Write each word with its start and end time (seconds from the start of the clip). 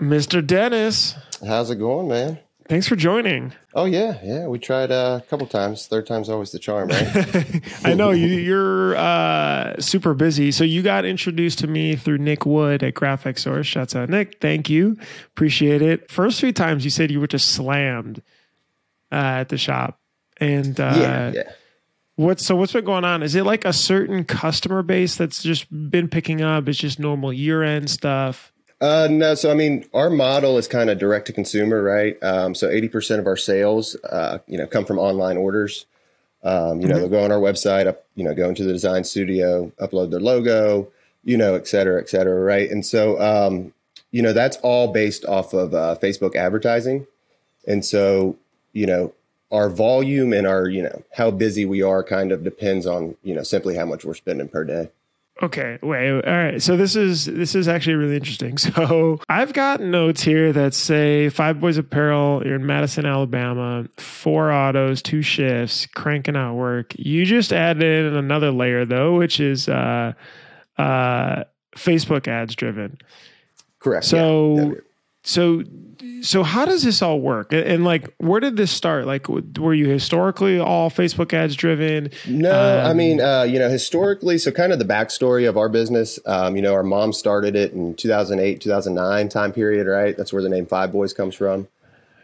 Mr. 0.00 0.44
Dennis, 0.44 1.14
How's 1.46 1.70
it 1.70 1.76
going, 1.76 2.08
man? 2.08 2.38
thanks 2.68 2.88
for 2.88 2.96
joining. 2.96 3.52
Oh 3.74 3.84
yeah, 3.84 4.18
yeah. 4.22 4.46
We 4.46 4.58
tried 4.58 4.90
uh, 4.90 5.20
a 5.22 5.26
couple 5.28 5.46
times. 5.46 5.86
Third 5.86 6.06
time's 6.06 6.28
always 6.28 6.50
the 6.50 6.58
charm, 6.58 6.88
right? 6.88 7.62
I 7.84 7.94
know 7.94 8.10
you, 8.10 8.26
you're 8.26 8.96
uh, 8.96 9.80
super 9.80 10.14
busy. 10.14 10.50
So 10.50 10.64
you 10.64 10.82
got 10.82 11.04
introduced 11.04 11.60
to 11.60 11.66
me 11.68 11.94
through 11.94 12.18
Nick 12.18 12.44
Wood 12.44 12.82
at 12.82 12.94
Graphic 12.94 13.38
Source. 13.38 13.66
Shouts 13.66 13.94
out, 13.94 14.08
Nick. 14.08 14.40
Thank 14.40 14.68
you. 14.68 14.96
Appreciate 15.28 15.80
it. 15.82 16.10
First 16.10 16.40
few 16.40 16.52
times 16.52 16.84
you 16.84 16.90
said 16.90 17.10
you 17.10 17.20
were 17.20 17.28
just 17.28 17.50
slammed 17.50 18.20
uh, 19.12 19.14
at 19.42 19.48
the 19.48 19.58
shop. 19.58 20.00
And 20.38 20.78
uh, 20.80 20.94
yeah, 20.96 21.32
yeah. 21.34 21.52
What's 22.18 22.44
so 22.44 22.56
what's 22.56 22.72
been 22.72 22.84
going 22.84 23.04
on? 23.04 23.22
Is 23.22 23.34
it 23.34 23.44
like 23.44 23.64
a 23.64 23.72
certain 23.72 24.24
customer 24.24 24.82
base 24.82 25.16
that's 25.16 25.42
just 25.42 25.66
been 25.70 26.08
picking 26.08 26.42
up? 26.42 26.68
It's 26.68 26.78
just 26.78 26.98
normal 26.98 27.32
year 27.32 27.62
end 27.62 27.88
stuff. 27.88 28.52
Uh, 28.80 29.08
no, 29.10 29.34
so 29.34 29.50
I 29.50 29.54
mean, 29.54 29.84
our 29.94 30.10
model 30.10 30.58
is 30.58 30.68
kind 30.68 30.90
of 30.90 30.98
direct 30.98 31.26
to 31.28 31.32
consumer, 31.32 31.82
right? 31.82 32.20
Um, 32.22 32.54
so 32.54 32.68
eighty 32.68 32.88
percent 32.88 33.20
of 33.20 33.26
our 33.26 33.36
sales, 33.36 33.96
uh, 34.04 34.38
you 34.46 34.58
know, 34.58 34.66
come 34.66 34.84
from 34.84 34.98
online 34.98 35.36
orders. 35.36 35.86
Um, 36.44 36.80
you 36.80 36.86
know, 36.86 36.98
they'll 36.98 37.08
go 37.08 37.24
on 37.24 37.32
our 37.32 37.40
website, 37.40 37.88
up, 37.88 38.04
you 38.14 38.22
know, 38.22 38.32
go 38.32 38.48
into 38.48 38.62
the 38.62 38.72
design 38.72 39.02
studio, 39.02 39.72
upload 39.80 40.10
their 40.10 40.20
logo, 40.20 40.88
you 41.24 41.36
know, 41.36 41.56
et 41.56 41.66
cetera, 41.66 42.00
et 42.00 42.08
cetera, 42.08 42.40
right? 42.40 42.70
And 42.70 42.86
so, 42.86 43.20
um, 43.20 43.72
you 44.12 44.22
know, 44.22 44.32
that's 44.32 44.56
all 44.58 44.92
based 44.92 45.24
off 45.24 45.52
of 45.52 45.74
uh, 45.74 45.96
Facebook 46.00 46.36
advertising, 46.36 47.06
and 47.66 47.84
so, 47.84 48.36
you 48.72 48.86
know, 48.86 49.12
our 49.50 49.70
volume 49.70 50.32
and 50.32 50.46
our, 50.46 50.68
you 50.68 50.82
know, 50.82 51.02
how 51.14 51.30
busy 51.30 51.64
we 51.64 51.82
are 51.82 52.04
kind 52.04 52.32
of 52.32 52.44
depends 52.44 52.86
on, 52.86 53.16
you 53.22 53.34
know, 53.34 53.42
simply 53.42 53.74
how 53.74 53.86
much 53.86 54.04
we're 54.04 54.14
spending 54.14 54.48
per 54.48 54.64
day. 54.64 54.90
Okay, 55.40 55.78
wait. 55.82 56.10
All 56.10 56.32
right. 56.32 56.60
So 56.60 56.76
this 56.76 56.96
is 56.96 57.26
this 57.26 57.54
is 57.54 57.68
actually 57.68 57.94
really 57.94 58.16
interesting. 58.16 58.56
So 58.78 59.20
I've 59.28 59.52
got 59.52 59.80
notes 59.80 60.22
here 60.22 60.52
that 60.52 60.74
say 60.74 61.28
Five 61.28 61.60
Boys 61.60 61.78
Apparel. 61.78 62.42
You're 62.44 62.56
in 62.56 62.66
Madison, 62.66 63.06
Alabama. 63.06 63.86
Four 63.96 64.50
autos, 64.50 65.00
two 65.00 65.22
shifts, 65.22 65.86
cranking 65.86 66.36
out 66.36 66.54
work. 66.54 66.92
You 66.98 67.24
just 67.24 67.52
added 67.52 68.06
in 68.06 68.14
another 68.14 68.50
layer 68.50 68.84
though, 68.84 69.16
which 69.16 69.38
is 69.38 69.68
uh, 69.68 70.12
uh, 70.76 71.44
Facebook 71.76 72.26
ads 72.26 72.56
driven. 72.56 72.98
Correct. 73.78 74.04
So 74.04 74.56
yeah. 74.56 74.80
So 75.28 75.62
so 76.20 76.42
how 76.42 76.64
does 76.64 76.82
this 76.82 77.00
all 77.00 77.20
work? 77.20 77.52
And, 77.52 77.62
and, 77.62 77.84
like, 77.84 78.12
where 78.18 78.40
did 78.40 78.56
this 78.56 78.72
start? 78.72 79.06
Like, 79.06 79.24
w- 79.28 79.46
were 79.56 79.72
you 79.74 79.86
historically 79.88 80.58
all 80.58 80.90
Facebook 80.90 81.32
ads 81.32 81.54
driven? 81.54 82.10
No, 82.26 82.50
I 82.50 82.90
Um, 82.90 82.96
mean, 82.96 83.20
uh, 83.20 83.42
you 83.44 83.58
know, 83.60 83.68
historically, 83.68 84.36
so 84.38 84.50
kind 84.50 84.72
of 84.72 84.80
the 84.80 84.84
backstory 84.84 85.48
of 85.48 85.56
our 85.56 85.68
business, 85.68 86.18
um, 86.26 86.56
you 86.56 86.62
know, 86.62 86.72
our 86.72 86.82
mom 86.82 87.12
started 87.12 87.54
it 87.54 87.72
in 87.72 87.94
2008, 87.94 88.60
2009 88.60 89.28
time 89.28 89.52
period, 89.52 89.86
right? 89.86 90.16
That's 90.16 90.32
where 90.32 90.42
the 90.42 90.48
name 90.48 90.66
Five 90.66 90.90
Boys 90.90 91.12
comes 91.12 91.36
from. 91.36 91.68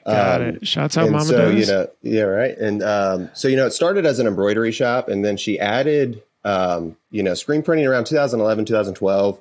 Got 0.05 0.41
Um, 0.41 0.47
it. 0.49 0.67
Shouts 0.67 0.97
out, 0.99 1.11
Mama 1.11 1.25
so, 1.25 1.37
Dennis. 1.37 1.69
you 1.69 1.73
know, 1.73 1.87
yeah, 2.03 2.23
right. 2.23 2.59
And 2.59 2.83
um, 2.83 3.31
so, 3.33 3.47
you 3.47 3.57
know, 3.57 3.67
it 3.67 3.73
started 3.75 4.05
as 4.07 4.19
an 4.19 4.27
embroidery 4.27 4.73
shop 4.73 5.09
and 5.09 5.25
then 5.25 5.37
she 5.37 5.61
added, 5.61 6.21
um, 6.45 6.97
you 7.13 7.23
know, 7.23 7.35
screen 7.35 7.63
printing 7.63 7.87
around 7.87 8.07
2011, 8.07 8.65
2012. 8.65 9.39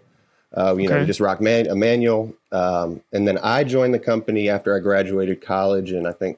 Uh, 0.55 0.75
you 0.77 0.87
know, 0.87 0.93
Okay. 0.93 1.01
we 1.01 1.07
just 1.07 1.19
rock 1.19 1.41
man- 1.41 1.67
a 1.67 1.75
manual. 1.75 2.33
Um, 2.51 3.01
and 3.11 3.27
then 3.27 3.39
I 3.41 3.63
joined 3.63 3.93
the 3.93 3.99
company 3.99 4.49
after 4.49 4.75
I 4.75 4.79
graduated 4.79 5.41
college 5.41 5.91
in, 5.91 6.05
I 6.05 6.11
think, 6.11 6.37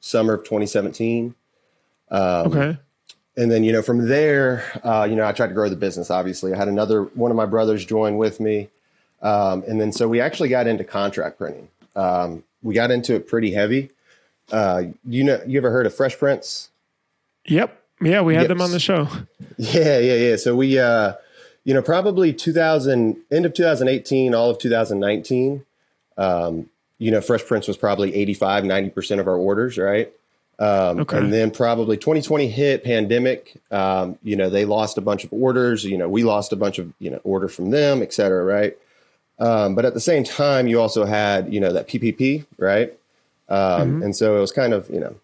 summer 0.00 0.34
of 0.34 0.44
2017. 0.44 1.34
Um, 2.10 2.20
okay. 2.46 2.78
and 3.36 3.50
then 3.50 3.64
you 3.64 3.72
know 3.72 3.82
from 3.82 4.06
there 4.06 4.62
uh, 4.84 5.04
you 5.10 5.16
know 5.16 5.26
i 5.26 5.32
tried 5.32 5.48
to 5.48 5.54
grow 5.54 5.68
the 5.68 5.74
business 5.74 6.08
obviously 6.08 6.54
i 6.54 6.56
had 6.56 6.68
another 6.68 7.02
one 7.02 7.32
of 7.32 7.36
my 7.36 7.46
brothers 7.46 7.84
join 7.84 8.16
with 8.16 8.38
me 8.38 8.68
um, 9.22 9.64
and 9.66 9.80
then 9.80 9.90
so 9.90 10.06
we 10.06 10.20
actually 10.20 10.48
got 10.48 10.68
into 10.68 10.84
contract 10.84 11.36
printing 11.36 11.68
um, 11.96 12.44
we 12.62 12.74
got 12.74 12.92
into 12.92 13.16
it 13.16 13.26
pretty 13.26 13.50
heavy 13.52 13.90
uh, 14.52 14.84
you 15.04 15.24
know 15.24 15.40
you 15.48 15.58
ever 15.58 15.72
heard 15.72 15.84
of 15.84 15.92
fresh 15.94 16.16
prints 16.16 16.70
Yep. 17.46 17.76
Yeah, 18.00 18.20
we 18.20 18.36
had 18.36 18.46
them 18.48 18.60
on 18.60 18.70
the 18.70 18.78
show. 18.80 19.08
yeah 19.56 19.98
yeah 19.98 20.14
yeah 20.14 20.36
so 20.36 20.54
we 20.54 20.78
uh, 20.78 21.14
you 21.66 21.74
know 21.74 21.82
probably 21.82 22.32
2000 22.32 23.18
end 23.30 23.44
of 23.44 23.52
2018 23.52 24.34
all 24.34 24.48
of 24.48 24.58
2019 24.58 25.66
um, 26.16 26.70
you 26.98 27.10
know 27.10 27.20
fresh 27.20 27.44
prints 27.44 27.68
was 27.68 27.76
probably 27.76 28.14
85 28.14 28.64
90% 28.64 29.20
of 29.20 29.28
our 29.28 29.36
orders 29.36 29.76
right 29.76 30.10
um, 30.58 31.00
Okay. 31.00 31.18
And 31.18 31.32
then 31.32 31.50
probably 31.50 31.96
2020 31.96 32.48
hit 32.48 32.82
pandemic. 32.82 33.60
Um, 33.70 34.18
you 34.22 34.36
know, 34.36 34.48
they 34.48 34.64
lost 34.64 34.96
a 34.96 35.02
bunch 35.02 35.24
of 35.24 35.32
orders. 35.32 35.84
You 35.84 35.98
know, 35.98 36.08
we 36.08 36.24
lost 36.24 36.52
a 36.52 36.56
bunch 36.56 36.78
of 36.78 36.92
you 36.98 37.10
know 37.10 37.20
orders 37.24 37.54
from 37.54 37.70
them, 37.70 38.00
et 38.02 38.12
cetera, 38.14 38.42
right? 38.42 38.76
Um, 39.38 39.74
but 39.74 39.84
at 39.84 39.92
the 39.92 40.00
same 40.00 40.24
time, 40.24 40.66
you 40.66 40.80
also 40.80 41.04
had 41.04 41.52
you 41.52 41.60
know 41.60 41.72
that 41.72 41.88
PPP, 41.88 42.46
right? 42.58 42.94
Um, 43.48 44.02
And 44.02 44.16
so 44.16 44.36
it 44.36 44.40
was 44.40 44.50
kind 44.50 44.72
of 44.72 44.88
you 44.88 45.00
know, 45.00 45.16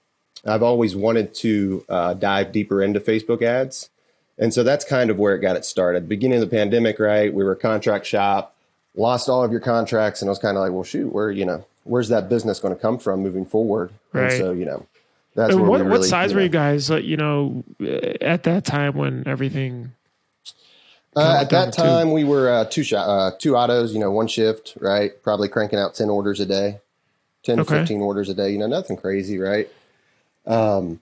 I've 0.44 0.62
always 0.62 0.94
wanted 0.94 1.34
to 1.36 1.84
uh, 1.88 2.14
dive 2.14 2.52
deeper 2.52 2.82
into 2.82 3.00
Facebook 3.00 3.42
ads, 3.42 3.88
and 4.38 4.52
so 4.52 4.62
that's 4.62 4.84
kind 4.84 5.10
of 5.10 5.18
where 5.18 5.34
it 5.34 5.40
got 5.40 5.56
it 5.56 5.64
started. 5.64 6.08
Beginning 6.08 6.42
of 6.42 6.48
the 6.48 6.56
pandemic, 6.56 6.98
right? 6.98 7.32
We 7.32 7.44
were 7.44 7.52
a 7.52 7.56
contract 7.56 8.06
shop, 8.06 8.54
lost 8.94 9.28
all 9.28 9.44
of 9.44 9.50
your 9.50 9.60
contracts, 9.60 10.22
and 10.22 10.28
I 10.28 10.30
was 10.32 10.38
kind 10.38 10.56
of 10.56 10.62
like, 10.62 10.72
well, 10.72 10.84
shoot, 10.84 11.12
where 11.12 11.30
you 11.30 11.44
know, 11.44 11.64
where's 11.84 12.08
that 12.08 12.28
business 12.28 12.58
going 12.58 12.74
to 12.74 12.80
come 12.80 12.98
from 12.98 13.20
moving 13.20 13.46
forward? 13.46 13.90
Right. 14.12 14.32
And 14.32 14.32
so 14.32 14.52
you 14.52 14.64
know. 14.64 14.86
That's 15.34 15.54
what, 15.54 15.62
we 15.64 15.68
what 15.70 15.80
really, 15.86 16.08
size 16.08 16.32
you 16.32 16.36
were 16.36 16.42
you 16.42 16.50
guys, 16.50 16.90
you 16.90 17.16
know, 17.16 17.64
at 18.20 18.42
that 18.42 18.66
time 18.66 18.92
when 18.98 19.26
everything? 19.26 19.92
Uh, 21.16 21.38
at 21.40 21.48
that 21.48 21.72
to 21.72 21.80
two. 21.80 21.82
time, 21.82 22.12
we 22.12 22.22
were 22.22 22.50
uh, 22.50 22.64
two 22.66 22.82
shot, 22.82 23.08
uh, 23.08 23.30
two 23.38 23.56
autos. 23.56 23.94
You 23.94 24.00
know, 24.00 24.10
one 24.10 24.28
shift, 24.28 24.76
right? 24.78 25.10
Probably 25.22 25.48
cranking 25.48 25.78
out 25.78 25.94
ten 25.94 26.10
orders 26.10 26.38
a 26.40 26.44
day, 26.44 26.80
ten 27.44 27.60
Okay. 27.60 27.72
to 27.72 27.80
fifteen 27.80 28.02
orders 28.02 28.28
a 28.28 28.34
day. 28.34 28.50
You 28.50 28.58
know, 28.58 28.66
nothing 28.66 28.98
crazy, 28.98 29.38
right? 29.38 29.70
Um, 30.46 31.00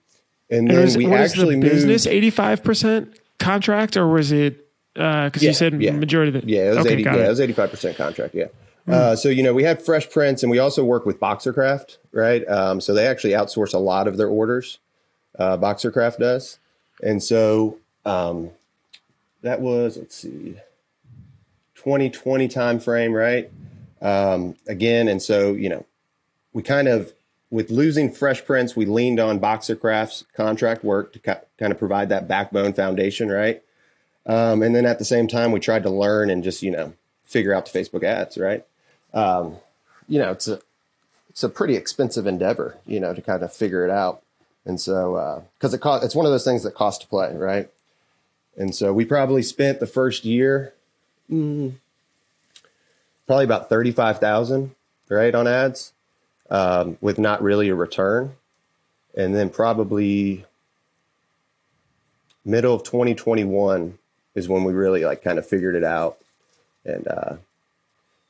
and 0.48 0.68
And 0.68 0.70
then 0.70 0.84
was, 0.84 0.96
we 0.96 1.06
what 1.06 1.20
is 1.22 1.32
actually 1.32 1.56
the 1.56 1.68
business 1.68 2.06
moved. 2.06 2.14
eighty 2.14 2.30
five 2.30 2.62
percent 2.62 3.12
contract, 3.40 3.96
or 3.96 4.06
was 4.06 4.30
it? 4.30 4.66
Because 4.94 5.42
you 5.42 5.48
Yeah, 5.48 5.52
said 5.52 5.80
yeah. 5.80 5.92
majority 5.92 6.36
of 6.36 6.42
the 6.42 6.48
Yeah, 6.48 6.66
it 6.72 6.76
was 6.76 6.78
okay, 6.86 6.94
eighty. 6.94 7.02
Yeah, 7.04 7.16
it. 7.16 7.26
it 7.26 7.28
was 7.28 7.40
eighty-five 7.40 7.70
percent 7.70 7.96
contract. 7.96 8.34
Yeah. 8.34 8.46
Uh, 8.88 9.14
so 9.14 9.28
you 9.28 9.42
know, 9.42 9.54
we 9.54 9.62
had 9.62 9.80
fresh 9.82 10.08
prints, 10.10 10.42
and 10.42 10.50
we 10.50 10.58
also 10.58 10.82
work 10.84 11.06
with 11.06 11.20
Boxercraft, 11.20 11.98
right? 12.12 12.46
Um, 12.48 12.80
so 12.80 12.92
they 12.92 13.06
actually 13.06 13.34
outsource 13.34 13.72
a 13.74 13.78
lot 13.78 14.08
of 14.08 14.16
their 14.16 14.28
orders. 14.28 14.78
Uh, 15.38 15.56
Boxercraft 15.56 16.18
does, 16.18 16.58
and 17.02 17.22
so 17.22 17.78
um, 18.04 18.50
that 19.42 19.60
was 19.60 19.96
let's 19.96 20.16
see, 20.16 20.56
2020 21.76 22.48
time 22.48 22.80
frame, 22.80 23.12
right? 23.12 23.50
Um, 24.02 24.56
again, 24.66 25.06
and 25.08 25.22
so 25.22 25.52
you 25.52 25.68
know, 25.68 25.86
we 26.52 26.62
kind 26.62 26.88
of 26.88 27.12
with 27.50 27.70
losing 27.70 28.12
fresh 28.12 28.44
prints, 28.44 28.76
we 28.76 28.86
leaned 28.86 29.18
on 29.18 29.40
Boxercraft's 29.40 30.24
contract 30.34 30.84
work 30.84 31.12
to 31.12 31.18
ki- 31.18 31.46
kind 31.58 31.72
of 31.72 31.78
provide 31.78 32.08
that 32.10 32.28
backbone 32.28 32.72
foundation, 32.72 33.28
right? 33.30 33.62
Um, 34.26 34.62
and 34.62 34.74
then 34.74 34.86
at 34.86 34.98
the 34.98 35.04
same 35.04 35.26
time, 35.26 35.50
we 35.50 35.60
tried 35.60 35.82
to 35.82 35.90
learn 35.90 36.30
and 36.30 36.44
just 36.44 36.62
you 36.62 36.70
know 36.70 36.92
figure 37.24 37.54
out 37.54 37.70
the 37.70 37.78
Facebook 37.78 38.04
ads, 38.04 38.38
right? 38.38 38.64
Um, 39.12 39.56
you 40.08 40.18
know, 40.18 40.30
it's 40.30 40.46
a 40.46 40.60
it's 41.28 41.42
a 41.42 41.48
pretty 41.48 41.74
expensive 41.76 42.26
endeavor, 42.26 42.78
you 42.86 43.00
know, 43.00 43.14
to 43.14 43.22
kind 43.22 43.42
of 43.42 43.52
figure 43.52 43.84
it 43.84 43.90
out. 43.90 44.22
And 44.64 44.80
so, 44.80 45.44
because 45.58 45.72
it 45.72 45.78
cost, 45.78 46.04
it's 46.04 46.14
one 46.14 46.26
of 46.26 46.32
those 46.32 46.44
things 46.44 46.64
that 46.64 46.74
cost 46.74 47.00
to 47.00 47.06
play, 47.06 47.34
right? 47.34 47.70
And 48.56 48.74
so 48.74 48.92
we 48.92 49.04
probably 49.04 49.42
spent 49.42 49.80
the 49.80 49.86
first 49.86 50.24
year, 50.24 50.74
mm, 51.30 51.72
probably 53.26 53.44
about 53.44 53.68
thirty 53.68 53.90
five 53.90 54.18
thousand, 54.18 54.74
right, 55.08 55.34
on 55.34 55.48
ads, 55.48 55.92
um, 56.50 56.98
with 57.00 57.18
not 57.18 57.42
really 57.42 57.68
a 57.68 57.74
return, 57.74 58.34
and 59.16 59.34
then 59.34 59.50
probably 59.50 60.44
middle 62.44 62.74
of 62.74 62.82
2021 62.82 63.98
is 64.34 64.48
when 64.48 64.64
we 64.64 64.72
really 64.72 65.04
like 65.04 65.22
kind 65.22 65.38
of 65.38 65.46
figured 65.46 65.74
it 65.74 65.84
out 65.84 66.18
and 66.84 67.06
uh, 67.06 67.36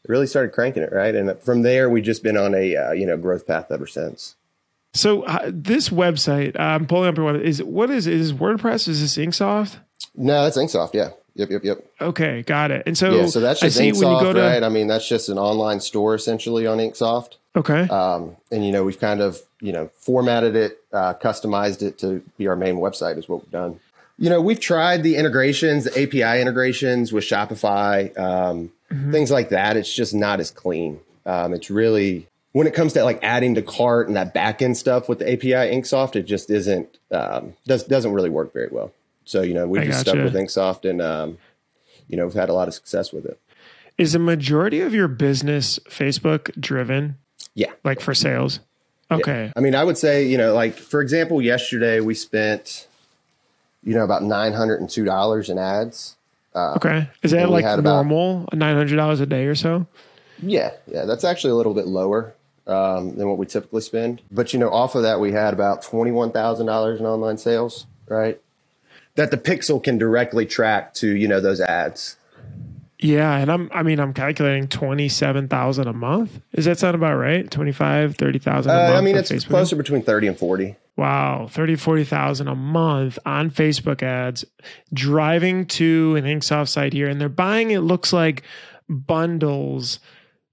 really 0.09 0.27
started 0.27 0.53
cranking 0.53 0.83
it 0.83 0.93
right 0.93 1.15
and 1.15 1.39
from 1.41 1.63
there 1.63 1.89
we've 1.89 2.03
just 2.03 2.23
been 2.23 2.37
on 2.37 2.53
a 2.55 2.75
uh, 2.75 2.91
you 2.91 3.07
know 3.07 3.17
growth 3.17 3.47
path 3.47 3.71
ever 3.71 3.87
since 3.87 4.35
So 4.93 5.23
uh, 5.23 5.49
this 5.55 5.89
website, 5.89 6.59
I'm 6.59 6.85
pulling 6.85 7.09
up 7.09 7.17
your 7.17 7.33
website. 7.33 7.45
Is 7.45 7.63
what 7.63 7.91
is 7.91 8.09
is 8.09 8.33
WordPress? 8.33 8.89
Is 8.89 9.01
this 9.01 9.17
InkSoft? 9.17 9.77
no 10.17 10.45
that's 10.45 10.57
inksoft 10.57 10.95
yeah 10.95 11.11
yep 11.35 11.51
yep 11.51 11.65
yep. 11.65 11.85
Okay, 12.01 12.43
got 12.43 12.71
it. 12.71 12.85
And 12.87 12.97
so, 12.97 13.15
yeah 13.15 13.27
so 13.27 13.41
that's 13.41 13.63
I 13.63 13.67
just 13.67 13.79
inksoft 13.81 14.05
when 14.05 14.13
you 14.17 14.21
go 14.21 14.33
to 14.33 14.41
right? 14.41 14.63
I 14.63 14.69
mean 14.69 14.87
that's 14.87 15.09
just 15.09 15.29
an 15.29 15.39
online 15.39 15.81
store 15.81 16.15
essentially 16.15 16.67
on 16.67 16.79
inksoft. 16.79 17.35
Okay, 17.57 17.89
um, 17.89 18.37
and 18.53 18.65
you 18.65 18.73
know 18.73 18.85
we've 18.85 19.01
kind 19.01 19.21
of 19.21 19.41
you 19.61 19.73
know 19.73 19.91
formatted 19.97 20.57
it 20.57 20.79
uh, 20.93 21.15
customized 21.15 21.83
it 21.83 21.99
to 21.99 22.23
be 22.39 22.47
our 22.47 22.57
main 22.57 22.77
website 22.77 23.19
is 23.19 23.29
what 23.29 23.43
we've 23.43 23.51
done. 23.51 23.81
You 24.19 24.31
know 24.31 24.41
we've 24.41 24.61
tried 24.61 25.03
the 25.03 25.17
integrations 25.17 25.85
the 25.85 26.03
api 26.03 26.41
integrations 26.41 27.13
with 27.13 27.25
shopify 27.25 28.17
um, 28.19 28.73
Mm-hmm. 28.93 29.13
things 29.13 29.31
like 29.31 29.51
that. 29.51 29.77
It's 29.77 29.95
just 29.95 30.13
not 30.15 30.41
as 30.41 30.51
clean. 30.51 30.99
Um, 31.25 31.55
it's 31.55 31.71
really 31.71 32.27
when 32.51 32.67
it 32.67 32.75
comes 32.75 32.93
to 32.95 33.05
like 33.05 33.21
adding 33.23 33.55
to 33.55 33.63
cart 33.63 34.09
and 34.09 34.17
that 34.17 34.35
back 34.35 34.61
end 34.63 34.77
stuff 34.77 35.09
with 35.09 35.21
the 35.21 35.33
api 35.33 35.51
inksoft 35.53 36.17
it 36.17 36.25
just 36.25 36.51
isn't 36.51 36.99
um, 37.13 37.55
does, 37.67 37.85
doesn't 37.85 38.13
really 38.13 38.31
work 38.31 38.53
very 38.53 38.69
well 38.73 38.91
so 39.31 39.43
you 39.43 39.55
know 39.55 39.67
we 39.67 39.79
I 39.79 39.85
just 39.85 40.01
stuck 40.01 40.17
with 40.17 40.35
inksoft 40.35 40.89
and 40.89 41.01
um, 41.01 41.39
you 42.11 42.17
know, 42.17 42.27
we've 42.27 42.35
had 42.35 42.49
a 42.49 42.53
lot 42.53 42.69
of 42.69 42.75
success 42.75 43.13
with 43.13 43.25
it. 43.25 43.41
Is 43.97 44.13
the 44.13 44.19
majority 44.19 44.81
of 44.81 44.93
your 44.93 45.09
business 45.09 45.79
Facebook 45.89 46.59
driven? 46.61 47.17
Yeah. 47.55 47.73
Like 47.85 48.01
for 48.01 48.15
sales? 48.15 48.61
Okay. 49.11 49.47
Yeah. 49.47 49.53
I 49.57 49.61
mean, 49.61 49.75
I 49.75 49.85
would 49.85 49.97
say, 49.97 50.27
you 50.27 50.37
know, 50.37 50.53
like 50.53 50.75
for 50.75 51.01
example, 51.01 51.41
yesterday 51.41 52.01
we 52.01 52.15
spent, 52.15 52.89
you 53.85 53.95
know, 53.95 54.05
about 54.05 54.23
$902 54.23 55.51
in 55.51 55.59
ads. 55.59 56.17
Uh, 56.55 56.75
okay. 56.75 57.09
Is 57.23 57.31
that 57.31 57.49
like 57.49 57.65
normal, 57.83 58.47
$900 58.53 59.21
a 59.21 59.27
day 59.27 59.47
or 59.47 59.55
so? 59.55 59.87
Yeah. 60.43 60.73
Yeah. 60.87 61.05
That's 61.05 61.25
actually 61.25 61.51
a 61.51 61.57
little 61.57 61.75
bit 61.75 61.87
lower 61.87 62.35
um, 62.67 63.17
than 63.17 63.29
what 63.29 63.39
we 63.39 63.47
typically 63.47 63.83
spend. 63.83 64.23
But, 64.33 64.53
you 64.53 64.59
know, 64.59 64.71
off 64.71 64.97
of 64.97 65.03
that, 65.03 65.21
we 65.21 65.31
had 65.33 65.55
about 65.55 65.83
$21,000 65.85 66.99
in 66.99 67.07
online 67.07 67.39
sales, 67.39 67.87
right? 68.09 68.41
That 69.21 69.31
the 69.31 69.37
pixel 69.37 69.83
can 69.83 69.99
directly 69.99 70.47
track 70.47 70.95
to, 70.95 71.15
you 71.15 71.29
know, 71.29 71.41
those 71.41 71.61
ads. 71.61 72.17
Yeah, 72.99 73.37
and 73.37 73.53
I'm 73.53 73.71
I 73.71 73.83
mean 73.83 74.01
I'm 74.01 74.15
calculating 74.15 74.67
27,000 74.67 75.87
a 75.87 75.93
month. 75.93 76.41
Is 76.53 76.65
that 76.65 76.79
sound 76.79 76.95
about 76.95 77.17
right? 77.17 77.51
25, 77.51 78.17
30,000 78.17 78.71
a 78.71 78.75
uh. 78.75 78.93
I 78.97 79.03
mean 79.03 79.17
it's 79.17 79.31
Facebook? 79.31 79.49
closer 79.49 79.77
between 79.77 80.03
30 80.03 80.29
and 80.29 80.39
40. 80.39 80.75
Wow, 80.97 81.49
30 81.51 81.77
40,000 81.77 82.49
a 82.49 82.55
month 82.55 83.19
on 83.27 83.51
Facebook 83.51 84.03
ads 84.03 84.47
driving 84.95 85.67
to 85.67 86.17
an 86.17 86.25
Inksoft 86.25 86.69
site 86.69 86.95
here 86.95 87.09
and 87.09 87.21
they're 87.21 87.29
buying 87.29 87.73
it 87.73 87.81
looks 87.81 88.15
like 88.15 88.43
bundles 88.89 90.01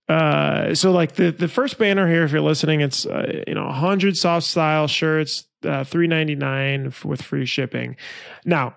uh, 0.10 0.74
so 0.74 0.92
like 0.92 1.16
the 1.16 1.32
the 1.32 1.50
first 1.50 1.78
banner 1.78 2.08
here, 2.08 2.24
if 2.24 2.32
you're 2.32 2.40
listening, 2.42 2.80
it's 2.80 3.06
uh, 3.06 3.44
you 3.46 3.54
know 3.54 3.66
100 3.66 4.16
soft 4.16 4.46
style 4.46 4.88
shirts, 4.88 5.44
uh, 5.64 5.84
399 5.84 6.94
with 7.06 7.22
free 7.22 7.46
shipping. 7.46 7.96
Now, 8.46 8.76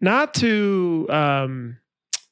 not 0.00 0.34
to 0.34 1.06
um, 1.10 1.78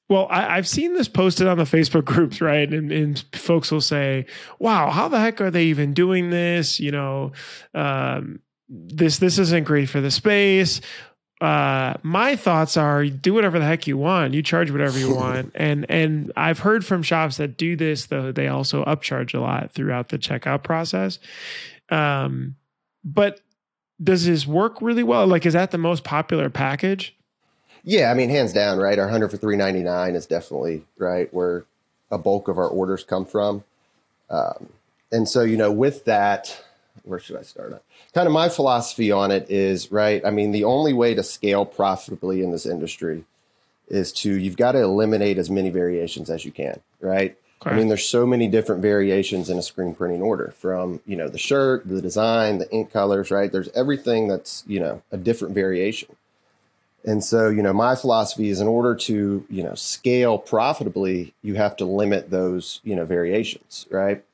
well, 0.09 0.27
I, 0.29 0.57
have 0.57 0.67
seen 0.67 0.95
this 0.95 1.09
posted 1.09 1.47
on 1.47 1.59
the 1.59 1.65
Facebook 1.65 2.05
groups, 2.07 2.41
right? 2.41 2.73
And, 2.73 2.91
and, 2.91 3.25
folks 3.33 3.71
will 3.71 3.81
say, 3.81 4.27
"Wow, 4.59 4.91
how 4.91 5.09
the 5.09 5.21
heck 5.21 5.41
are 5.41 5.51
they 5.51 5.65
even 5.65 5.95
doing 5.95 6.31
this?" 6.31 6.81
You 6.81 6.91
know, 6.91 7.33
um, 7.75 8.41
this 8.69 9.19
this 9.19 9.39
isn't 9.39 9.65
great 9.65 9.89
for 9.89 10.01
the 10.01 10.11
space 10.11 10.81
uh, 11.41 11.95
my 12.03 12.37
thoughts 12.37 12.77
are 12.77 13.07
do 13.07 13.33
whatever 13.33 13.59
the 13.59 13.65
heck 13.65 13.87
you 13.87 13.97
want. 13.97 14.35
You 14.35 14.43
charge 14.43 14.71
whatever 14.71 14.99
you 14.99 15.15
want. 15.17 15.53
And 15.55 15.87
and 15.91 16.33
I've 16.37 16.59
heard 16.59 16.85
from 16.85 17.03
shops 17.03 17.39
that 17.39 17.57
do 17.57 17.77
this, 17.77 18.07
though 18.07 18.31
they 18.33 18.49
also 18.49 18.85
upcharge 18.85 19.35
a 19.35 19.41
lot 19.41 19.73
throughout 19.73 20.11
the 20.11 20.19
checkout 20.19 20.63
process. 20.63 21.19
Um, 21.89 22.57
but 23.03 23.41
does 24.03 24.27
this 24.27 24.47
work 24.47 24.81
really 24.81 25.03
well? 25.03 25.27
Like, 25.27 25.47
is 25.47 25.53
that 25.53 25.71
the 25.71 25.79
most 25.79 26.05
popular 26.05 26.51
package? 26.51 27.15
Yeah, 27.83 28.11
I 28.11 28.15
mean, 28.15 28.29
hands 28.29 28.53
down, 28.53 28.79
right? 28.79 28.99
Our 28.99 29.09
hundred 29.09 29.31
for 29.31 29.37
three 29.37 29.57
ninety 29.57 29.83
nine 29.83 30.15
is 30.15 30.27
definitely 30.27 30.85
right 30.99 31.33
where 31.33 31.65
a 32.11 32.19
bulk 32.19 32.49
of 32.49 32.59
our 32.59 32.69
orders 32.69 33.05
come 33.05 33.25
from. 33.25 33.65
Um, 34.29 34.69
and 35.13 35.29
so, 35.29 35.43
you 35.43 35.57
know, 35.57 35.73
with 35.73 36.05
that, 36.05 36.65
where 37.05 37.19
should 37.19 37.37
I 37.37 37.43
start 37.43 37.73
at? 37.73 37.83
Kind 38.15 38.27
of 38.27 38.33
my 38.33 38.49
philosophy 38.49 39.11
on 39.11 39.31
it 39.31 39.51
is 39.51 39.91
right. 39.91 40.25
I 40.25 40.31
mean, 40.31 40.53
the 40.53 40.65
only 40.65 40.93
way 40.93 41.15
to 41.15 41.23
scale 41.23 41.65
profitably 41.65 42.43
in 42.43 42.53
this 42.53 42.67
industry 42.67 43.25
is 43.89 44.13
to 44.13 44.33
you've 44.33 44.57
got 44.57 44.73
to 44.73 44.81
eliminate 44.81 45.39
as 45.39 45.51
many 45.51 45.71
variations 45.71 46.31
as 46.31 46.45
you 46.45 46.53
can, 46.53 46.81
right? 47.01 47.37
I 47.63 47.75
mean, 47.75 47.89
there's 47.89 48.09
so 48.09 48.25
many 48.27 48.49
different 48.49 48.81
variations 48.81 49.51
in 49.51 49.59
a 49.59 49.63
screen 49.63 49.95
printing 49.95 50.23
order 50.23 50.55
from, 50.57 51.01
you 51.05 51.15
know, 51.15 51.29
the 51.29 51.39
shirt, 51.39 51.87
the 51.87 52.01
design, 52.01 52.59
the 52.59 52.71
ink 52.73 52.91
colors, 52.91 53.31
right? 53.31 53.53
There's 53.53 53.69
everything 53.75 54.29
that's, 54.29 54.65
you 54.67 54.81
know, 54.81 55.03
a 55.13 55.19
different 55.19 55.55
variation. 55.55 56.17
And 57.05 57.23
so, 57.23 57.49
you 57.49 57.63
know, 57.63 57.73
my 57.73 57.97
philosophy 57.97 58.49
is 58.49 58.61
in 58.61 58.67
order 58.67 58.95
to, 58.95 59.45
you 59.49 59.63
know, 59.63 59.75
scale 59.75 60.39
profitably, 60.39 61.35
you 61.43 61.55
have 61.55 61.77
to 61.77 61.85
limit 61.85 62.31
those, 62.31 62.81
you 62.83 62.97
know, 62.97 63.05
variations, 63.05 63.87
right? 63.91 64.25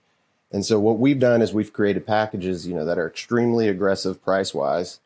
And 0.52 0.64
so 0.64 0.78
what 0.78 0.98
we've 0.98 1.18
done 1.18 1.42
is 1.42 1.52
we've 1.52 1.72
created 1.72 2.06
packages, 2.06 2.66
you 2.66 2.74
know, 2.74 2.84
that 2.84 2.98
are 2.98 3.06
extremely 3.06 3.68
aggressive 3.68 4.24
price 4.24 4.54
wise, 4.54 5.00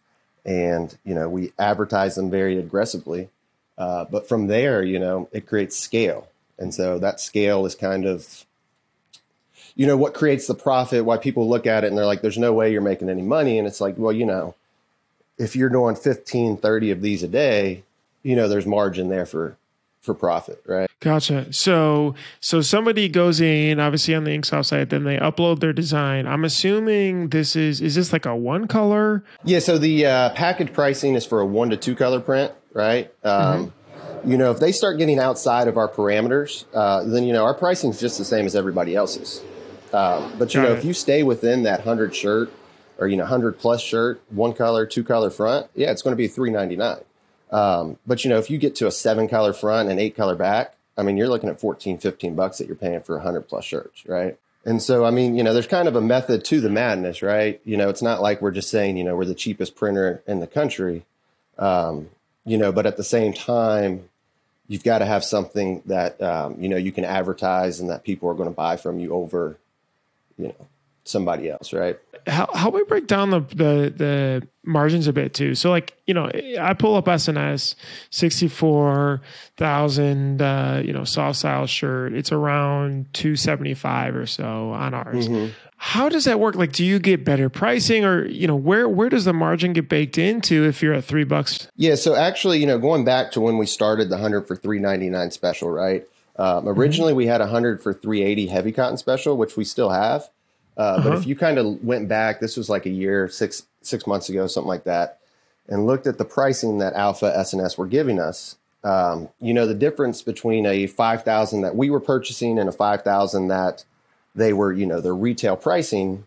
and 0.44 0.96
you 1.04 1.14
know 1.14 1.28
we 1.28 1.52
advertise 1.58 2.14
them 2.14 2.30
very 2.30 2.58
aggressively. 2.58 3.28
Uh, 3.76 4.04
but 4.04 4.28
from 4.28 4.46
there, 4.46 4.82
you 4.82 4.98
know, 4.98 5.28
it 5.32 5.46
creates 5.46 5.76
scale, 5.78 6.28
and 6.60 6.74
so 6.74 6.98
that 6.98 7.20
scale 7.20 7.66
is 7.66 7.74
kind 7.74 8.06
of, 8.06 8.44
you 9.74 9.86
know, 9.86 9.96
what 9.96 10.14
creates 10.14 10.46
the 10.46 10.54
profit. 10.54 11.04
Why 11.04 11.16
people 11.16 11.48
look 11.48 11.66
at 11.66 11.82
it 11.82 11.88
and 11.88 11.98
they're 11.98 12.06
like, 12.06 12.20
"There's 12.20 12.38
no 12.38 12.52
way 12.52 12.70
you're 12.70 12.80
making 12.82 13.08
any 13.08 13.22
money," 13.22 13.58
and 13.58 13.66
it's 13.66 13.80
like, 13.80 13.96
well, 13.98 14.12
you 14.12 14.26
know, 14.26 14.54
if 15.38 15.56
you're 15.56 15.70
doing 15.70 15.96
15, 15.96 16.58
30 16.58 16.90
of 16.90 17.00
these 17.00 17.22
a 17.22 17.28
day, 17.28 17.82
you 18.22 18.36
know, 18.36 18.46
there's 18.46 18.66
margin 18.66 19.08
there 19.08 19.26
for 19.26 19.56
for 20.00 20.14
profit, 20.14 20.62
right? 20.66 20.90
Gotcha. 21.00 21.52
So 21.52 22.14
so 22.40 22.60
somebody 22.60 23.08
goes 23.08 23.40
in, 23.40 23.80
obviously 23.80 24.14
on 24.14 24.24
the 24.24 24.30
Inksoft 24.30 24.66
site, 24.66 24.90
then 24.90 25.04
they 25.04 25.16
upload 25.16 25.60
their 25.60 25.72
design. 25.72 26.26
I'm 26.26 26.44
assuming 26.44 27.28
this 27.28 27.56
is 27.56 27.80
is 27.80 27.94
this 27.94 28.12
like 28.12 28.26
a 28.26 28.36
one 28.36 28.66
color? 28.66 29.24
Yeah. 29.44 29.58
So 29.60 29.78
the 29.78 30.06
uh, 30.06 30.30
package 30.30 30.72
pricing 30.72 31.14
is 31.14 31.26
for 31.26 31.40
a 31.40 31.46
one 31.46 31.70
to 31.70 31.76
two 31.76 31.94
color 31.94 32.20
print, 32.20 32.52
right? 32.72 33.12
Um, 33.24 33.32
mm-hmm. 33.68 33.79
You 34.24 34.36
know, 34.36 34.50
if 34.50 34.58
they 34.58 34.72
start 34.72 34.98
getting 34.98 35.18
outside 35.18 35.68
of 35.68 35.76
our 35.76 35.88
parameters, 35.88 36.64
uh, 36.74 37.04
then 37.04 37.24
you 37.24 37.32
know 37.32 37.44
our 37.44 37.54
pricing 37.54 37.90
is 37.90 38.00
just 38.00 38.18
the 38.18 38.24
same 38.24 38.46
as 38.46 38.54
everybody 38.54 38.94
else's. 38.94 39.42
Um, 39.92 40.32
but 40.38 40.54
you 40.54 40.60
Got 40.60 40.68
know, 40.68 40.74
it. 40.74 40.78
if 40.78 40.84
you 40.84 40.92
stay 40.92 41.22
within 41.22 41.64
that 41.64 41.82
hundred 41.82 42.14
shirt 42.14 42.52
or 42.98 43.08
you 43.08 43.16
know 43.16 43.26
hundred 43.26 43.58
plus 43.58 43.82
shirt, 43.82 44.22
one 44.30 44.52
color, 44.52 44.86
two 44.86 45.04
color 45.04 45.30
front, 45.30 45.68
yeah, 45.74 45.90
it's 45.90 46.02
going 46.02 46.12
to 46.12 46.16
be 46.16 46.28
three 46.28 46.50
ninety 46.50 46.76
nine. 46.76 47.02
Um, 47.50 47.98
but 48.06 48.24
you 48.24 48.30
know, 48.30 48.38
if 48.38 48.50
you 48.50 48.58
get 48.58 48.76
to 48.76 48.86
a 48.86 48.92
seven 48.92 49.28
color 49.28 49.52
front 49.52 49.88
and 49.88 49.98
eight 49.98 50.14
color 50.14 50.36
back, 50.36 50.76
I 50.96 51.02
mean, 51.02 51.16
you're 51.16 51.28
looking 51.28 51.48
at 51.48 51.58
14, 51.58 51.98
15 51.98 52.34
bucks 52.34 52.58
that 52.58 52.66
you're 52.66 52.76
paying 52.76 53.00
for 53.00 53.14
a 53.14 53.18
100 53.18 53.48
plus 53.48 53.64
shirts, 53.64 54.04
right? 54.06 54.38
And 54.64 54.82
so, 54.82 55.04
I 55.04 55.10
mean, 55.10 55.34
you 55.34 55.42
know, 55.42 55.54
there's 55.54 55.66
kind 55.66 55.88
of 55.88 55.96
a 55.96 56.00
method 56.00 56.44
to 56.44 56.60
the 56.60 56.68
madness, 56.68 57.22
right? 57.22 57.60
You 57.64 57.76
know, 57.76 57.88
it's 57.88 58.02
not 58.02 58.20
like 58.20 58.42
we're 58.42 58.50
just 58.50 58.70
saying, 58.70 58.98
you 58.98 59.04
know, 59.04 59.16
we're 59.16 59.24
the 59.24 59.34
cheapest 59.34 59.74
printer 59.74 60.22
in 60.26 60.40
the 60.40 60.46
country, 60.46 61.06
um, 61.58 62.10
you 62.44 62.58
know, 62.58 62.72
but 62.72 62.86
at 62.86 62.96
the 62.96 63.04
same 63.04 63.32
time, 63.32 64.08
you've 64.68 64.84
got 64.84 64.98
to 64.98 65.06
have 65.06 65.24
something 65.24 65.82
that, 65.86 66.20
um, 66.22 66.56
you 66.60 66.68
know, 66.68 66.76
you 66.76 66.92
can 66.92 67.04
advertise 67.04 67.80
and 67.80 67.90
that 67.90 68.04
people 68.04 68.28
are 68.28 68.34
going 68.34 68.48
to 68.48 68.54
buy 68.54 68.76
from 68.76 68.98
you 68.98 69.12
over, 69.12 69.58
you 70.38 70.48
know, 70.48 70.66
somebody 71.04 71.50
else, 71.50 71.72
right? 71.72 71.98
How 72.26 72.48
how 72.54 72.70
we 72.70 72.84
break 72.84 73.06
down 73.06 73.30
the, 73.30 73.40
the 73.40 73.92
the 73.96 74.48
margins 74.62 75.06
a 75.06 75.12
bit 75.12 75.32
too. 75.32 75.54
So 75.54 75.70
like 75.70 75.96
you 76.06 76.14
know, 76.14 76.30
I 76.60 76.74
pull 76.74 76.94
up 76.94 77.08
S&S 77.08 77.74
sixty 78.10 78.46
four 78.46 79.22
thousand, 79.56 80.42
uh, 80.42 80.82
you 80.84 80.92
know, 80.92 81.04
soft 81.04 81.38
style 81.38 81.66
shirt. 81.66 82.12
It's 82.12 82.30
around 82.30 83.12
two 83.14 83.36
seventy 83.36 83.74
five 83.74 84.14
or 84.14 84.26
so 84.26 84.70
on 84.70 84.92
ours. 84.92 85.28
Mm-hmm. 85.28 85.52
How 85.82 86.10
does 86.10 86.26
that 86.26 86.38
work? 86.38 86.56
Like, 86.56 86.72
do 86.72 86.84
you 86.84 86.98
get 86.98 87.24
better 87.24 87.48
pricing, 87.48 88.04
or 88.04 88.26
you 88.26 88.46
know, 88.46 88.54
where 88.54 88.86
where 88.86 89.08
does 89.08 89.24
the 89.24 89.32
margin 89.32 89.72
get 89.72 89.88
baked 89.88 90.18
into 90.18 90.66
if 90.66 90.82
you're 90.82 90.92
at 90.92 91.04
three 91.04 91.24
bucks? 91.24 91.68
Yeah, 91.74 91.94
so 91.94 92.14
actually, 92.14 92.58
you 92.58 92.66
know, 92.66 92.78
going 92.78 93.02
back 93.02 93.32
to 93.32 93.40
when 93.40 93.56
we 93.56 93.64
started 93.64 94.10
the 94.10 94.18
hundred 94.18 94.42
for 94.42 94.54
three 94.54 94.78
ninety 94.78 95.08
nine 95.08 95.30
special, 95.30 95.70
right? 95.70 96.06
Um, 96.36 96.68
originally, 96.68 97.12
mm-hmm. 97.12 97.16
we 97.16 97.26
had 97.28 97.40
a 97.40 97.46
hundred 97.46 97.82
for 97.82 97.94
three 97.94 98.22
eighty 98.22 98.48
heavy 98.48 98.72
cotton 98.72 98.98
special, 98.98 99.38
which 99.38 99.56
we 99.56 99.64
still 99.64 99.88
have. 99.88 100.28
Uh, 100.76 100.80
uh-huh. 100.80 101.08
But 101.08 101.18
if 101.18 101.26
you 101.26 101.34
kind 101.34 101.56
of 101.56 101.82
went 101.82 102.08
back, 102.08 102.40
this 102.40 102.58
was 102.58 102.68
like 102.68 102.84
a 102.84 102.90
year, 102.90 103.26
six 103.30 103.64
six 103.80 104.06
months 104.06 104.28
ago, 104.28 104.46
something 104.46 104.68
like 104.68 104.84
that, 104.84 105.18
and 105.66 105.86
looked 105.86 106.06
at 106.06 106.18
the 106.18 106.26
pricing 106.26 106.76
that 106.76 106.92
Alpha 106.92 107.32
S 107.34 107.54
and 107.54 107.62
S 107.62 107.78
were 107.78 107.86
giving 107.86 108.20
us, 108.20 108.56
um, 108.84 109.30
you 109.40 109.54
know, 109.54 109.66
the 109.66 109.74
difference 109.74 110.20
between 110.20 110.66
a 110.66 110.86
five 110.86 111.24
thousand 111.24 111.62
that 111.62 111.74
we 111.74 111.88
were 111.88 112.00
purchasing 112.00 112.58
and 112.58 112.68
a 112.68 112.72
five 112.72 113.00
thousand 113.00 113.48
that 113.48 113.86
they 114.34 114.52
were, 114.52 114.72
you 114.72 114.86
know, 114.86 115.00
their 115.00 115.14
retail 115.14 115.56
pricing 115.56 116.26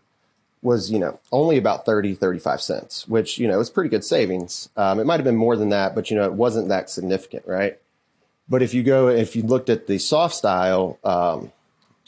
was, 0.62 0.90
you 0.90 0.98
know, 0.98 1.18
only 1.30 1.58
about 1.58 1.84
30, 1.84 2.14
35 2.14 2.60
cents, 2.62 3.06
which, 3.06 3.38
you 3.38 3.46
know, 3.46 3.60
is 3.60 3.70
pretty 3.70 3.90
good 3.90 4.04
savings. 4.04 4.70
Um, 4.76 4.98
it 4.98 5.04
might 5.04 5.16
have 5.16 5.24
been 5.24 5.36
more 5.36 5.56
than 5.56 5.68
that, 5.68 5.94
but, 5.94 6.10
you 6.10 6.16
know, 6.16 6.24
it 6.24 6.32
wasn't 6.32 6.68
that 6.68 6.88
significant, 6.88 7.46
right? 7.46 7.78
But 8.48 8.62
if 8.62 8.74
you 8.74 8.82
go, 8.82 9.08
if 9.08 9.36
you 9.36 9.42
looked 9.42 9.68
at 9.68 9.86
the 9.86 9.98
soft 9.98 10.34
style, 10.34 10.98
um, 11.04 11.52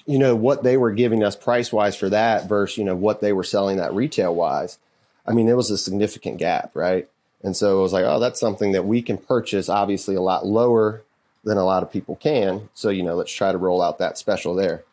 you 0.06 0.18
know, 0.18 0.34
what 0.34 0.62
they 0.62 0.76
were 0.76 0.92
giving 0.92 1.22
us 1.22 1.36
price 1.36 1.72
wise 1.72 1.96
for 1.96 2.08
that 2.08 2.48
versus, 2.48 2.78
you 2.78 2.84
know, 2.84 2.96
what 2.96 3.20
they 3.20 3.32
were 3.32 3.44
selling 3.44 3.76
that 3.76 3.94
retail 3.94 4.34
wise. 4.34 4.78
I 5.26 5.32
mean, 5.32 5.48
it 5.48 5.56
was 5.56 5.70
a 5.70 5.78
significant 5.78 6.38
gap, 6.38 6.70
right? 6.74 7.08
And 7.42 7.56
so 7.56 7.78
it 7.78 7.82
was 7.82 7.92
like, 7.92 8.04
oh, 8.04 8.20
that's 8.20 8.40
something 8.40 8.72
that 8.72 8.84
we 8.86 9.02
can 9.02 9.18
purchase 9.18 9.68
obviously 9.68 10.14
a 10.14 10.20
lot 10.20 10.46
lower 10.46 11.02
than 11.44 11.58
a 11.58 11.64
lot 11.64 11.82
of 11.82 11.92
people 11.92 12.16
can. 12.16 12.68
So, 12.74 12.88
you 12.88 13.02
know, 13.02 13.14
let's 13.14 13.32
try 13.32 13.52
to 13.52 13.58
roll 13.58 13.82
out 13.82 13.98
that 13.98 14.18
special 14.18 14.54
there. 14.54 14.84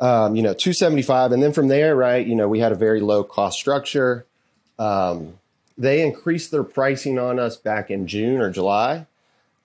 Um, 0.00 0.34
you 0.34 0.42
know, 0.42 0.54
275. 0.54 1.32
And 1.32 1.42
then 1.42 1.52
from 1.52 1.68
there, 1.68 1.94
right, 1.94 2.26
you 2.26 2.34
know, 2.34 2.48
we 2.48 2.60
had 2.60 2.72
a 2.72 2.76
very 2.76 3.00
low 3.00 3.22
cost 3.22 3.58
structure. 3.58 4.24
Um, 4.78 5.38
they 5.76 6.02
increased 6.02 6.50
their 6.50 6.64
pricing 6.64 7.18
on 7.18 7.38
us 7.38 7.56
back 7.56 7.90
in 7.90 8.06
June 8.06 8.40
or 8.40 8.50
July. 8.50 9.06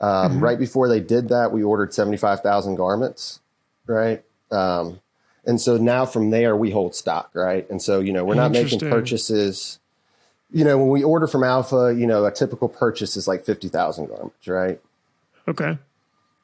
Um, 0.01 0.34
mm-hmm. 0.34 0.39
Right 0.44 0.60
before 0.60 0.89
they 0.89 1.00
did 1.00 1.30
that, 1.30 1.51
we 1.51 1.63
ordered 1.63 1.94
75,000 1.94 2.75
garments, 2.75 3.39
right? 3.88 4.24
Um, 4.51 5.00
and 5.46 5.62
so 5.62 5.77
now 5.77 6.06
from 6.06 6.32
there 6.32 6.56
we 6.56 6.72
hold 6.72 6.96
stock, 6.96 7.30
right? 7.34 7.70
And 7.70 7.82
so 7.82 8.00
you 8.00 8.12
know 8.12 8.25
we're 8.25 8.36
not 8.36 8.51
making 8.51 8.80
purchases. 8.80 9.80
You 10.51 10.63
know 10.63 10.77
when 10.77 10.89
we 10.89 11.04
order 11.04 11.27
from 11.27 11.44
Alpha, 11.44 11.94
you 11.96 12.08
know 12.08 12.25
a 12.25 12.32
typical 12.32 12.68
purchase 12.68 13.15
is 13.15 13.27
like 13.27 13.46
fifty 13.46 13.68
thousand 13.68 14.08
garments, 14.08 14.48
right? 14.48 14.80
Okay. 15.48 15.77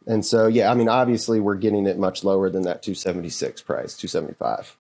And 0.08 0.26
so, 0.26 0.48
yeah, 0.48 0.72
I 0.72 0.74
mean, 0.74 0.90
obviously, 0.90 1.40
we're 1.40 1.56
getting 1.56 1.86
it 1.86 1.98
much 1.98 2.24
lower 2.24 2.50
than 2.50 2.64
that 2.64 2.82
276 2.82 3.62
price, 3.62 3.96
275. 3.96 4.78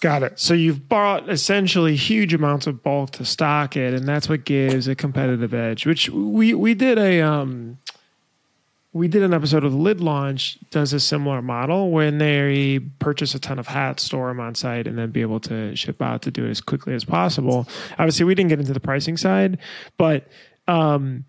Got 0.00 0.22
it. 0.22 0.38
So 0.38 0.54
you've 0.54 0.88
bought 0.88 1.28
essentially 1.30 1.96
huge 1.96 2.34
amounts 2.34 2.66
of 2.66 2.82
bulk 2.82 3.10
to 3.12 3.24
stock 3.24 3.76
it, 3.76 3.94
and 3.94 4.06
that's 4.06 4.28
what 4.28 4.44
gives 4.44 4.86
a 4.88 4.94
competitive 4.94 5.54
edge. 5.54 5.86
Which 5.86 6.10
we 6.10 6.52
we 6.52 6.74
did 6.74 6.98
a 6.98 7.22
um, 7.22 7.78
we 8.92 9.08
did 9.08 9.22
an 9.22 9.32
episode 9.32 9.64
of 9.64 9.74
Lid 9.74 10.00
Launch 10.00 10.58
does 10.70 10.92
a 10.92 11.00
similar 11.00 11.42
model 11.42 11.90
when 11.90 12.18
they 12.18 12.80
purchase 12.98 13.34
a 13.34 13.38
ton 13.38 13.58
of 13.58 13.66
hats, 13.66 14.02
store 14.02 14.28
them 14.28 14.40
on 14.40 14.54
site, 14.54 14.86
and 14.86 14.98
then 14.98 15.10
be 15.10 15.20
able 15.20 15.40
to 15.40 15.74
ship 15.74 16.02
out 16.02 16.22
to 16.22 16.30
do 16.30 16.44
it 16.44 16.50
as 16.50 16.60
quickly 16.60 16.94
as 16.94 17.04
possible. 17.04 17.68
Obviously, 17.92 18.24
we 18.24 18.34
didn't 18.34 18.50
get 18.50 18.60
into 18.60 18.72
the 18.72 18.80
pricing 18.80 19.16
side, 19.16 19.58
but 19.96 20.28
um, 20.68 21.24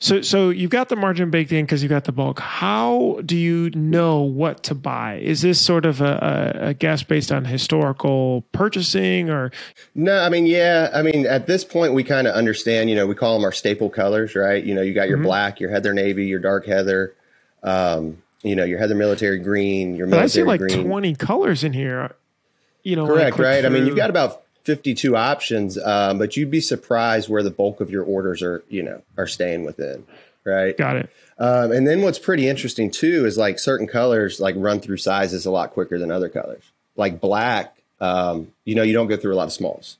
so, 0.00 0.22
so 0.22 0.50
you've 0.50 0.70
got 0.70 0.88
the 0.88 0.96
margin 0.96 1.30
baked 1.30 1.50
in 1.50 1.64
because 1.64 1.82
you've 1.82 1.90
got 1.90 2.04
the 2.04 2.12
bulk. 2.12 2.38
How 2.38 3.20
do 3.26 3.36
you 3.36 3.70
know 3.70 4.20
what 4.20 4.62
to 4.64 4.74
buy? 4.74 5.16
Is 5.16 5.42
this 5.42 5.60
sort 5.60 5.84
of 5.84 6.00
a, 6.00 6.54
a, 6.62 6.68
a, 6.68 6.74
guess 6.74 7.02
based 7.02 7.32
on 7.32 7.44
historical 7.44 8.42
purchasing, 8.52 9.28
or 9.28 9.50
no? 9.96 10.20
I 10.20 10.28
mean, 10.28 10.46
yeah. 10.46 10.90
I 10.94 11.02
mean, 11.02 11.26
at 11.26 11.48
this 11.48 11.64
point, 11.64 11.94
we 11.94 12.04
kind 12.04 12.28
of 12.28 12.34
understand. 12.34 12.90
You 12.90 12.96
know, 12.96 13.08
we 13.08 13.16
call 13.16 13.34
them 13.34 13.44
our 13.44 13.50
staple 13.50 13.90
colors, 13.90 14.36
right? 14.36 14.62
You 14.62 14.74
know, 14.74 14.82
you 14.82 14.94
got 14.94 15.08
your 15.08 15.18
mm-hmm. 15.18 15.26
black, 15.26 15.58
your 15.58 15.70
heather 15.70 15.92
navy, 15.92 16.26
your 16.26 16.40
dark 16.40 16.66
heather. 16.66 17.14
Um, 17.64 18.18
you 18.42 18.54
know, 18.54 18.64
your 18.64 18.78
heather 18.78 18.94
military 18.94 19.40
green, 19.40 19.96
your 19.96 20.06
military 20.06 20.20
but 20.20 20.24
I 20.24 20.26
see 20.28 20.42
like 20.44 20.60
green. 20.60 20.86
twenty 20.86 21.14
colors 21.16 21.64
in 21.64 21.72
here. 21.72 22.14
You 22.84 22.94
know, 22.94 23.06
correct, 23.06 23.36
right? 23.38 23.60
Through. 23.60 23.70
I 23.70 23.72
mean, 23.72 23.86
you've 23.86 23.96
got 23.96 24.10
about 24.10 24.44
52 24.68 25.16
options, 25.16 25.78
um, 25.78 26.18
but 26.18 26.36
you'd 26.36 26.50
be 26.50 26.60
surprised 26.60 27.30
where 27.30 27.42
the 27.42 27.50
bulk 27.50 27.80
of 27.80 27.90
your 27.90 28.04
orders 28.04 28.42
are, 28.42 28.62
you 28.68 28.82
know, 28.82 29.00
are 29.16 29.26
staying 29.26 29.64
within. 29.64 30.04
Right. 30.44 30.76
Got 30.76 30.96
it. 30.96 31.10
Um, 31.38 31.72
and 31.72 31.86
then 31.86 32.02
what's 32.02 32.18
pretty 32.18 32.46
interesting 32.46 32.90
too 32.90 33.24
is 33.24 33.38
like 33.38 33.58
certain 33.58 33.86
colors 33.86 34.40
like 34.40 34.54
run 34.58 34.80
through 34.80 34.98
sizes 34.98 35.46
a 35.46 35.50
lot 35.50 35.70
quicker 35.70 35.98
than 35.98 36.10
other 36.10 36.28
colors. 36.28 36.62
Like 36.96 37.18
black, 37.18 37.78
um, 37.98 38.52
you 38.66 38.74
know, 38.74 38.82
you 38.82 38.92
don't 38.92 39.06
go 39.06 39.16
through 39.16 39.32
a 39.32 39.36
lot 39.36 39.46
of 39.46 39.54
smalls. 39.54 39.96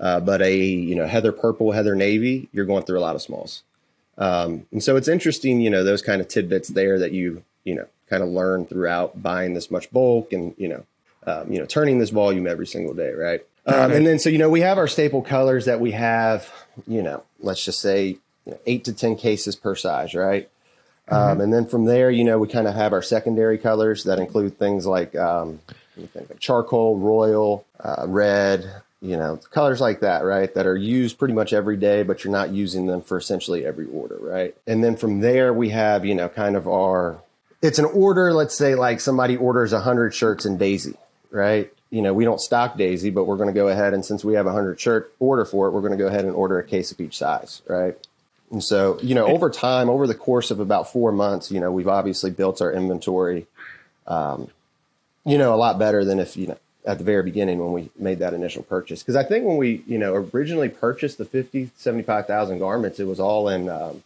Uh, 0.00 0.18
but 0.18 0.42
a 0.42 0.56
you 0.56 0.96
know 0.96 1.06
heather 1.06 1.30
purple, 1.30 1.70
heather 1.70 1.94
navy, 1.94 2.48
you're 2.52 2.64
going 2.64 2.82
through 2.82 2.98
a 2.98 3.00
lot 3.06 3.14
of 3.14 3.22
smalls. 3.22 3.62
Um, 4.18 4.66
and 4.72 4.82
so 4.82 4.96
it's 4.96 5.06
interesting, 5.06 5.60
you 5.60 5.70
know, 5.70 5.84
those 5.84 6.02
kind 6.02 6.20
of 6.20 6.26
tidbits 6.26 6.70
there 6.70 6.98
that 6.98 7.12
you 7.12 7.44
you 7.62 7.76
know 7.76 7.86
kind 8.10 8.24
of 8.24 8.28
learn 8.28 8.66
throughout 8.66 9.22
buying 9.22 9.54
this 9.54 9.70
much 9.70 9.92
bulk 9.92 10.32
and 10.32 10.54
you 10.58 10.66
know 10.66 10.84
um, 11.24 11.52
you 11.52 11.60
know 11.60 11.66
turning 11.66 12.00
this 12.00 12.10
volume 12.10 12.48
every 12.48 12.66
single 12.66 12.94
day, 12.94 13.12
right? 13.12 13.46
Um, 13.66 13.92
and 13.92 14.06
then, 14.06 14.18
so, 14.18 14.28
you 14.28 14.38
know, 14.38 14.50
we 14.50 14.60
have 14.60 14.78
our 14.78 14.88
staple 14.88 15.22
colors 15.22 15.66
that 15.66 15.80
we 15.80 15.92
have, 15.92 16.50
you 16.86 17.02
know, 17.02 17.22
let's 17.40 17.64
just 17.64 17.80
say 17.80 18.18
you 18.44 18.52
know, 18.52 18.58
eight 18.66 18.84
to 18.84 18.92
10 18.92 19.16
cases 19.16 19.54
per 19.54 19.76
size, 19.76 20.14
right? 20.14 20.48
Um, 21.08 21.18
mm-hmm. 21.18 21.30
Um, 21.30 21.40
and 21.40 21.52
then 21.52 21.66
from 21.66 21.84
there, 21.84 22.10
you 22.10 22.24
know, 22.24 22.38
we 22.38 22.48
kind 22.48 22.66
of 22.66 22.74
have 22.74 22.92
our 22.92 23.02
secondary 23.02 23.58
colors 23.58 24.04
that 24.04 24.18
include 24.18 24.58
things 24.58 24.86
like, 24.86 25.14
um, 25.14 25.60
like 25.96 26.40
charcoal, 26.40 26.98
royal, 26.98 27.64
uh, 27.78 28.04
red, 28.06 28.82
you 29.00 29.16
know, 29.16 29.36
colors 29.50 29.80
like 29.80 30.00
that, 30.00 30.24
right? 30.24 30.54
That 30.54 30.66
are 30.66 30.76
used 30.76 31.18
pretty 31.18 31.34
much 31.34 31.52
every 31.52 31.76
day, 31.76 32.04
but 32.04 32.22
you're 32.24 32.32
not 32.32 32.50
using 32.50 32.86
them 32.86 33.02
for 33.02 33.18
essentially 33.18 33.66
every 33.66 33.86
order, 33.86 34.16
right? 34.20 34.54
And 34.66 34.82
then 34.82 34.96
from 34.96 35.20
there, 35.20 35.52
we 35.52 35.70
have, 35.70 36.04
you 36.04 36.14
know, 36.14 36.28
kind 36.28 36.56
of 36.56 36.68
our, 36.68 37.18
it's 37.60 37.80
an 37.80 37.84
order, 37.84 38.32
let's 38.32 38.56
say 38.56 38.74
like 38.74 39.00
somebody 39.00 39.36
orders 39.36 39.72
100 39.72 40.14
shirts 40.14 40.46
in 40.46 40.56
Daisy, 40.56 40.94
right? 41.32 41.72
you 41.92 42.00
know, 42.00 42.14
we 42.14 42.24
don't 42.24 42.40
stock 42.40 42.78
Daisy, 42.78 43.10
but 43.10 43.24
we're 43.24 43.36
going 43.36 43.50
to 43.50 43.52
go 43.52 43.68
ahead 43.68 43.92
and 43.92 44.02
since 44.02 44.24
we 44.24 44.32
have 44.32 44.46
a 44.46 44.52
hundred 44.52 44.80
shirt 44.80 45.12
order 45.20 45.44
for 45.44 45.68
it, 45.68 45.72
we're 45.72 45.82
going 45.82 45.92
to 45.92 45.98
go 45.98 46.06
ahead 46.06 46.24
and 46.24 46.34
order 46.34 46.58
a 46.58 46.64
case 46.64 46.90
of 46.90 46.98
each 47.00 47.18
size, 47.18 47.60
right? 47.68 47.94
And 48.50 48.64
so, 48.64 48.98
you 49.02 49.14
know, 49.14 49.26
over 49.26 49.50
time, 49.50 49.90
over 49.90 50.06
the 50.06 50.14
course 50.14 50.50
of 50.50 50.58
about 50.58 50.90
four 50.90 51.12
months, 51.12 51.52
you 51.52 51.60
know, 51.60 51.70
we've 51.70 51.88
obviously 51.88 52.30
built 52.30 52.62
our 52.62 52.72
inventory, 52.72 53.46
um, 54.06 54.48
you 55.26 55.36
know, 55.36 55.54
a 55.54 55.56
lot 55.56 55.78
better 55.78 56.02
than 56.02 56.18
if 56.18 56.34
you 56.34 56.48
know 56.48 56.58
at 56.84 56.98
the 56.98 57.04
very 57.04 57.22
beginning 57.22 57.58
when 57.60 57.72
we 57.72 57.90
made 57.96 58.18
that 58.20 58.34
initial 58.34 58.62
purchase. 58.62 59.02
Because 59.02 59.14
I 59.14 59.22
think 59.22 59.44
when 59.46 59.56
we, 59.58 59.84
you 59.86 59.98
know, 59.98 60.14
originally 60.34 60.70
purchased 60.70 61.18
the 61.18 61.24
50, 61.24 61.70
75,000 61.76 62.58
garments, 62.58 62.98
it 63.00 63.06
was 63.06 63.20
all 63.20 63.48
in 63.48 63.68
um, 63.68 64.02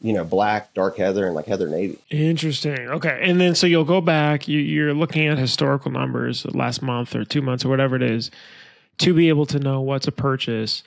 you 0.00 0.12
know, 0.12 0.24
black, 0.24 0.72
dark 0.74 0.96
heather, 0.96 1.26
and 1.26 1.34
like 1.34 1.46
heather 1.46 1.68
navy. 1.68 1.98
Interesting. 2.10 2.88
Okay. 2.88 3.20
And 3.22 3.40
then 3.40 3.54
so 3.54 3.66
you'll 3.66 3.84
go 3.84 4.00
back, 4.00 4.48
you, 4.48 4.58
you're 4.58 4.94
looking 4.94 5.26
at 5.26 5.38
historical 5.38 5.90
numbers 5.90 6.46
last 6.46 6.82
month 6.82 7.14
or 7.14 7.24
two 7.24 7.42
months 7.42 7.64
or 7.64 7.68
whatever 7.68 7.96
it 7.96 8.02
is 8.02 8.30
to 8.98 9.14
be 9.14 9.28
able 9.28 9.46
to 9.46 9.58
know 9.58 9.80
what's 9.80 10.06
a 10.06 10.12
purchase. 10.12 10.82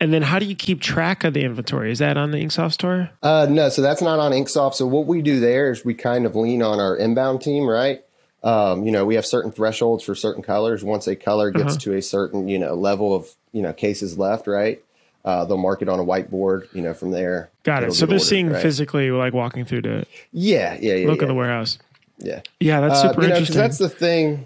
And 0.00 0.12
then 0.12 0.22
how 0.22 0.38
do 0.38 0.46
you 0.46 0.56
keep 0.56 0.80
track 0.80 1.24
of 1.24 1.34
the 1.34 1.44
inventory? 1.44 1.90
Is 1.90 2.00
that 2.00 2.16
on 2.16 2.32
the 2.32 2.38
Inksoft 2.38 2.72
store? 2.72 3.10
Uh, 3.22 3.46
no, 3.48 3.68
so 3.68 3.80
that's 3.80 4.02
not 4.02 4.18
on 4.18 4.32
Inksoft. 4.32 4.74
So 4.74 4.86
what 4.86 5.06
we 5.06 5.22
do 5.22 5.40
there 5.40 5.70
is 5.70 5.84
we 5.84 5.94
kind 5.94 6.26
of 6.26 6.34
lean 6.34 6.62
on 6.62 6.80
our 6.80 6.96
inbound 6.96 7.40
team, 7.42 7.66
right? 7.66 8.04
Um, 8.42 8.84
you 8.84 8.92
know, 8.92 9.06
we 9.06 9.14
have 9.14 9.24
certain 9.24 9.52
thresholds 9.52 10.04
for 10.04 10.14
certain 10.14 10.42
colors. 10.42 10.84
Once 10.84 11.06
a 11.06 11.16
color 11.16 11.50
gets 11.50 11.76
uh-huh. 11.76 11.80
to 11.80 11.94
a 11.94 12.02
certain, 12.02 12.46
you 12.48 12.58
know, 12.58 12.74
level 12.74 13.14
of, 13.14 13.30
you 13.52 13.62
know, 13.62 13.72
cases 13.72 14.18
left, 14.18 14.46
right? 14.46 14.83
Uh, 15.24 15.44
they'll 15.44 15.56
mark 15.56 15.80
it 15.80 15.88
on 15.88 15.98
a 15.98 16.04
whiteboard, 16.04 16.72
you 16.74 16.82
know, 16.82 16.92
from 16.92 17.10
there. 17.10 17.50
Got 17.62 17.82
it. 17.82 17.94
So 17.94 18.04
they're 18.04 18.16
ordered, 18.16 18.24
seeing 18.24 18.50
right? 18.50 18.60
physically, 18.60 19.10
like 19.10 19.32
walking 19.32 19.64
through 19.64 19.82
to 19.82 20.04
yeah, 20.32 20.76
yeah, 20.80 20.94
yeah 20.94 21.06
look 21.06 21.18
yeah. 21.18 21.24
at 21.24 21.28
the 21.28 21.34
warehouse. 21.34 21.78
Yeah, 22.18 22.42
yeah, 22.60 22.80
that's 22.80 23.00
super 23.00 23.22
uh, 23.22 23.24
interesting. 23.24 23.56
Know, 23.56 23.62
that's 23.62 23.78
the 23.78 23.88
thing. 23.88 24.44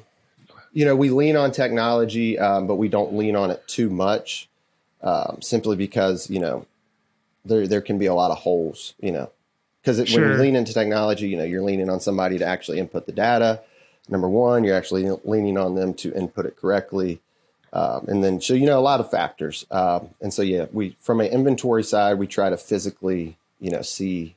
You 0.73 0.85
know, 0.85 0.95
we 0.95 1.11
lean 1.11 1.37
on 1.37 1.51
technology, 1.51 2.39
um, 2.39 2.67
but 2.67 2.77
we 2.77 2.89
don't 2.89 3.15
lean 3.15 3.35
on 3.35 3.51
it 3.51 3.67
too 3.67 3.91
much, 3.91 4.49
um, 5.03 5.39
simply 5.43 5.75
because 5.75 6.31
you 6.31 6.39
know 6.39 6.65
there 7.45 7.67
there 7.67 7.81
can 7.81 7.99
be 7.99 8.07
a 8.07 8.15
lot 8.15 8.31
of 8.31 8.39
holes. 8.39 8.95
You 9.01 9.11
know, 9.11 9.33
because 9.83 10.09
sure. 10.09 10.23
when 10.23 10.31
you 10.31 10.39
lean 10.39 10.55
into 10.55 10.73
technology, 10.73 11.29
you 11.29 11.37
know, 11.37 11.45
you're 11.45 11.63
leaning 11.63 11.91
on 11.91 11.99
somebody 11.99 12.39
to 12.39 12.45
actually 12.45 12.79
input 12.79 13.07
the 13.07 13.13
data. 13.13 13.63
Number 14.09 14.29
one, 14.29 14.63
you're 14.63 14.77
actually 14.77 15.11
leaning 15.25 15.59
on 15.59 15.75
them 15.75 15.93
to 15.95 16.15
input 16.15 16.47
it 16.47 16.57
correctly. 16.57 17.21
Um, 17.73 18.07
and 18.09 18.25
then, 18.25 18.41
so, 18.41 18.55
you 18.55 18.67
know, 18.67 18.79
a 18.79 18.81
lot 18.81 19.01
of 19.01 19.11
factors. 19.11 19.67
Um, 19.71 20.11
and 20.21 20.33
so, 20.33 20.43
yeah, 20.43 20.67
we, 20.73 20.97
from 21.01 21.21
an 21.21 21.27
inventory 21.27 21.85
side, 21.85 22.19
we 22.19 22.27
try 22.27 22.51
to 22.51 22.57
physically, 22.57 23.37
you 23.61 23.71
know, 23.71 23.83
see, 23.83 24.37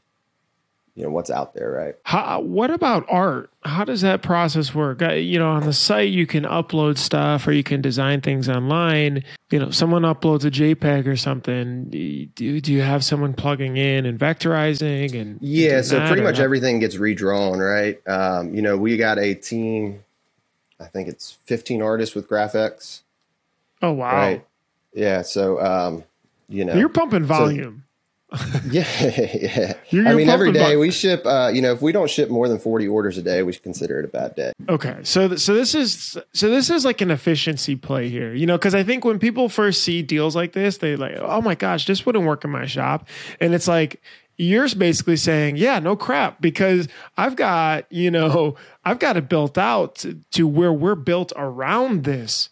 you 0.96 1.04
know, 1.04 1.10
what's 1.10 1.30
out 1.30 1.54
there, 1.54 1.72
right? 1.72 1.96
How, 2.04 2.42
what 2.42 2.70
about 2.70 3.06
art? 3.10 3.50
How 3.64 3.86
does 3.86 4.02
that 4.02 4.22
process 4.22 4.76
work? 4.76 5.02
Uh, 5.02 5.14
you 5.14 5.40
know, 5.40 5.50
on 5.50 5.64
the 5.64 5.72
site, 5.72 6.12
you 6.12 6.28
can 6.28 6.44
upload 6.44 6.98
stuff 6.98 7.48
or 7.48 7.54
you 7.54 7.64
can 7.64 7.82
design 7.82 8.20
things 8.20 8.50
online. 8.50 9.24
You 9.52 9.60
know, 9.60 9.70
someone 9.70 10.02
uploads 10.02 10.44
a 10.44 10.52
JPEG 10.52 11.08
or 11.08 11.16
something. 11.16 11.86
Do, 11.86 12.60
do 12.60 12.74
you 12.74 12.82
have 12.82 13.06
someone 13.06 13.34
plugging 13.34 13.78
in 13.78 14.06
and 14.06 14.20
vectorizing? 14.20 15.20
And 15.20 15.42
yeah, 15.42 15.82
so 15.82 16.06
pretty 16.08 16.24
much 16.24 16.40
everything 16.40 16.80
gets 16.80 16.98
redrawn, 16.98 17.60
right? 17.60 18.06
Um, 18.08 18.54
you 18.54 18.62
know, 18.62 18.76
we 18.76 18.98
got 18.98 19.18
a 19.18 19.34
team, 19.34 20.04
I 20.80 20.88
think 20.88 21.08
it's 21.08 21.38
15 21.46 21.82
artists 21.82 22.16
with 22.16 22.28
GraphX 22.28 23.02
Oh 23.82 23.92
wow! 23.92 24.14
Right? 24.14 24.46
Yeah. 24.94 25.22
So 25.22 25.62
um, 25.62 26.04
you 26.50 26.66
know, 26.66 26.76
you're 26.76 26.90
pumping 26.90 27.24
volume. 27.24 27.84
So, 27.84 27.86
yeah, 28.70 28.86
yeah. 29.02 29.74
You're, 29.90 30.04
you're 30.04 30.08
I 30.08 30.16
mean, 30.16 30.30
every 30.30 30.54
day 30.54 30.78
we 30.78 30.90
ship. 30.90 31.26
Uh, 31.26 31.52
you 31.54 31.62
know, 31.62 31.74
if 31.74 31.82
we 31.82 31.92
don't 31.92 32.10
ship 32.10 32.30
more 32.30 32.48
than 32.48 32.60
forty 32.60 32.88
orders 32.88 33.18
a 33.18 33.22
day, 33.22 33.44
we 33.44 33.54
consider 33.54 34.00
it 34.00 34.06
a 34.06 34.08
bad 34.08 34.36
day. 34.36 34.54
Okay, 34.70 35.00
so 35.04 35.28
th- 35.28 35.40
so 35.40 35.54
this 35.54 35.76
is 35.76 36.18
so 36.34 36.50
this 36.50 36.70
is 36.70 36.86
like 36.86 37.02
an 37.02 37.12
efficiency 37.12 37.76
play 37.76 38.08
here. 38.08 38.34
You 38.34 38.46
know, 38.46 38.58
because 38.58 38.74
I 38.74 38.84
think 38.84 39.04
when 39.04 39.20
people 39.20 39.50
first 39.50 39.84
see 39.84 40.02
deals 40.02 40.36
like 40.36 40.54
this, 40.54 40.78
they 40.78 40.96
like, 40.96 41.16
oh 41.18 41.42
my 41.42 41.56
gosh, 41.56 41.86
this 41.86 42.06
wouldn't 42.06 42.26
work 42.26 42.46
in 42.46 42.52
my 42.52 42.66
shop, 42.66 43.10
and 43.42 43.54
it's 43.54 43.68
like 43.68 44.02
you're 44.42 44.68
basically 44.76 45.18
saying, 45.18 45.56
yeah, 45.58 45.80
no 45.80 45.96
crap, 45.96 46.42
because 46.42 46.88
I've 47.18 47.36
got, 47.36 47.86
you 47.92 48.10
know, 48.10 48.56
I've 48.86 49.00
got 49.00 49.18
it 49.18 49.30
built 49.30 49.58
out 49.58 49.96
to, 49.98 50.16
to 50.32 50.48
where 50.48 50.74
we're 50.74 50.96
built 50.96 51.32
around 51.36 52.04
this. 52.04 52.50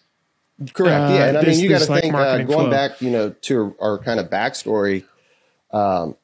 Correct. 0.74 1.14
yeah, 1.14 1.28
and 1.28 1.38
I 1.38 1.44
this, 1.44 1.58
mean, 1.58 1.64
you 1.64 1.70
got 1.70 1.82
to 1.82 1.86
think 1.86 2.14
uh, 2.14 2.38
going 2.40 2.48
flow. 2.48 2.70
back, 2.70 3.02
you 3.02 3.10
know, 3.10 3.30
to 3.30 3.76
our 3.80 3.98
kind 3.98 4.20
of 4.20 4.30
backstory. 4.30 5.06
Um, 5.72 6.16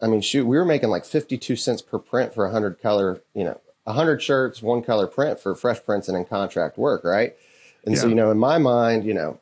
I 0.00 0.06
mean, 0.06 0.20
shoot, 0.20 0.46
we 0.46 0.56
were 0.56 0.64
making 0.64 0.90
like 0.90 1.04
fifty-two 1.04 1.56
cents 1.56 1.82
per 1.82 1.98
print 1.98 2.32
for 2.32 2.46
a 2.46 2.50
hundred 2.50 2.80
color, 2.80 3.20
you 3.34 3.44
know, 3.44 3.60
a 3.86 3.92
hundred 3.92 4.22
shirts, 4.22 4.62
one 4.62 4.82
color 4.82 5.06
print 5.06 5.40
for 5.40 5.54
fresh 5.54 5.82
prints 5.82 6.08
and 6.08 6.16
in 6.16 6.24
contract 6.24 6.78
work, 6.78 7.04
right? 7.04 7.34
And 7.84 7.94
yeah. 7.94 8.00
so, 8.00 8.08
you 8.08 8.14
know, 8.14 8.30
in 8.30 8.38
my 8.38 8.58
mind, 8.58 9.04
you 9.04 9.14
know, 9.14 9.40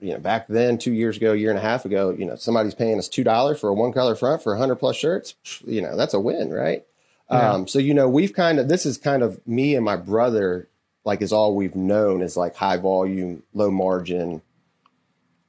you 0.00 0.12
know, 0.12 0.18
back 0.18 0.46
then, 0.48 0.78
two 0.78 0.92
years 0.92 1.16
ago, 1.16 1.32
year 1.32 1.50
and 1.50 1.58
a 1.58 1.62
half 1.62 1.84
ago, 1.84 2.10
you 2.10 2.24
know, 2.24 2.36
somebody's 2.36 2.74
paying 2.74 2.98
us 2.98 3.08
two 3.08 3.24
dollars 3.24 3.60
for 3.60 3.68
a 3.68 3.74
one 3.74 3.92
color 3.92 4.14
front 4.14 4.42
for 4.42 4.54
a 4.54 4.58
hundred 4.58 4.76
plus 4.76 4.96
shirts. 4.96 5.34
You 5.66 5.82
know, 5.82 5.96
that's 5.96 6.14
a 6.14 6.20
win, 6.20 6.50
right? 6.50 6.84
Yeah. 7.30 7.52
Um, 7.52 7.68
so 7.68 7.78
you 7.78 7.92
know, 7.94 8.08
we've 8.08 8.32
kind 8.32 8.58
of 8.58 8.68
this 8.68 8.86
is 8.86 8.96
kind 8.96 9.22
of 9.22 9.46
me 9.46 9.74
and 9.74 9.84
my 9.84 9.96
brother 9.96 10.68
like 11.08 11.22
is 11.22 11.32
all 11.32 11.56
we've 11.56 11.74
known 11.74 12.20
is 12.20 12.36
like 12.36 12.54
high 12.54 12.76
volume, 12.76 13.42
low 13.54 13.70
margin, 13.70 14.42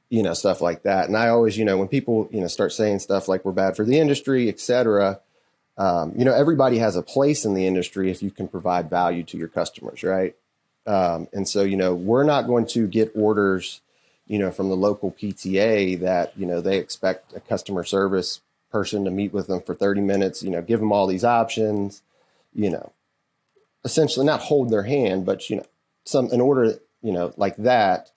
you 0.08 0.22
know, 0.22 0.32
stuff 0.32 0.62
like 0.62 0.84
that. 0.84 1.06
And 1.06 1.14
I 1.14 1.28
always, 1.28 1.58
you 1.58 1.66
know, 1.66 1.76
when 1.76 1.86
people, 1.86 2.30
you 2.32 2.40
know, 2.40 2.46
start 2.46 2.72
saying 2.72 3.00
stuff 3.00 3.28
like 3.28 3.44
we're 3.44 3.52
bad 3.52 3.76
for 3.76 3.84
the 3.84 3.98
industry, 3.98 4.48
et 4.48 4.58
cetera, 4.58 5.20
um, 5.76 6.14
you 6.16 6.24
know, 6.24 6.32
everybody 6.32 6.78
has 6.78 6.96
a 6.96 7.02
place 7.02 7.44
in 7.44 7.52
the 7.52 7.66
industry 7.66 8.10
if 8.10 8.22
you 8.22 8.30
can 8.30 8.48
provide 8.48 8.88
value 8.88 9.22
to 9.24 9.36
your 9.36 9.48
customers, 9.48 10.02
right? 10.02 10.34
Um, 10.86 11.28
and 11.34 11.46
so, 11.46 11.62
you 11.62 11.76
know, 11.76 11.94
we're 11.94 12.24
not 12.24 12.46
going 12.46 12.66
to 12.68 12.86
get 12.86 13.12
orders, 13.14 13.82
you 14.26 14.38
know, 14.38 14.50
from 14.50 14.70
the 14.70 14.76
local 14.76 15.12
PTA 15.12 16.00
that, 16.00 16.32
you 16.38 16.46
know, 16.46 16.62
they 16.62 16.78
expect 16.78 17.36
a 17.36 17.40
customer 17.40 17.84
service, 17.84 18.40
person 18.72 19.04
to 19.04 19.10
meet 19.10 19.34
with 19.34 19.46
them 19.46 19.60
for 19.60 19.74
30 19.74 20.00
minutes, 20.00 20.42
you 20.42 20.48
know, 20.48 20.62
give 20.62 20.80
them 20.80 20.90
all 20.90 21.06
these 21.06 21.24
options, 21.24 22.00
you 22.54 22.70
know, 22.70 22.92
essentially 23.84 24.26
not 24.26 24.40
hold 24.40 24.70
their 24.70 24.82
hand, 24.82 25.24
but, 25.24 25.48
you 25.50 25.56
know, 25.56 25.66
some 26.04 26.30
in 26.30 26.40
order, 26.40 26.78
you 27.02 27.12
know, 27.12 27.32
like 27.36 27.56
that, 27.56 28.10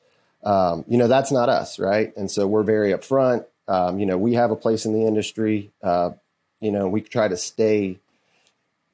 um, 0.44 0.84
you 0.88 0.98
know, 0.98 1.08
that's 1.08 1.32
not 1.32 1.50
us. 1.50 1.80
Right. 1.80 2.16
And 2.18 2.30
so 2.30 2.48
we're 2.48 2.64
very 2.64 2.92
upfront. 2.92 3.46
Um, 3.68 4.00
you 4.00 4.06
know, 4.06 4.18
we 4.18 4.34
have 4.34 4.52
a 4.52 4.56
place 4.56 4.86
in 4.86 4.94
the 4.94 5.06
industry. 5.06 5.72
Uh, 5.82 6.12
you 6.60 6.72
know, 6.72 6.88
we 6.88 7.02
try 7.02 7.28
to 7.28 7.38
stay 7.38 8.00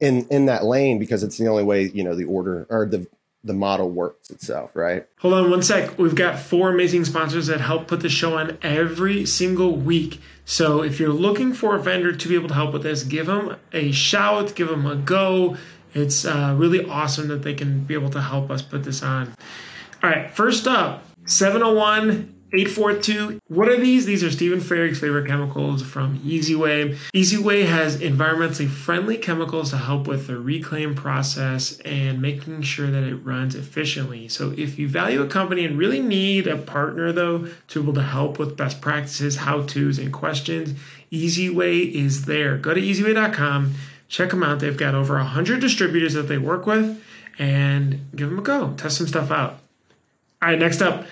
in 0.00 0.26
in 0.28 0.46
that 0.46 0.64
lane 0.64 0.98
because 0.98 1.22
it's 1.22 1.38
the 1.38 1.46
only 1.48 1.62
way 1.64 1.90
you 1.92 2.02
know 2.02 2.14
the 2.14 2.24
order 2.24 2.66
or 2.70 2.86
the 2.86 3.06
the 3.42 3.54
model 3.54 3.90
works 3.90 4.30
itself, 4.30 4.76
right? 4.76 5.06
Hold 5.20 5.34
on 5.34 5.50
one 5.50 5.62
sec. 5.62 5.98
We've 5.98 6.14
got 6.14 6.38
four 6.38 6.70
amazing 6.70 7.06
sponsors 7.06 7.46
that 7.46 7.60
help 7.60 7.88
put 7.88 8.00
the 8.00 8.10
show 8.10 8.36
on 8.36 8.58
every 8.60 9.24
single 9.24 9.76
week. 9.76 10.20
So 10.44 10.82
if 10.82 11.00
you're 11.00 11.08
looking 11.08 11.54
for 11.54 11.74
a 11.74 11.80
vendor 11.80 12.12
to 12.12 12.28
be 12.28 12.34
able 12.34 12.48
to 12.48 12.54
help 12.54 12.74
with 12.74 12.82
this, 12.82 13.02
give 13.02 13.26
them 13.26 13.56
a 13.72 13.92
shout, 13.92 14.54
give 14.54 14.68
them 14.68 14.84
a 14.84 14.96
go. 14.96 15.56
It's 15.94 16.24
uh, 16.24 16.54
really 16.58 16.84
awesome 16.88 17.28
that 17.28 17.42
they 17.42 17.54
can 17.54 17.84
be 17.84 17.94
able 17.94 18.10
to 18.10 18.20
help 18.20 18.50
us 18.50 18.62
put 18.62 18.84
this 18.84 19.02
on. 19.02 19.34
All 20.02 20.10
right, 20.10 20.30
first 20.30 20.66
up, 20.66 21.04
701 21.26 22.40
842. 22.52 23.38
What 23.46 23.68
are 23.68 23.76
these? 23.76 24.06
These 24.06 24.24
are 24.24 24.30
Stephen 24.30 24.60
Farrig's 24.60 24.98
favorite 24.98 25.28
chemicals 25.28 25.82
from 25.82 26.18
Easyway. 26.20 26.96
Easyway 27.14 27.64
has 27.64 27.98
environmentally 27.98 28.68
friendly 28.68 29.16
chemicals 29.16 29.70
to 29.70 29.76
help 29.76 30.08
with 30.08 30.26
the 30.26 30.36
reclaim 30.36 30.96
process 30.96 31.78
and 31.80 32.20
making 32.20 32.62
sure 32.62 32.90
that 32.90 33.04
it 33.04 33.14
runs 33.16 33.54
efficiently. 33.54 34.26
So, 34.26 34.52
if 34.56 34.80
you 34.80 34.88
value 34.88 35.22
a 35.22 35.28
company 35.28 35.64
and 35.64 35.78
really 35.78 36.00
need 36.00 36.48
a 36.48 36.56
partner, 36.56 37.12
though, 37.12 37.46
to 37.68 37.80
be 37.80 37.84
able 37.84 37.94
to 37.94 38.02
help 38.02 38.40
with 38.40 38.56
best 38.56 38.80
practices, 38.80 39.36
how 39.36 39.62
to's, 39.62 39.98
and 39.98 40.12
questions, 40.12 40.74
Easyway 41.12 41.92
is 41.92 42.24
there. 42.24 42.56
Go 42.56 42.74
to 42.74 42.80
easyway.com, 42.80 43.74
check 44.10 44.30
them 44.30 44.42
out. 44.42 44.60
They've 44.60 44.76
got 44.76 44.94
over 44.94 45.14
100 45.14 45.60
distributors 45.60 46.12
that 46.12 46.24
they 46.24 46.36
work 46.36 46.66
with, 46.66 47.02
and 47.38 48.06
give 48.14 48.28
them 48.28 48.38
a 48.38 48.42
go. 48.42 48.74
Test 48.76 48.98
some 48.98 49.06
stuff 49.06 49.30
out. 49.30 49.60
All 50.42 50.50
right, 50.50 50.58
next 50.58 50.82
up, 50.82 51.06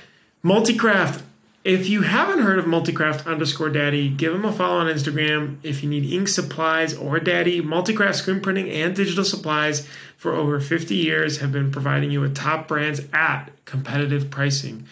Multicraft. 0.44 1.22
If 1.64 1.88
you 1.88 2.02
haven't 2.02 2.40
heard 2.40 2.58
of 2.58 2.64
Multicraft 2.64 3.26
underscore 3.26 3.68
daddy, 3.68 4.08
give 4.08 4.34
him 4.34 4.44
a 4.44 4.52
follow 4.52 4.78
on 4.78 4.86
Instagram. 4.86 5.58
If 5.62 5.82
you 5.82 5.90
need 5.90 6.10
ink 6.10 6.28
supplies 6.28 6.94
or 6.94 7.18
daddy, 7.18 7.60
Multicraft 7.60 8.14
screen 8.14 8.40
printing 8.40 8.70
and 8.70 8.94
digital 8.94 9.24
supplies 9.24 9.86
for 10.16 10.32
over 10.32 10.60
50 10.60 10.94
years 10.94 11.38
have 11.38 11.52
been 11.52 11.70
providing 11.70 12.10
you 12.10 12.20
with 12.20 12.34
top 12.34 12.68
brands 12.68 13.02
at 13.12 13.50
competitive 13.64 14.30
pricing. 14.30 14.86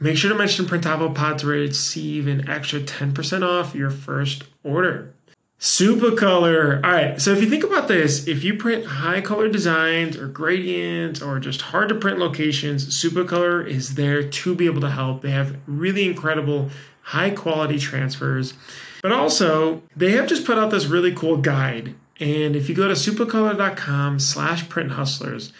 Make 0.00 0.16
sure 0.16 0.30
to 0.30 0.38
mention 0.38 0.64
Printavo 0.64 1.14
Pod 1.14 1.40
to 1.40 1.46
receive 1.46 2.26
an 2.26 2.48
extra 2.48 2.80
10% 2.80 3.42
off 3.42 3.74
your 3.74 3.90
first 3.90 4.44
order. 4.62 5.12
Supacolor. 5.60 6.84
All 6.84 6.92
right, 6.92 7.20
so 7.20 7.32
if 7.32 7.42
you 7.42 7.50
think 7.50 7.64
about 7.64 7.88
this, 7.88 8.28
if 8.28 8.44
you 8.44 8.54
print 8.54 8.86
high 8.86 9.20
color 9.20 9.48
designs 9.48 10.16
or 10.16 10.28
gradients 10.28 11.20
or 11.20 11.40
just 11.40 11.60
hard 11.60 11.88
to 11.88 11.96
print 11.96 12.18
locations, 12.18 12.86
Supacolor 12.86 13.66
is 13.66 13.96
there 13.96 14.22
to 14.22 14.54
be 14.54 14.66
able 14.66 14.80
to 14.82 14.90
help. 14.90 15.22
They 15.22 15.32
have 15.32 15.56
really 15.66 16.06
incredible 16.06 16.70
high 17.02 17.30
quality 17.30 17.78
transfers, 17.78 18.54
but 19.02 19.10
also 19.10 19.82
they 19.96 20.12
have 20.12 20.28
just 20.28 20.44
put 20.44 20.58
out 20.58 20.70
this 20.70 20.86
really 20.86 21.12
cool 21.12 21.38
guide. 21.38 21.94
And 22.20 22.54
if 22.54 22.68
you 22.68 22.74
go 22.74 22.86
to 22.86 22.94
supacolor.com 22.94 24.20
slash 24.20 24.68
print 24.68 24.92
hustlers, 24.92 25.52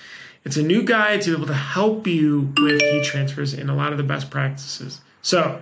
it's 0.45 0.57
a 0.57 0.63
new 0.63 0.83
guide 0.85 1.23
to 1.23 1.31
be 1.31 1.37
able 1.37 1.47
to 1.49 1.55
help 1.55 2.07
you 2.07 2.53
with 2.57 2.81
heat 2.81 3.05
transfers 3.05 3.53
and 3.53 3.69
a 3.69 3.75
lot 3.75 3.93
of 3.93 3.99
the 3.99 4.05
best 4.05 4.31
practices. 4.31 5.01
So 5.23 5.61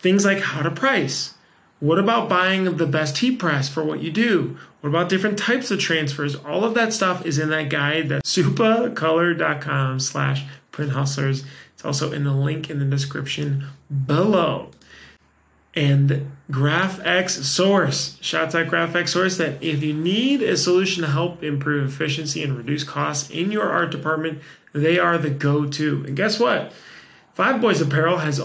things 0.00 0.24
like 0.24 0.40
how 0.40 0.62
to 0.62 0.70
price, 0.70 1.34
what 1.80 1.98
about 1.98 2.28
buying 2.28 2.76
the 2.76 2.86
best 2.86 3.18
heat 3.18 3.38
press 3.38 3.68
for 3.68 3.82
what 3.82 4.02
you 4.02 4.10
do? 4.10 4.56
What 4.82 4.90
about 4.90 5.08
different 5.08 5.38
types 5.38 5.70
of 5.70 5.80
transfers? 5.80 6.36
All 6.36 6.64
of 6.64 6.74
that 6.74 6.92
stuff 6.92 7.24
is 7.24 7.38
in 7.38 7.48
that 7.50 7.70
guide 7.70 8.10
that's 8.10 8.36
supacolor.com 8.36 9.98
slash 9.98 10.44
print 10.70 10.92
hustlers. 10.92 11.44
It's 11.74 11.84
also 11.84 12.12
in 12.12 12.24
the 12.24 12.34
link 12.34 12.68
in 12.68 12.78
the 12.78 12.84
description 12.84 13.66
below. 14.06 14.70
And 15.74 16.30
GraphX 16.50 17.42
Source. 17.44 18.18
Shout 18.20 18.54
out 18.54 18.66
GraphX 18.66 19.08
Source 19.08 19.38
that 19.38 19.62
if 19.62 19.82
you 19.82 19.94
need 19.94 20.42
a 20.42 20.56
solution 20.56 21.02
to 21.02 21.08
help 21.08 21.42
improve 21.42 21.88
efficiency 21.88 22.42
and 22.42 22.58
reduce 22.58 22.84
costs 22.84 23.30
in 23.30 23.52
your 23.52 23.70
art 23.70 23.90
department, 23.90 24.40
they 24.74 24.98
are 24.98 25.16
the 25.16 25.30
go-to. 25.30 26.04
And 26.06 26.16
guess 26.16 26.38
what? 26.38 26.72
Five 27.32 27.60
Boys 27.60 27.80
Apparel 27.80 28.18
has 28.18 28.38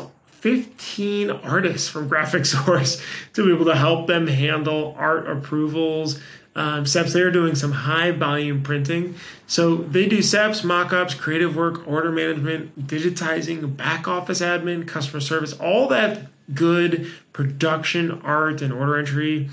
15 0.46 1.32
artists 1.32 1.90
from 1.90 2.08
Graphic 2.08 2.46
Source 2.46 3.02
to 3.34 3.44
be 3.44 3.52
able 3.52 3.66
to 3.66 3.76
help 3.76 4.06
them 4.06 4.28
handle 4.28 4.94
art 4.96 5.28
approvals. 5.28 6.20
Um, 6.56 6.84
SEPs, 6.86 7.14
they're 7.14 7.32
doing 7.32 7.56
some 7.56 7.72
high 7.72 8.12
volume 8.12 8.62
printing. 8.62 9.16
So 9.48 9.78
they 9.78 10.08
do 10.08 10.20
SEPs, 10.20 10.62
mockups, 10.62 11.18
creative 11.18 11.56
work, 11.56 11.88
order 11.88 12.12
management, 12.12 12.88
digitizing, 12.88 13.76
back 13.76 14.08
office 14.08 14.40
admin, 14.40 14.88
customer 14.88 15.20
service, 15.20 15.54
all 15.54 15.88
that 15.88 16.28
good 16.54 17.12
production 17.34 18.22
art 18.22 18.62
and 18.62 18.72
order 18.72 19.00
entry. 19.00 19.50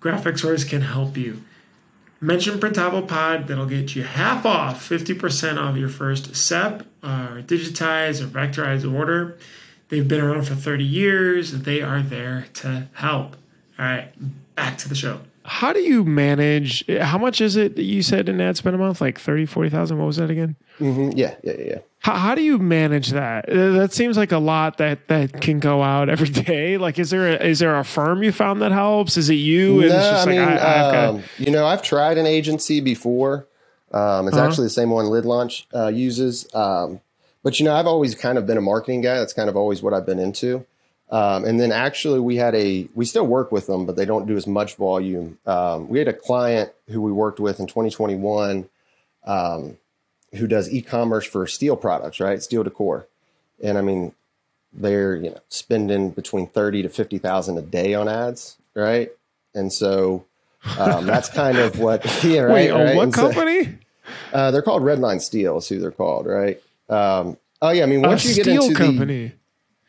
Graphic 0.00 0.38
Source 0.38 0.64
can 0.64 0.82
help 0.82 1.16
you. 1.16 1.44
Mention 2.20 2.58
Printavo 2.58 3.06
Pod, 3.06 3.46
that'll 3.46 3.66
get 3.66 3.94
you 3.94 4.02
half 4.02 4.44
off, 4.44 4.88
50% 4.88 5.56
off 5.56 5.76
your 5.76 5.88
first 5.88 6.34
SEP, 6.34 6.80
or 7.04 7.44
digitize, 7.46 8.20
or 8.20 8.26
vectorize 8.26 8.92
order. 8.92 9.38
They've 9.88 10.06
been 10.06 10.20
around 10.20 10.46
for 10.46 10.54
30 10.54 10.84
years. 10.84 11.52
They 11.52 11.80
are 11.80 12.02
there 12.02 12.46
to 12.54 12.88
help. 12.94 13.36
All 13.78 13.84
right, 13.84 14.08
back 14.54 14.78
to 14.78 14.88
the 14.88 14.94
show. 14.94 15.20
How 15.44 15.72
do 15.72 15.80
you 15.80 16.02
manage? 16.02 16.84
How 16.88 17.18
much 17.18 17.40
is 17.40 17.54
it 17.54 17.76
that 17.76 17.84
you 17.84 18.02
said 18.02 18.28
an 18.28 18.40
ad 18.40 18.56
spend 18.56 18.74
a 18.74 18.78
month? 18.78 19.00
Like 19.00 19.18
30, 19.18 19.46
40,000? 19.46 19.96
What 19.96 20.06
was 20.06 20.16
that 20.16 20.28
again? 20.28 20.56
Mm-hmm. 20.80 21.16
Yeah, 21.16 21.36
yeah, 21.44 21.54
yeah. 21.58 21.78
How, 22.00 22.14
how 22.14 22.34
do 22.34 22.42
you 22.42 22.58
manage 22.58 23.10
that? 23.10 23.48
Uh, 23.48 23.72
that 23.72 23.92
seems 23.92 24.16
like 24.16 24.32
a 24.32 24.38
lot 24.38 24.78
that 24.78 25.06
that 25.08 25.40
can 25.40 25.60
go 25.60 25.82
out 25.82 26.08
every 26.08 26.28
day. 26.28 26.78
Like, 26.78 26.98
is 26.98 27.10
there 27.10 27.28
a, 27.28 27.44
is 27.44 27.60
there 27.60 27.78
a 27.78 27.84
firm 27.84 28.22
you 28.22 28.32
found 28.32 28.60
that 28.62 28.72
helps? 28.72 29.16
Is 29.16 29.30
it 29.30 29.34
you? 29.34 29.80
And 29.80 29.90
no, 29.90 29.98
I 29.98 30.18
like, 30.18 30.28
mean, 30.28 30.40
I, 30.40 31.04
um, 31.04 31.22
you 31.38 31.52
know, 31.52 31.66
I've 31.66 31.82
tried 31.82 32.18
an 32.18 32.26
agency 32.26 32.80
before. 32.80 33.46
Um, 33.92 34.26
it's 34.26 34.36
uh-huh. 34.36 34.48
actually 34.48 34.66
the 34.66 34.70
same 34.70 34.90
one 34.90 35.06
Lid 35.06 35.24
Launch 35.24 35.68
uh, 35.72 35.88
uses. 35.88 36.52
Um, 36.54 37.00
but 37.46 37.60
you 37.60 37.64
know, 37.64 37.76
I've 37.76 37.86
always 37.86 38.16
kind 38.16 38.38
of 38.38 38.44
been 38.44 38.56
a 38.56 38.60
marketing 38.60 39.02
guy. 39.02 39.20
That's 39.20 39.32
kind 39.32 39.48
of 39.48 39.56
always 39.56 39.80
what 39.80 39.94
I've 39.94 40.04
been 40.04 40.18
into. 40.18 40.66
Um, 41.12 41.44
and 41.44 41.60
then 41.60 41.70
actually, 41.70 42.18
we 42.18 42.34
had 42.34 42.56
a 42.56 42.88
we 42.96 43.04
still 43.04 43.24
work 43.24 43.52
with 43.52 43.68
them, 43.68 43.86
but 43.86 43.94
they 43.94 44.04
don't 44.04 44.26
do 44.26 44.36
as 44.36 44.48
much 44.48 44.74
volume. 44.74 45.38
Um, 45.46 45.88
we 45.88 46.00
had 46.00 46.08
a 46.08 46.12
client 46.12 46.72
who 46.88 47.00
we 47.00 47.12
worked 47.12 47.38
with 47.38 47.60
in 47.60 47.68
2021 47.68 48.68
um, 49.28 49.76
who 50.34 50.48
does 50.48 50.68
e-commerce 50.72 51.24
for 51.24 51.46
steel 51.46 51.76
products, 51.76 52.18
right? 52.18 52.42
Steel 52.42 52.64
decor, 52.64 53.06
and 53.62 53.78
I 53.78 53.80
mean, 53.80 54.12
they're 54.72 55.14
you 55.14 55.30
know 55.30 55.38
spending 55.48 56.10
between 56.10 56.48
thirty 56.48 56.82
to 56.82 56.88
fifty 56.88 57.18
thousand 57.18 57.58
a 57.58 57.62
day 57.62 57.94
on 57.94 58.08
ads, 58.08 58.56
right? 58.74 59.12
And 59.54 59.72
so 59.72 60.24
um, 60.80 61.06
that's 61.12 61.28
kind 61.28 61.58
of 61.58 61.78
what 61.78 62.04
yeah, 62.24 62.40
right. 62.40 62.52
Wait, 62.52 62.70
right? 62.72 62.96
what 62.96 63.12
company? 63.12 63.66
So, 63.66 63.72
uh, 64.32 64.50
they're 64.50 64.62
called 64.62 64.82
Redline 64.82 65.20
Steel. 65.20 65.58
Is 65.58 65.68
who 65.68 65.78
they're 65.78 65.92
called, 65.92 66.26
right? 66.26 66.60
Um, 66.88 67.36
oh 67.62 67.70
yeah, 67.70 67.82
I 67.82 67.86
mean 67.86 68.02
once 68.02 68.24
a 68.24 68.28
you 68.28 68.34
get 68.34 68.46
into 68.46 68.68
the 68.68 68.74
company. 68.74 69.28
the 69.28 69.32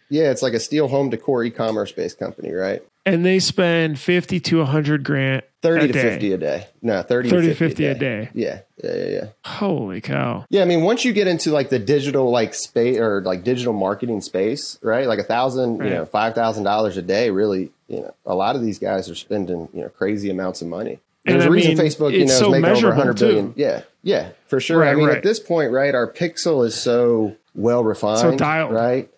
yeah, 0.09 0.31
it's 0.31 0.41
like 0.41 0.53
a 0.53 0.59
steel 0.59 0.87
home 0.87 1.09
decor 1.09 1.43
e-commerce 1.43 1.91
based 1.91 2.17
company, 2.17 2.51
right? 2.51 2.81
And 3.05 3.25
they 3.25 3.39
spend 3.39 3.99
fifty 3.99 4.39
to 4.41 4.63
hundred 4.65 5.03
grand, 5.03 5.43
thirty 5.61 5.87
to 5.87 5.93
day. 5.93 6.01
fifty 6.01 6.33
a 6.33 6.37
day. 6.37 6.67
No, 6.81 7.01
30, 7.01 7.29
30 7.29 7.47
to 7.47 7.55
50, 7.55 7.65
50 7.65 7.85
a, 7.85 7.93
day. 7.93 7.95
a, 7.95 7.99
day. 7.99 8.29
Yeah, 8.33 8.59
yeah, 8.83 8.95
yeah, 8.95 9.05
yeah. 9.05 9.27
Holy 9.45 10.01
cow! 10.01 10.45
Yeah, 10.49 10.61
I 10.61 10.65
mean 10.65 10.83
once 10.83 11.05
you 11.05 11.13
get 11.13 11.27
into 11.27 11.51
like 11.51 11.69
the 11.69 11.79
digital 11.79 12.29
like 12.31 12.53
space 12.53 12.97
or 12.97 13.21
like 13.21 13.43
digital 13.43 13.73
marketing 13.73 14.21
space, 14.21 14.77
right? 14.81 15.07
Like 15.07 15.19
a 15.19 15.23
thousand, 15.23 15.79
right. 15.79 15.89
you 15.89 15.95
know, 15.95 16.05
five 16.05 16.35
thousand 16.35 16.65
dollars 16.65 16.97
a 16.97 17.01
day. 17.01 17.29
Really, 17.29 17.71
you 17.87 18.01
know, 18.01 18.13
a 18.25 18.35
lot 18.35 18.55
of 18.55 18.61
these 18.61 18.79
guys 18.79 19.09
are 19.09 19.15
spending 19.15 19.69
you 19.73 19.81
know 19.81 19.89
crazy 19.89 20.29
amounts 20.29 20.61
of 20.61 20.67
money. 20.67 20.99
There's 21.27 21.43
and 21.43 21.49
a 21.49 21.51
reason 21.51 21.77
mean, 21.77 21.85
Facebook, 21.85 22.13
you 22.13 22.25
know, 22.25 22.33
so 22.33 22.53
is 22.53 22.61
making 22.61 22.77
over 22.77 22.87
100 22.87 23.19
billion. 23.19 23.53
Yeah, 23.57 23.81
yeah, 24.01 24.29
for 24.47 24.61
sure. 24.61 24.79
Right, 24.79 24.91
I 24.91 24.95
mean, 24.95 25.07
right. 25.07 25.17
at 25.17 25.23
this 25.23 25.39
point, 25.39 25.71
right, 25.71 25.93
our 25.93 26.11
pixel 26.11 26.65
is 26.65 26.73
so 26.73 27.35
well 27.53 27.83
refined, 27.83 28.19
so 28.19 28.35
dialed. 28.37 28.71
right? 28.71 29.09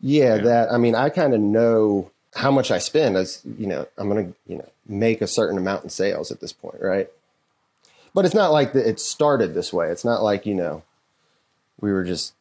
Yeah, 0.00 0.36
yeah, 0.36 0.42
that 0.42 0.72
I 0.72 0.76
mean, 0.76 0.94
I 0.94 1.08
kind 1.08 1.32
of 1.32 1.40
know 1.40 2.10
how 2.34 2.50
much 2.50 2.70
I 2.70 2.78
spend 2.78 3.16
as 3.16 3.40
you 3.58 3.66
know, 3.66 3.86
I'm 3.96 4.08
going 4.10 4.26
to 4.26 4.38
you 4.46 4.58
know 4.58 4.68
make 4.86 5.22
a 5.22 5.26
certain 5.26 5.56
amount 5.56 5.84
in 5.84 5.90
sales 5.90 6.30
at 6.30 6.40
this 6.40 6.52
point, 6.52 6.80
right? 6.80 7.08
But 8.12 8.26
it's 8.26 8.34
not 8.34 8.52
like 8.52 8.74
the, 8.74 8.86
it 8.86 9.00
started 9.00 9.54
this 9.54 9.72
way. 9.72 9.88
It's 9.88 10.04
not 10.04 10.22
like 10.22 10.44
you 10.44 10.54
know, 10.54 10.82
we 11.80 11.92
were 11.92 12.04
just 12.04 12.34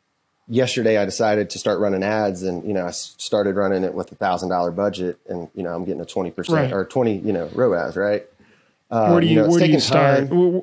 yesterday. 0.50 0.98
I 0.98 1.06
decided 1.06 1.50
to 1.52 1.60
start 1.60 1.80
running 1.80 2.04
ads, 2.04 2.44
and 2.44 2.66
you 2.66 2.74
know, 2.74 2.88
I 2.88 2.92
started 2.92 3.56
running 3.56 3.86
it 3.86 3.94
with 3.94 4.12
a 4.12 4.16
thousand 4.16 4.50
dollar 4.50 4.72
budget, 4.72 5.18
and 5.30 5.50
you 5.56 5.64
know, 5.64 5.74
I'm 5.74 5.86
getting 5.86 6.02
a 6.02 6.06
twenty 6.06 6.32
percent 6.32 6.58
right. 6.58 6.74
or 6.74 6.86
twenty 6.86 7.18
you 7.18 7.32
know 7.32 7.50
ROAS, 7.54 7.96
right? 7.96 8.26
Um, 8.90 9.12
where 9.12 9.22
do 9.22 9.28
you, 9.28 9.34
you 9.34 9.42
know, 9.42 9.50
where 9.50 9.60
do 9.60 9.72
you 9.72 9.80
start? 9.80 10.30
Time. 10.30 10.62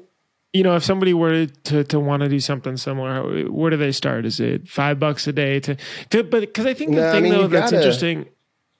You 0.52 0.64
know, 0.64 0.74
if 0.74 0.84
somebody 0.84 1.14
were 1.14 1.46
to 1.46 1.84
to 1.84 2.00
want 2.00 2.22
to 2.22 2.28
do 2.28 2.40
something 2.40 2.76
similar, 2.76 3.48
where 3.48 3.70
do 3.70 3.76
they 3.76 3.92
start? 3.92 4.26
Is 4.26 4.40
it 4.40 4.68
five 4.68 4.98
bucks 4.98 5.26
a 5.26 5.32
day 5.32 5.60
to? 5.60 5.76
to 6.10 6.24
but 6.24 6.40
because 6.40 6.66
I 6.66 6.74
think 6.74 6.90
the 6.90 7.02
no, 7.02 7.12
thing 7.12 7.26
I 7.26 7.28
mean, 7.28 7.32
though 7.32 7.46
that's 7.46 7.70
gotta, 7.70 7.76
interesting. 7.76 8.26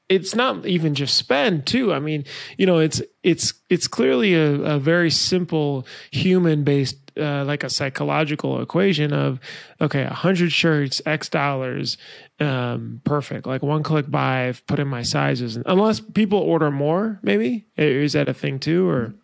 it's 0.08 0.34
not 0.34 0.66
even 0.66 0.94
just 0.96 1.16
spend 1.16 1.66
too. 1.66 1.92
I 1.92 2.00
mean, 2.00 2.24
you 2.58 2.66
know, 2.66 2.78
it's 2.78 3.00
it's 3.22 3.54
it's 3.68 3.86
clearly 3.86 4.34
a, 4.34 4.52
a 4.62 4.78
very 4.80 5.10
simple 5.10 5.86
human 6.10 6.64
based 6.64 6.96
uh, 7.16 7.44
like 7.44 7.64
a 7.64 7.70
psychological 7.70 8.60
equation 8.60 9.12
of 9.12 9.40
okay, 9.80 10.02
a 10.02 10.12
hundred 10.12 10.52
shirts, 10.52 11.02
X 11.06 11.28
dollars, 11.28 11.96
um, 12.38 13.00
perfect. 13.04 13.46
Like 13.46 13.62
one 13.62 13.82
click 13.82 14.10
buy, 14.10 14.54
put 14.66 14.78
in 14.78 14.88
my 14.88 15.02
sizes. 15.02 15.58
Unless 15.66 16.00
people 16.00 16.38
order 16.38 16.70
more, 16.70 17.18
maybe 17.22 17.66
is 17.76 18.14
that 18.14 18.28
a 18.28 18.34
thing 18.34 18.58
too, 18.58 18.88
or? 18.88 19.14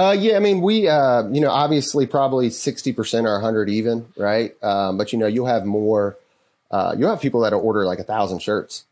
Uh, 0.00 0.12
yeah, 0.12 0.36
I 0.36 0.38
mean, 0.38 0.60
we, 0.60 0.88
uh, 0.88 1.28
you 1.28 1.40
know, 1.40 1.50
obviously 1.50 2.06
probably 2.06 2.48
60% 2.48 3.24
or 3.26 3.32
100 3.34 3.68
even, 3.68 4.06
right? 4.16 4.52
Um, 4.62 4.96
but, 4.96 5.12
you 5.12 5.18
know, 5.18 5.26
you'll 5.26 5.46
have 5.46 5.66
more, 5.66 6.16
uh, 6.70 6.94
you'll 6.96 7.10
have 7.10 7.20
people 7.20 7.40
that 7.40 7.52
order 7.52 7.84
like 7.84 7.98
a 7.98 8.04
thousand 8.04 8.40
shirts, 8.40 8.84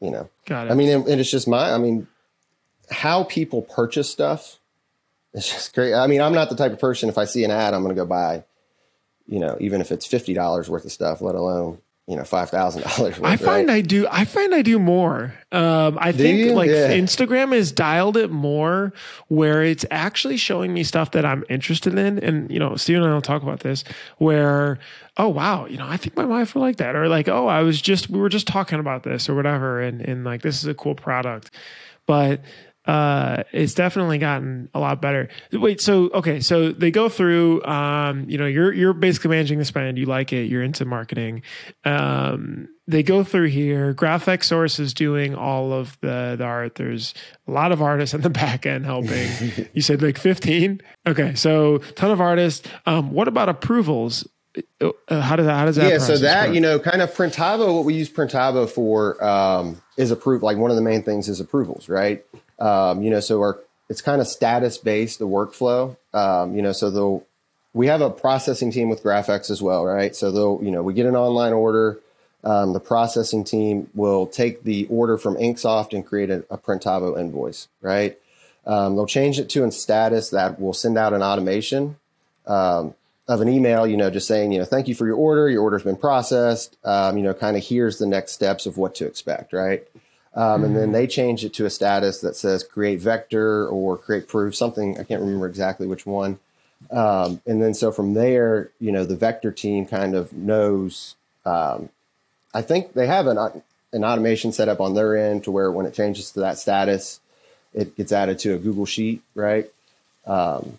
you 0.00 0.10
know. 0.10 0.28
Got 0.46 0.66
it. 0.66 0.70
I 0.70 0.74
mean, 0.74 0.88
and, 0.88 1.06
and 1.06 1.20
it's 1.20 1.30
just 1.30 1.46
my, 1.46 1.72
I 1.72 1.78
mean, 1.78 2.08
how 2.90 3.24
people 3.24 3.62
purchase 3.62 4.10
stuff 4.10 4.58
it's 5.34 5.50
just 5.50 5.74
great. 5.74 5.94
I 5.94 6.06
mean, 6.06 6.20
I'm 6.20 6.34
not 6.34 6.48
the 6.48 6.56
type 6.56 6.72
of 6.72 6.80
person, 6.80 7.08
if 7.08 7.18
I 7.18 7.24
see 7.24 7.44
an 7.44 7.50
ad, 7.50 7.74
I'm 7.74 7.82
going 7.82 7.94
to 7.94 8.00
go 8.00 8.06
buy, 8.06 8.44
you 9.26 9.38
know, 9.38 9.56
even 9.60 9.80
if 9.80 9.92
it's 9.92 10.08
$50 10.08 10.68
worth 10.68 10.84
of 10.84 10.92
stuff, 10.92 11.20
let 11.20 11.34
alone 11.34 11.78
you 12.08 12.16
know 12.16 12.24
five 12.24 12.48
thousand 12.48 12.82
dollars. 12.82 13.20
I 13.22 13.36
find 13.36 13.68
right? 13.68 13.76
I 13.76 13.80
do. 13.82 14.06
I 14.10 14.24
find 14.24 14.54
I 14.54 14.62
do 14.62 14.78
more. 14.78 15.34
Um, 15.52 15.98
I 16.00 16.10
Do 16.10 16.18
think 16.18 16.38
you? 16.38 16.52
like 16.54 16.70
Yeah. 16.70 16.90
Instagram 16.90 17.54
has 17.54 17.70
dialed 17.70 18.16
it 18.16 18.30
more, 18.30 18.94
where 19.28 19.62
it's 19.62 19.84
actually 19.90 20.38
showing 20.38 20.72
me 20.72 20.84
stuff 20.84 21.10
that 21.10 21.26
I'm 21.26 21.44
interested 21.50 21.96
in. 21.98 22.18
And 22.18 22.50
you 22.50 22.58
know, 22.58 22.76
Steven 22.76 23.02
and 23.02 23.10
I 23.10 23.14
will 23.14 23.20
talk 23.20 23.42
about 23.42 23.60
this. 23.60 23.84
Where 24.16 24.78
oh 25.18 25.28
wow, 25.28 25.66
you 25.66 25.76
know, 25.76 25.86
I 25.86 25.98
think 25.98 26.16
my 26.16 26.24
wife 26.24 26.54
will 26.54 26.62
like 26.62 26.78
that, 26.78 26.96
or 26.96 27.08
like 27.08 27.28
oh, 27.28 27.46
I 27.46 27.62
was 27.62 27.80
just 27.80 28.08
we 28.08 28.18
were 28.18 28.30
just 28.30 28.46
talking 28.46 28.80
about 28.80 29.02
this 29.02 29.28
or 29.28 29.34
whatever, 29.34 29.80
and 29.82 30.00
and 30.00 30.24
like 30.24 30.40
this 30.40 30.56
is 30.56 30.66
a 30.66 30.74
cool 30.74 30.94
product, 30.94 31.50
but 32.06 32.40
uh 32.88 33.42
it's 33.52 33.74
definitely 33.74 34.16
gotten 34.16 34.68
a 34.72 34.80
lot 34.80 35.00
better 35.02 35.28
wait 35.52 35.78
so 35.80 36.08
okay 36.14 36.40
so 36.40 36.72
they 36.72 36.90
go 36.90 37.08
through 37.08 37.62
um 37.64 38.24
you 38.28 38.38
know 38.38 38.46
you're 38.46 38.72
you're 38.72 38.94
basically 38.94 39.28
managing 39.28 39.58
the 39.58 39.64
spend 39.64 39.98
you 39.98 40.06
like 40.06 40.32
it 40.32 40.46
you're 40.46 40.62
into 40.62 40.86
marketing 40.86 41.42
um 41.84 42.66
they 42.86 43.02
go 43.02 43.22
through 43.22 43.46
here 43.46 43.92
graphic 43.92 44.42
source 44.42 44.78
is 44.78 44.94
doing 44.94 45.34
all 45.34 45.72
of 45.72 45.98
the 46.00 46.34
the 46.38 46.44
art 46.44 46.76
there's 46.76 47.12
a 47.46 47.50
lot 47.50 47.72
of 47.72 47.82
artists 47.82 48.14
in 48.14 48.22
the 48.22 48.30
back 48.40 48.64
end 48.64 48.86
helping 48.86 49.28
you 49.74 49.82
said 49.82 50.00
like 50.00 50.16
15 50.16 50.80
okay 51.06 51.34
so 51.34 51.78
ton 51.94 52.10
of 52.10 52.22
artists 52.22 52.66
um 52.86 53.12
what 53.12 53.28
about 53.28 53.50
approvals 53.50 54.26
uh, 54.80 55.20
how 55.20 55.36
does 55.36 55.46
that 55.46 55.54
how 55.54 55.64
does 55.66 55.76
that 55.76 55.90
yeah, 55.90 55.98
so 55.98 56.16
that 56.16 56.48
work? 56.48 56.54
you 56.54 56.60
know, 56.60 56.78
kind 56.78 57.02
of 57.02 57.14
Printavo. 57.14 57.74
What 57.74 57.84
we 57.84 57.94
use 57.94 58.10
Printavo 58.10 58.68
for 58.68 59.22
um, 59.24 59.80
is 59.96 60.10
approve. 60.10 60.42
Like 60.42 60.56
one 60.56 60.70
of 60.70 60.76
the 60.76 60.82
main 60.82 61.02
things 61.02 61.28
is 61.28 61.38
approvals, 61.38 61.88
right? 61.88 62.24
Um, 62.58 63.02
you 63.02 63.10
know, 63.10 63.20
so 63.20 63.40
our 63.40 63.58
it's 63.88 64.02
kind 64.02 64.20
of 64.20 64.26
status 64.26 64.78
based 64.78 65.18
the 65.18 65.26
workflow. 65.26 65.96
Um, 66.12 66.54
you 66.54 66.62
know, 66.62 66.72
so 66.72 66.90
they'll 66.90 67.24
we 67.74 67.86
have 67.86 68.00
a 68.00 68.10
processing 68.10 68.70
team 68.70 68.88
with 68.88 69.02
GraphX 69.02 69.50
as 69.50 69.62
well, 69.62 69.84
right? 69.84 70.14
So 70.14 70.30
they'll 70.30 70.60
you 70.62 70.70
know 70.70 70.82
we 70.82 70.94
get 70.94 71.06
an 71.06 71.16
online 71.16 71.52
order. 71.52 71.98
Um, 72.44 72.72
the 72.72 72.80
processing 72.80 73.42
team 73.42 73.90
will 73.94 74.26
take 74.26 74.62
the 74.62 74.86
order 74.86 75.18
from 75.18 75.34
Inksoft 75.36 75.92
and 75.92 76.06
create 76.06 76.30
a, 76.30 76.44
a 76.50 76.56
Printavo 76.56 77.18
invoice, 77.18 77.66
right? 77.82 78.16
Um, 78.64 78.94
they'll 78.94 79.06
change 79.06 79.40
it 79.40 79.48
to 79.50 79.64
in 79.64 79.72
status 79.72 80.30
that 80.30 80.60
will 80.60 80.72
send 80.72 80.96
out 80.96 81.12
an 81.12 81.22
automation 81.22 81.96
um, 82.46 82.94
of 83.26 83.40
an 83.40 83.48
email, 83.48 83.86
you 83.86 83.96
know, 83.96 84.08
just 84.08 84.28
saying, 84.28 84.52
you 84.52 84.58
know, 84.58 84.64
thank 84.64 84.86
you 84.86 84.94
for 84.94 85.06
your 85.06 85.16
order. 85.16 85.48
Your 85.48 85.62
order's 85.62 85.82
been 85.82 85.96
processed. 85.96 86.76
Um, 86.84 87.16
you 87.16 87.24
know, 87.24 87.34
kind 87.34 87.56
of 87.56 87.64
here's 87.64 87.98
the 87.98 88.06
next 88.06 88.32
steps 88.32 88.66
of 88.66 88.76
what 88.76 88.94
to 88.96 89.06
expect, 89.06 89.52
right? 89.52 89.86
Um, 90.38 90.62
And 90.62 90.76
then 90.76 90.92
they 90.92 91.08
change 91.08 91.44
it 91.44 91.52
to 91.54 91.66
a 91.66 91.70
status 91.70 92.20
that 92.20 92.36
says 92.36 92.62
create 92.62 93.00
vector 93.00 93.66
or 93.66 93.98
create 93.98 94.28
proof, 94.28 94.54
something 94.54 94.96
I 94.96 95.02
can't 95.02 95.20
remember 95.20 95.48
exactly 95.48 95.84
which 95.88 96.06
one. 96.06 96.38
Um, 96.92 97.40
and 97.44 97.60
then 97.60 97.74
so 97.74 97.90
from 97.90 98.14
there, 98.14 98.70
you 98.78 98.92
know, 98.92 99.04
the 99.04 99.16
vector 99.16 99.50
team 99.50 99.84
kind 99.84 100.14
of 100.14 100.32
knows. 100.32 101.16
Um, 101.44 101.88
I 102.54 102.62
think 102.62 102.92
they 102.92 103.08
have 103.08 103.26
an 103.26 103.62
an 103.92 104.04
automation 104.04 104.52
set 104.52 104.68
up 104.68 104.80
on 104.80 104.94
their 104.94 105.16
end 105.16 105.42
to 105.44 105.50
where 105.50 105.72
when 105.72 105.86
it 105.86 105.94
changes 105.94 106.30
to 106.32 106.40
that 106.40 106.56
status, 106.58 107.18
it 107.74 107.96
gets 107.96 108.12
added 108.12 108.38
to 108.40 108.54
a 108.54 108.58
Google 108.58 108.86
sheet, 108.86 109.22
right? 109.34 109.68
Um, 110.24 110.78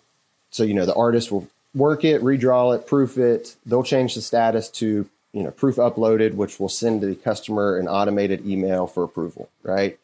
so 0.50 0.62
you 0.62 0.72
know 0.72 0.86
the 0.86 0.94
artist 0.94 1.30
will 1.30 1.48
work 1.74 2.02
it, 2.02 2.22
redraw 2.22 2.74
it, 2.74 2.86
proof 2.86 3.18
it. 3.18 3.56
They'll 3.66 3.82
change 3.82 4.14
the 4.14 4.22
status 4.22 4.70
to 4.80 5.06
you 5.32 5.42
know 5.42 5.50
proof 5.50 5.76
uploaded, 5.76 6.34
which 6.34 6.58
will 6.58 6.68
send 6.68 7.00
the 7.00 7.14
customer 7.14 7.78
an 7.78 7.88
automated 7.88 8.46
email 8.46 8.86
for 8.86 9.04
approval, 9.04 9.50
right? 9.62 9.98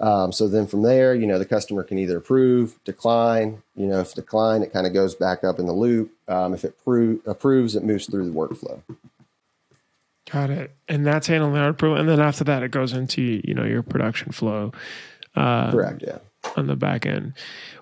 Um, 0.00 0.32
so 0.32 0.48
then 0.48 0.66
from 0.66 0.82
there, 0.82 1.14
you 1.14 1.26
know 1.26 1.38
the 1.38 1.44
customer 1.44 1.82
can 1.82 1.98
either 1.98 2.18
approve, 2.18 2.78
decline. 2.84 3.62
You 3.76 3.86
know 3.86 4.00
if 4.00 4.14
decline, 4.14 4.62
it 4.62 4.72
kind 4.72 4.86
of 4.86 4.92
goes 4.92 5.14
back 5.14 5.44
up 5.44 5.58
in 5.58 5.66
the 5.66 5.72
loop. 5.72 6.12
Um, 6.28 6.54
if 6.54 6.64
it 6.64 6.76
pro- 6.84 7.20
approves, 7.26 7.76
it 7.76 7.84
moves 7.84 8.06
through 8.06 8.30
the 8.30 8.36
workflow. 8.36 8.82
Got 10.30 10.48
it. 10.48 10.74
And 10.88 11.06
that's 11.06 11.26
handling 11.26 11.60
art 11.60 11.72
approval. 11.72 11.98
And 11.98 12.08
then 12.08 12.18
after 12.18 12.44
that, 12.44 12.62
it 12.62 12.70
goes 12.70 12.94
into, 12.94 13.42
you 13.44 13.52
know, 13.52 13.64
your 13.64 13.82
production 13.82 14.32
flow 14.32 14.72
uh, 15.36 15.70
Correct. 15.70 16.02
Yeah. 16.06 16.18
On 16.56 16.66
the 16.66 16.76
back 16.76 17.06
end. 17.06 17.34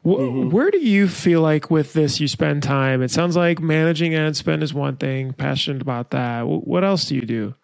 Wh- 0.03 0.53
Where 0.53 0.71
do 0.71 0.79
you 0.79 1.09
feel 1.09 1.41
like 1.41 1.71
with 1.71 1.93
this 1.93 2.21
you 2.21 2.29
spend 2.29 2.63
time? 2.63 3.03
It 3.03 3.11
sounds 3.11 3.37
like 3.37 3.61
managing 3.61 4.15
ad 4.15 4.37
spend 4.37 4.63
is 4.63 4.73
one 4.75 4.97
thing, 4.97 5.33
passionate 5.33 5.83
about 5.83 6.11
that. 6.11 6.43
Wh- 6.43 6.67
What 6.67 6.85
else 6.85 7.05
do 7.07 7.15
you 7.15 7.23
do? 7.23 7.55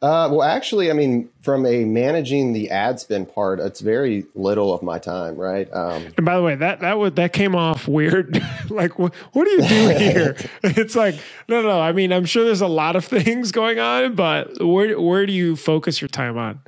Uh, 0.00 0.28
well, 0.32 0.42
actually, 0.42 0.90
I 0.90 0.94
mean, 0.94 1.28
from 1.42 1.64
a 1.64 1.84
managing 1.84 2.54
the 2.54 2.70
ad 2.72 2.98
spend 2.98 3.32
part, 3.32 3.60
it's 3.60 3.80
very 3.80 4.26
little 4.34 4.74
of 4.74 4.82
my 4.82 4.98
time, 4.98 5.36
right? 5.36 5.72
Um, 5.72 6.06
And 6.16 6.26
by 6.26 6.34
the 6.34 6.42
way, 6.42 6.56
that 6.56 6.80
that 6.80 6.98
would 6.98 7.14
that 7.14 7.32
came 7.32 7.54
off 7.54 7.86
weird. 7.86 8.42
like, 8.68 8.98
what 8.98 9.14
what 9.32 9.44
do 9.44 9.50
you 9.52 9.62
do 9.62 9.88
here? 9.98 10.36
it's 10.64 10.96
like, 10.96 11.14
no, 11.48 11.62
no. 11.62 11.80
I 11.80 11.92
mean, 11.92 12.12
I'm 12.12 12.24
sure 12.24 12.44
there's 12.44 12.60
a 12.60 12.66
lot 12.66 12.96
of 12.96 13.04
things 13.18 13.52
going 13.52 13.78
on, 13.78 14.16
but 14.16 14.60
where 14.60 15.00
where 15.00 15.24
do 15.24 15.32
you 15.32 15.54
focus 15.54 16.00
your 16.00 16.08
time 16.08 16.36
on? 16.36 16.58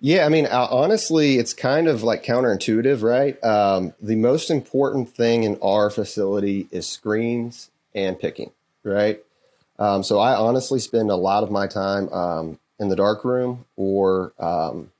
Yeah, 0.00 0.26
I 0.26 0.28
mean, 0.28 0.46
uh, 0.46 0.68
honestly, 0.70 1.38
it's 1.38 1.52
kind 1.52 1.88
of 1.88 2.02
like 2.02 2.22
counterintuitive, 2.22 3.02
right? 3.02 3.42
Um, 3.44 3.94
the 4.00 4.16
most 4.16 4.50
important 4.50 5.14
thing 5.14 5.44
in 5.44 5.58
our 5.62 5.90
facility 5.90 6.68
is 6.70 6.88
screens 6.88 7.70
and 7.94 8.18
picking, 8.18 8.52
right? 8.84 9.22
Um, 9.78 10.02
so 10.02 10.18
I 10.18 10.34
honestly 10.34 10.80
spend 10.80 11.10
a 11.10 11.16
lot 11.16 11.42
of 11.42 11.50
my 11.50 11.66
time 11.66 12.12
um, 12.12 12.58
in 12.78 12.88
the 12.88 12.96
dark 12.96 13.24
room 13.24 13.64
or 13.76 14.32
um, 14.38 14.90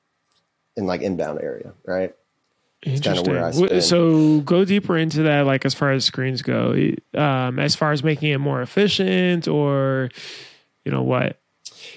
in 0.76 0.86
like 0.86 1.02
inbound 1.02 1.40
area, 1.40 1.72
right? 1.84 2.14
Interesting. 2.82 3.34
where 3.34 3.44
I 3.44 3.50
So 3.80 4.40
go 4.42 4.64
deeper 4.64 4.96
into 4.96 5.24
that, 5.24 5.46
like 5.46 5.64
as 5.64 5.74
far 5.74 5.90
as 5.90 6.04
screens 6.04 6.42
go, 6.42 6.74
um, 7.14 7.58
as 7.58 7.74
far 7.74 7.90
as 7.90 8.04
making 8.04 8.30
it 8.30 8.38
more 8.38 8.62
efficient, 8.62 9.48
or 9.48 10.10
you 10.84 10.92
know 10.92 11.02
what? 11.02 11.40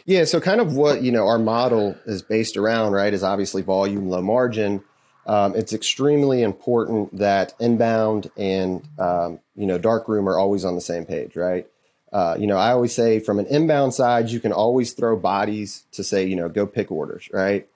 Yeah, 0.06 0.24
so 0.26 0.40
kind 0.40 0.62
of 0.62 0.76
what 0.76 1.02
you 1.02 1.12
know 1.12 1.28
our 1.28 1.40
model 1.40 1.96
is 2.06 2.22
based 2.22 2.58
around, 2.58 2.94
right? 2.94 3.14
Is 3.14 3.24
obviously 3.24 3.62
volume, 3.62 4.10
low 4.10 4.22
margin. 4.22 4.84
Um, 5.28 5.56
it's 5.56 5.74
extremely 5.74 6.42
important 6.42 7.18
that 7.18 7.54
inbound 7.60 8.32
and 8.36 8.88
um, 8.98 9.40
you 9.56 9.68
know 9.68 9.78
dark 9.78 10.08
room 10.08 10.28
are 10.28 10.38
always 10.38 10.66
on 10.66 10.76
the 10.76 10.82
same 10.82 11.06
page, 11.06 11.36
right? 11.36 11.68
Uh, 12.12 12.36
you 12.38 12.46
know, 12.46 12.58
I 12.58 12.72
always 12.72 12.94
say 12.94 13.20
from 13.20 13.40
an 13.40 13.46
inbound 13.46 13.94
side, 13.94 14.30
you 14.30 14.40
can 14.42 14.52
always 14.52 14.92
throw 14.92 15.16
bodies 15.16 15.86
to 15.94 16.04
say, 16.04 16.26
you 16.26 16.36
know, 16.36 16.50
go 16.50 16.66
pick 16.66 16.92
orders, 16.92 17.30
right? 17.32 17.68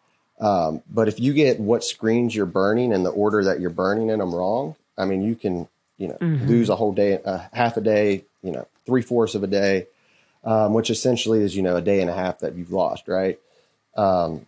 Um, 0.41 0.81
but 0.89 1.07
if 1.07 1.21
you 1.21 1.31
get 1.31 1.61
what 1.61 1.85
screens 1.85 2.35
you're 2.35 2.45
burning 2.45 2.91
and 2.91 3.05
the 3.05 3.11
order 3.11 3.45
that 3.45 3.61
you're 3.61 3.69
burning 3.69 4.09
in 4.09 4.19
them 4.19 4.35
wrong, 4.35 4.75
I 4.97 5.05
mean, 5.05 5.21
you 5.21 5.35
can, 5.35 5.69
you 5.97 6.09
know, 6.09 6.17
Mhm. 6.19 6.47
lose 6.47 6.67
a 6.67 6.75
whole 6.75 6.91
day, 6.91 7.19
uh, 7.23 7.43
half 7.53 7.77
a 7.77 7.81
day, 7.81 8.25
you 8.41 8.51
know, 8.51 8.67
three 8.85 9.01
fourths 9.01 9.35
of 9.35 9.43
a 9.43 9.47
day, 9.47 9.87
um, 10.45 10.73
which 10.73 10.89
essentially 10.89 11.41
is, 11.41 11.55
you 11.55 11.63
know, 11.63 11.75
a 11.75 11.81
day 11.81 11.99
and 11.99 12.09
a 12.09 12.15
half 12.15 12.39
that 12.39 12.55
you've 12.55 12.71
lost, 12.71 13.07
right? 13.07 13.39
Um, 13.97 14.45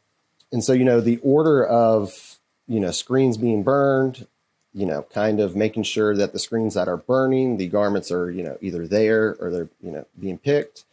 and 0.51 0.63
so, 0.63 0.71
you 0.73 0.86
know, 0.86 1.01
the 1.01 1.19
order 1.23 1.65
of, 1.65 2.38
you 2.67 2.79
know, 2.79 2.91
screens 2.91 3.38
being 3.38 3.63
burned, 3.63 4.27
you 4.73 4.86
know, 4.86 5.05
kind 5.13 5.39
of 5.39 5.55
making 5.55 5.83
sure 5.83 6.15
that 6.15 6.33
the 6.33 6.39
screens 6.39 6.75
that 6.75 6.88
are 6.88 6.97
burning, 6.97 7.57
the 7.57 7.67
garments 7.67 8.12
are, 8.12 8.29
you 8.29 8.43
know, 8.43 8.57
either 8.62 8.88
there 8.88 9.36
or 9.39 9.49
they're, 9.49 9.69
you 9.81 9.91
know, 9.91 10.05
being 10.19 10.38
picked, 10.38 10.86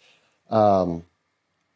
um, 0.50 1.04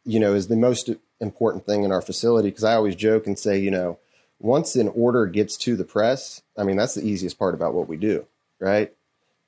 you 0.03 0.19
know, 0.19 0.33
is 0.33 0.47
the 0.47 0.55
most 0.55 0.89
important 1.21 1.65
thing 1.65 1.83
in 1.83 1.91
our 1.91 2.01
facility. 2.01 2.49
Cause 2.51 2.63
I 2.63 2.73
always 2.73 2.95
joke 2.95 3.27
and 3.27 3.37
say, 3.37 3.59
you 3.59 3.69
know, 3.69 3.99
once 4.39 4.75
an 4.75 4.87
order 4.89 5.25
gets 5.27 5.57
to 5.57 5.75
the 5.75 5.83
press, 5.83 6.41
I 6.57 6.63
mean, 6.63 6.77
that's 6.77 6.95
the 6.95 7.05
easiest 7.05 7.37
part 7.37 7.53
about 7.53 7.73
what 7.73 7.87
we 7.87 7.97
do, 7.97 8.25
right? 8.59 8.91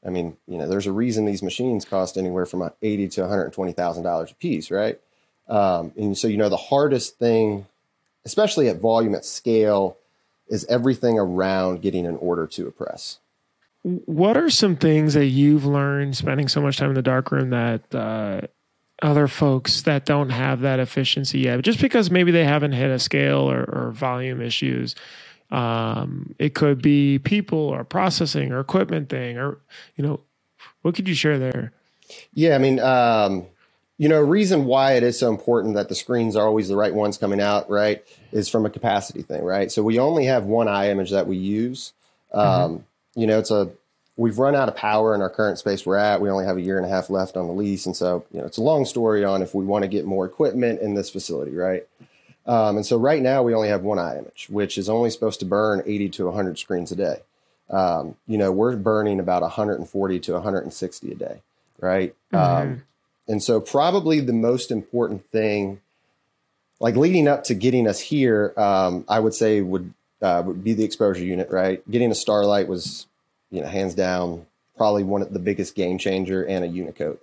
I 0.05 0.09
mean, 0.09 0.37
you 0.47 0.57
know, 0.57 0.67
there's 0.67 0.87
a 0.87 0.91
reason 0.91 1.25
these 1.25 1.43
machines 1.43 1.85
cost 1.85 2.17
anywhere 2.17 2.45
from 2.45 2.69
eighty 2.81 3.07
to 3.09 3.21
one 3.21 3.29
hundred 3.29 3.53
twenty 3.53 3.71
thousand 3.71 4.03
dollars 4.03 4.31
a 4.31 4.35
piece, 4.35 4.71
right? 4.71 4.99
Um, 5.47 5.91
and 5.97 6.17
so, 6.17 6.27
you 6.27 6.37
know, 6.37 6.49
the 6.49 6.57
hardest 6.57 7.19
thing, 7.19 7.67
especially 8.25 8.67
at 8.67 8.79
volume 8.79 9.15
at 9.15 9.25
scale, 9.25 9.97
is 10.47 10.65
everything 10.65 11.19
around 11.19 11.81
getting 11.81 12.05
an 12.05 12.15
order 12.17 12.47
to 12.47 12.67
a 12.67 12.71
press. 12.71 13.19
What 13.83 14.37
are 14.37 14.49
some 14.49 14.75
things 14.75 15.13
that 15.15 15.25
you've 15.25 15.65
learned 15.65 16.15
spending 16.15 16.47
so 16.47 16.61
much 16.61 16.77
time 16.77 16.89
in 16.89 16.95
the 16.95 17.01
dark 17.01 17.31
room 17.31 17.49
that 17.49 17.93
uh, 17.93 18.41
other 19.01 19.27
folks 19.27 19.81
that 19.83 20.05
don't 20.05 20.29
have 20.29 20.61
that 20.61 20.79
efficiency 20.79 21.39
yet, 21.39 21.61
just 21.63 21.81
because 21.81 22.11
maybe 22.11 22.31
they 22.31 22.45
haven't 22.45 22.73
hit 22.73 22.91
a 22.91 22.99
scale 22.99 23.49
or, 23.49 23.63
or 23.63 23.91
volume 23.91 24.41
issues. 24.41 24.95
Um, 25.51 26.33
it 26.39 26.53
could 26.53 26.81
be 26.81 27.19
people 27.19 27.59
or 27.59 27.83
processing 27.83 28.51
or 28.51 28.59
equipment 28.59 29.09
thing, 29.09 29.37
or 29.37 29.57
you 29.95 30.03
know, 30.03 30.21
what 30.81 30.95
could 30.95 31.07
you 31.07 31.15
share 31.15 31.37
there? 31.37 31.73
Yeah, 32.33 32.55
I 32.55 32.57
mean, 32.57 32.79
um, 32.79 33.45
you 33.97 34.09
know, 34.09 34.19
reason 34.19 34.65
why 34.65 34.93
it 34.93 35.03
is 35.03 35.19
so 35.19 35.29
important 35.29 35.75
that 35.75 35.89
the 35.89 35.95
screens 35.95 36.35
are 36.35 36.45
always 36.45 36.67
the 36.67 36.75
right 36.75 36.93
ones 36.93 37.17
coming 37.17 37.39
out, 37.39 37.69
right, 37.69 38.03
is 38.31 38.49
from 38.49 38.65
a 38.65 38.69
capacity 38.69 39.21
thing, 39.21 39.43
right? 39.43 39.71
So 39.71 39.83
we 39.83 39.99
only 39.99 40.25
have 40.25 40.45
one 40.45 40.67
I-Image 40.67 41.11
that 41.11 41.27
we 41.27 41.37
use. 41.37 41.93
Um, 42.33 42.47
mm-hmm. 42.47 43.19
You 43.19 43.27
know, 43.27 43.39
it's 43.39 43.51
a 43.51 43.69
we've 44.17 44.39
run 44.39 44.55
out 44.55 44.69
of 44.69 44.75
power 44.75 45.15
in 45.15 45.21
our 45.21 45.29
current 45.29 45.57
space 45.59 45.85
we're 45.85 45.97
at. 45.97 46.21
We 46.21 46.29
only 46.29 46.45
have 46.45 46.57
a 46.57 46.61
year 46.61 46.77
and 46.77 46.85
a 46.85 46.89
half 46.89 47.09
left 47.09 47.35
on 47.35 47.47
the 47.47 47.53
lease, 47.53 47.85
and 47.85 47.95
so 47.95 48.25
you 48.31 48.39
know 48.39 48.45
it's 48.45 48.57
a 48.57 48.63
long 48.63 48.85
story 48.85 49.23
on 49.23 49.41
if 49.41 49.53
we 49.53 49.65
want 49.65 49.83
to 49.83 49.87
get 49.87 50.05
more 50.05 50.25
equipment 50.25 50.81
in 50.81 50.93
this 50.93 51.09
facility, 51.09 51.55
right? 51.55 51.87
Um, 52.45 52.77
and 52.77 52.85
so 52.85 52.97
right 52.97 53.21
now 53.21 53.43
we 53.43 53.53
only 53.53 53.69
have 53.69 53.83
one 53.83 53.99
I-Image, 53.99 54.47
which 54.49 54.77
is 54.77 54.89
only 54.89 55.09
supposed 55.09 55.39
to 55.41 55.45
burn 55.45 55.83
80 55.85 56.09
to 56.09 56.25
100 56.25 56.57
screens 56.57 56.91
a 56.91 56.95
day. 56.95 57.17
Um, 57.69 58.15
you 58.27 58.37
know, 58.37 58.51
we're 58.51 58.75
burning 58.75 59.19
about 59.19 59.43
140 59.43 60.19
to 60.19 60.33
160 60.33 61.11
a 61.11 61.15
day, 61.15 61.41
right? 61.79 62.15
Mm-hmm. 62.33 62.71
Um, 62.71 62.83
and 63.27 63.41
so 63.41 63.61
probably 63.61 64.19
the 64.19 64.33
most 64.33 64.71
important 64.71 65.25
thing, 65.29 65.79
like 66.79 66.95
leading 66.95 67.27
up 67.27 67.43
to 67.45 67.53
getting 67.53 67.87
us 67.87 67.99
here, 67.99 68.53
um, 68.57 69.05
I 69.07 69.19
would 69.19 69.33
say 69.33 69.61
would 69.61 69.93
uh, 70.21 70.43
would 70.45 70.63
be 70.63 70.73
the 70.73 70.83
exposure 70.83 71.23
unit, 71.23 71.49
right? 71.49 71.89
Getting 71.89 72.11
a 72.11 72.15
Starlight 72.15 72.67
was 72.67 73.07
you 73.51 73.61
know, 73.61 73.67
hands 73.67 73.93
down, 73.93 74.45
probably 74.77 75.03
one 75.03 75.21
of 75.21 75.33
the 75.33 75.39
biggest 75.39 75.75
game 75.75 75.97
changer 75.97 76.43
and 76.43 76.65
a 76.65 76.67
Unicoat. 76.67 77.19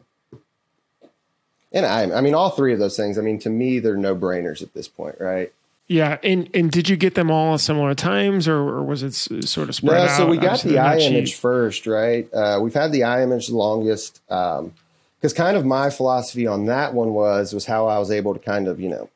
And 1.72 1.85
I, 1.85 2.11
I 2.16 2.20
mean, 2.20 2.35
all 2.35 2.50
three 2.50 2.72
of 2.72 2.78
those 2.78 2.96
things. 2.96 3.18
I 3.18 3.20
mean, 3.20 3.38
to 3.40 3.50
me, 3.50 3.78
they're 3.78 3.96
no 3.96 4.16
brainers 4.16 4.62
at 4.62 4.72
this 4.74 4.88
point, 4.88 5.16
right? 5.20 5.52
Yeah, 5.88 6.18
and 6.22 6.50
and 6.52 6.70
did 6.70 6.88
you 6.90 6.96
get 6.96 7.14
them 7.14 7.31
all 7.31 7.54
at 7.54 7.61
similar 7.61 7.94
times, 7.94 8.46
or, 8.46 8.57
or 8.57 8.83
was 8.83 9.02
it 9.02 9.14
sort 9.14 9.70
of 9.70 9.74
spread 9.74 9.96
no, 9.96 10.04
out? 10.04 10.16
So 10.18 10.26
we 10.26 10.37
got 10.37 10.64
Obviously, 10.64 10.72
the 10.72 10.78
I-Image 10.81 11.35
first, 11.37 11.87
right? 11.87 12.28
Uh, 12.33 12.59
we've 12.62 12.74
had 12.74 12.92
the 12.92 13.04
I-Image 13.04 13.46
the 13.46 13.57
longest, 13.57 14.20
because 14.26 14.61
um, 14.61 15.35
kind 15.35 15.57
of 15.57 15.64
my 15.64 15.88
philosophy 15.88 16.46
on 16.46 16.66
that 16.66 16.92
one 16.92 17.14
was 17.14 17.54
was 17.54 17.64
how 17.64 17.87
I 17.87 17.98
was 17.98 18.11
able 18.11 18.35
to 18.35 18.40
kind 18.40 18.68
of 18.68 18.78
you 18.78 18.90
know 18.90 19.09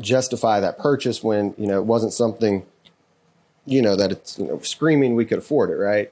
justify 0.00 0.60
that 0.60 0.78
purchase 0.78 1.22
when 1.22 1.54
you 1.58 1.66
know 1.66 1.78
it 1.78 1.84
wasn't 1.84 2.14
something 2.14 2.64
you 3.66 3.82
know 3.82 3.94
that 3.94 4.10
it's 4.12 4.38
you 4.38 4.46
know 4.46 4.60
screaming 4.60 5.14
we 5.14 5.26
could 5.26 5.38
afford 5.38 5.68
it, 5.68 5.76
right? 5.76 6.10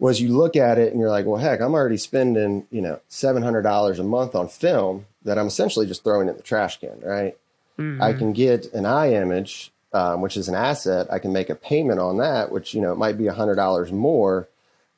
Was 0.00 0.20
you 0.20 0.36
look 0.36 0.56
at 0.56 0.78
it 0.78 0.90
and 0.90 1.00
you're 1.00 1.10
like, 1.10 1.26
well, 1.26 1.40
heck, 1.40 1.60
I'm 1.60 1.74
already 1.74 1.98
spending, 1.98 2.66
you 2.70 2.80
know, 2.80 3.00
$700 3.10 3.98
a 3.98 4.02
month 4.02 4.34
on 4.34 4.48
film 4.48 5.06
that 5.24 5.38
I'm 5.38 5.46
essentially 5.46 5.86
just 5.86 6.02
throwing 6.02 6.28
in 6.28 6.36
the 6.36 6.42
trash 6.42 6.80
can, 6.80 6.98
right? 7.02 7.36
Mm-hmm. 7.78 8.02
I 8.02 8.14
can 8.14 8.32
get 8.32 8.72
an 8.72 8.86
I-Image, 8.86 9.70
um, 9.92 10.22
which 10.22 10.36
is 10.36 10.48
an 10.48 10.54
asset. 10.54 11.06
I 11.12 11.18
can 11.18 11.32
make 11.32 11.50
a 11.50 11.54
payment 11.54 12.00
on 12.00 12.16
that, 12.16 12.50
which, 12.50 12.74
you 12.74 12.80
know, 12.80 12.92
it 12.92 12.98
might 12.98 13.18
be 13.18 13.24
$100 13.24 13.92
more, 13.92 14.48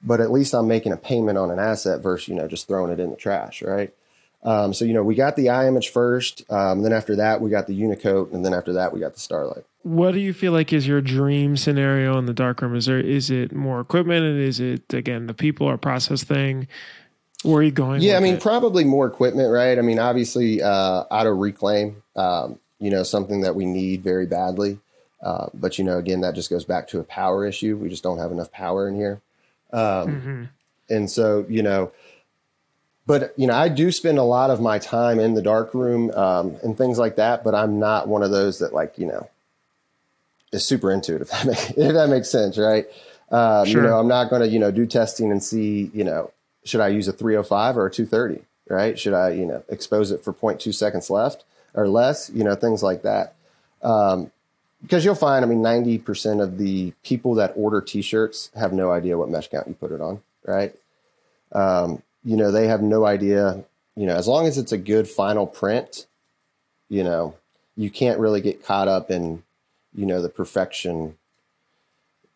but 0.03 0.21
at 0.21 0.31
least 0.31 0.55
I'm 0.55 0.69
making 0.69 0.93
a 0.93 0.97
payment 0.97 1.37
on 1.37 1.51
an 1.51 1.59
asset 1.59 2.01
versus, 2.01 2.29
you 2.29 2.35
know, 2.35 2.47
just 2.47 2.69
throwing 2.69 2.93
it 2.93 3.01
in 3.01 3.11
the 3.11 3.17
trash, 3.17 3.61
right? 3.61 3.93
Um, 4.45 4.75
so, 4.75 4.85
you 4.85 4.93
know, 4.93 5.03
we 5.03 5.15
got 5.15 5.37
the 5.37 5.51
I-Image 5.51 5.91
first. 5.91 6.43
Um, 6.51 6.83
then 6.83 6.93
after 6.93 7.17
that, 7.17 7.41
we 7.41 7.51
got 7.51 7.67
the 7.67 7.81
Unicoat. 7.81 8.33
And 8.33 8.45
then 8.45 8.55
after 8.55 8.73
that, 8.75 8.93
we 8.93 9.01
got 9.01 9.15
the 9.15 9.21
Starlight 9.21 9.65
what 9.83 10.13
do 10.13 10.21
you 10.21 10.33
feel 10.33 10.53
like 10.53 10.73
is 10.73 10.87
your 10.87 11.01
dream 11.01 11.57
scenario 11.57 12.19
in 12.19 12.27
the 12.27 12.33
darkroom? 12.33 12.75
Is 12.75 12.87
there 12.87 13.01
is 13.01 13.31
it 13.31 13.53
more 13.53 13.81
equipment 13.81 14.25
and 14.25 14.39
is 14.39 14.61
it 14.61 14.93
again 14.95 15.27
the 15.27 15.35
people 15.35 15.67
or 15.67 15.77
process 15.77 16.23
thing? 16.23 16.69
Where 17.43 17.57
are 17.57 17.63
you 17.63 17.73
going? 17.73 18.03
Yeah, 18.03 18.17
I 18.17 18.21
mean, 18.21 18.35
it? 18.35 18.41
probably 18.41 18.85
more 18.85 19.07
equipment, 19.07 19.51
right? 19.51 19.77
I 19.77 19.83
mean, 19.83 19.99
obviously, 19.99 20.63
uh, 20.63 21.05
auto 21.11 21.31
reclaim, 21.31 22.01
um, 22.15 22.61
you 22.79 22.89
know, 22.89 23.03
something 23.03 23.41
that 23.41 23.57
we 23.57 23.67
need 23.67 24.05
very 24.05 24.27
badly. 24.27 24.79
Uh, 25.21 25.49
but 25.53 25.77
you 25.77 25.85
know, 25.85 25.99
again, 25.99 26.21
that 26.21 26.37
just 26.37 26.51
goes 26.51 26.65
back 26.65 26.87
to 26.89 27.01
a 27.01 27.05
power 27.05 27.45
issue. 27.45 27.77
We 27.77 27.89
just 27.89 28.05
don't 28.05 28.19
have 28.19 28.31
enough 28.31 28.53
power 28.53 28.89
in 28.89 28.95
here, 28.95 29.21
um, 29.73 29.81
mm-hmm. 29.81 30.45
and 30.89 31.11
so 31.11 31.45
you 31.49 31.63
know. 31.63 31.93
But 33.07 33.35
you 33.37 33.47
know, 33.47 33.55
I 33.55 33.69
do 33.69 33.91
spend 33.91 34.19
a 34.19 34.23
lot 34.23 34.51
of 34.51 34.61
my 34.61 34.79
time 34.79 35.19
in 35.19 35.35
the 35.35 35.43
dark 35.43 35.75
room 35.75 36.11
um, 36.13 36.57
and 36.63 36.79
things 36.79 36.99
like 36.99 37.17
that. 37.17 37.43
But 37.43 37.55
I'm 37.55 37.79
not 37.79 38.09
one 38.09 38.23
of 38.23 38.31
those 38.31 38.61
that 38.61 38.73
like 38.73 38.99
you 38.99 39.07
know 39.07 39.29
is 40.53 40.67
super 40.67 40.93
into 40.93 41.17
it, 41.17 41.23
if 41.23 41.31
that, 41.31 41.47
make, 41.47 41.71
if 41.71 41.93
that 41.95 42.09
makes 42.09 42.31
sense, 42.31 42.59
right? 42.59 42.87
Um, 43.31 43.67
sure. 43.67 43.83
You 43.83 43.89
know, 43.89 43.99
I'm 43.99 44.09
not 44.09 44.31
going 44.31 44.43
to, 44.43 44.49
you 44.49 44.59
know, 44.59 44.71
do 44.71 44.87
testing 44.87 45.33
and 45.33 45.43
see, 45.43 45.91
you 45.95 46.05
know, 46.05 46.31
should 46.65 46.81
I 46.81 46.89
use 46.89 47.09
a 47.09 47.13
305 47.13 47.77
or 47.77 47.87
a 47.87 47.91
230, 47.91 48.45
right? 48.69 48.99
Should 48.99 49.15
I, 49.15 49.31
you 49.31 49.47
know, 49.47 49.65
expose 49.69 50.11
it 50.11 50.23
for 50.23 50.33
0.2 50.33 50.73
seconds 50.75 51.11
left 51.11 51.45
or 51.75 51.89
less, 51.89 52.31
you 52.31 52.45
know, 52.45 52.55
things 52.55 52.83
like 52.83 53.03
that. 53.03 53.35
Um, 53.83 54.31
because 54.83 55.05
you'll 55.05 55.15
find, 55.15 55.45
I 55.45 55.49
mean, 55.49 55.63
90% 55.63 56.43
of 56.43 56.59
the 56.59 56.93
people 57.05 57.37
that 57.37 57.53
order 57.57 57.81
t-shirts 57.81 58.51
have 58.57 58.73
no 58.73 58.91
idea 58.91 59.17
what 59.17 59.31
mesh 59.31 59.49
count 59.49 59.69
you 59.69 59.75
put 59.75 59.93
it 59.93 60.01
on, 60.01 60.21
right? 60.45 60.75
Um, 61.53 62.03
you 62.25 62.37
know, 62.37 62.51
they 62.51 62.67
have 62.69 62.83
no 62.83 63.05
idea, 63.05 63.65
you 63.97 64.07
know, 64.07 64.17
as 64.17 64.29
long 64.29 64.47
as 64.47 64.59
it's 64.59 64.73
a 64.73 64.79
good 64.79 65.09
final 65.09 65.47
print, 65.47 66.07
you 66.89 67.03
know, 67.03 67.35
you 67.77 67.91
can't 67.91 68.21
really 68.21 68.41
get 68.41 68.65
caught 68.65 68.89
up 68.89 69.11
in 69.11 69.43
you 69.95 70.07
know 70.07 70.23
the 70.23 70.29
perfection 70.29 71.17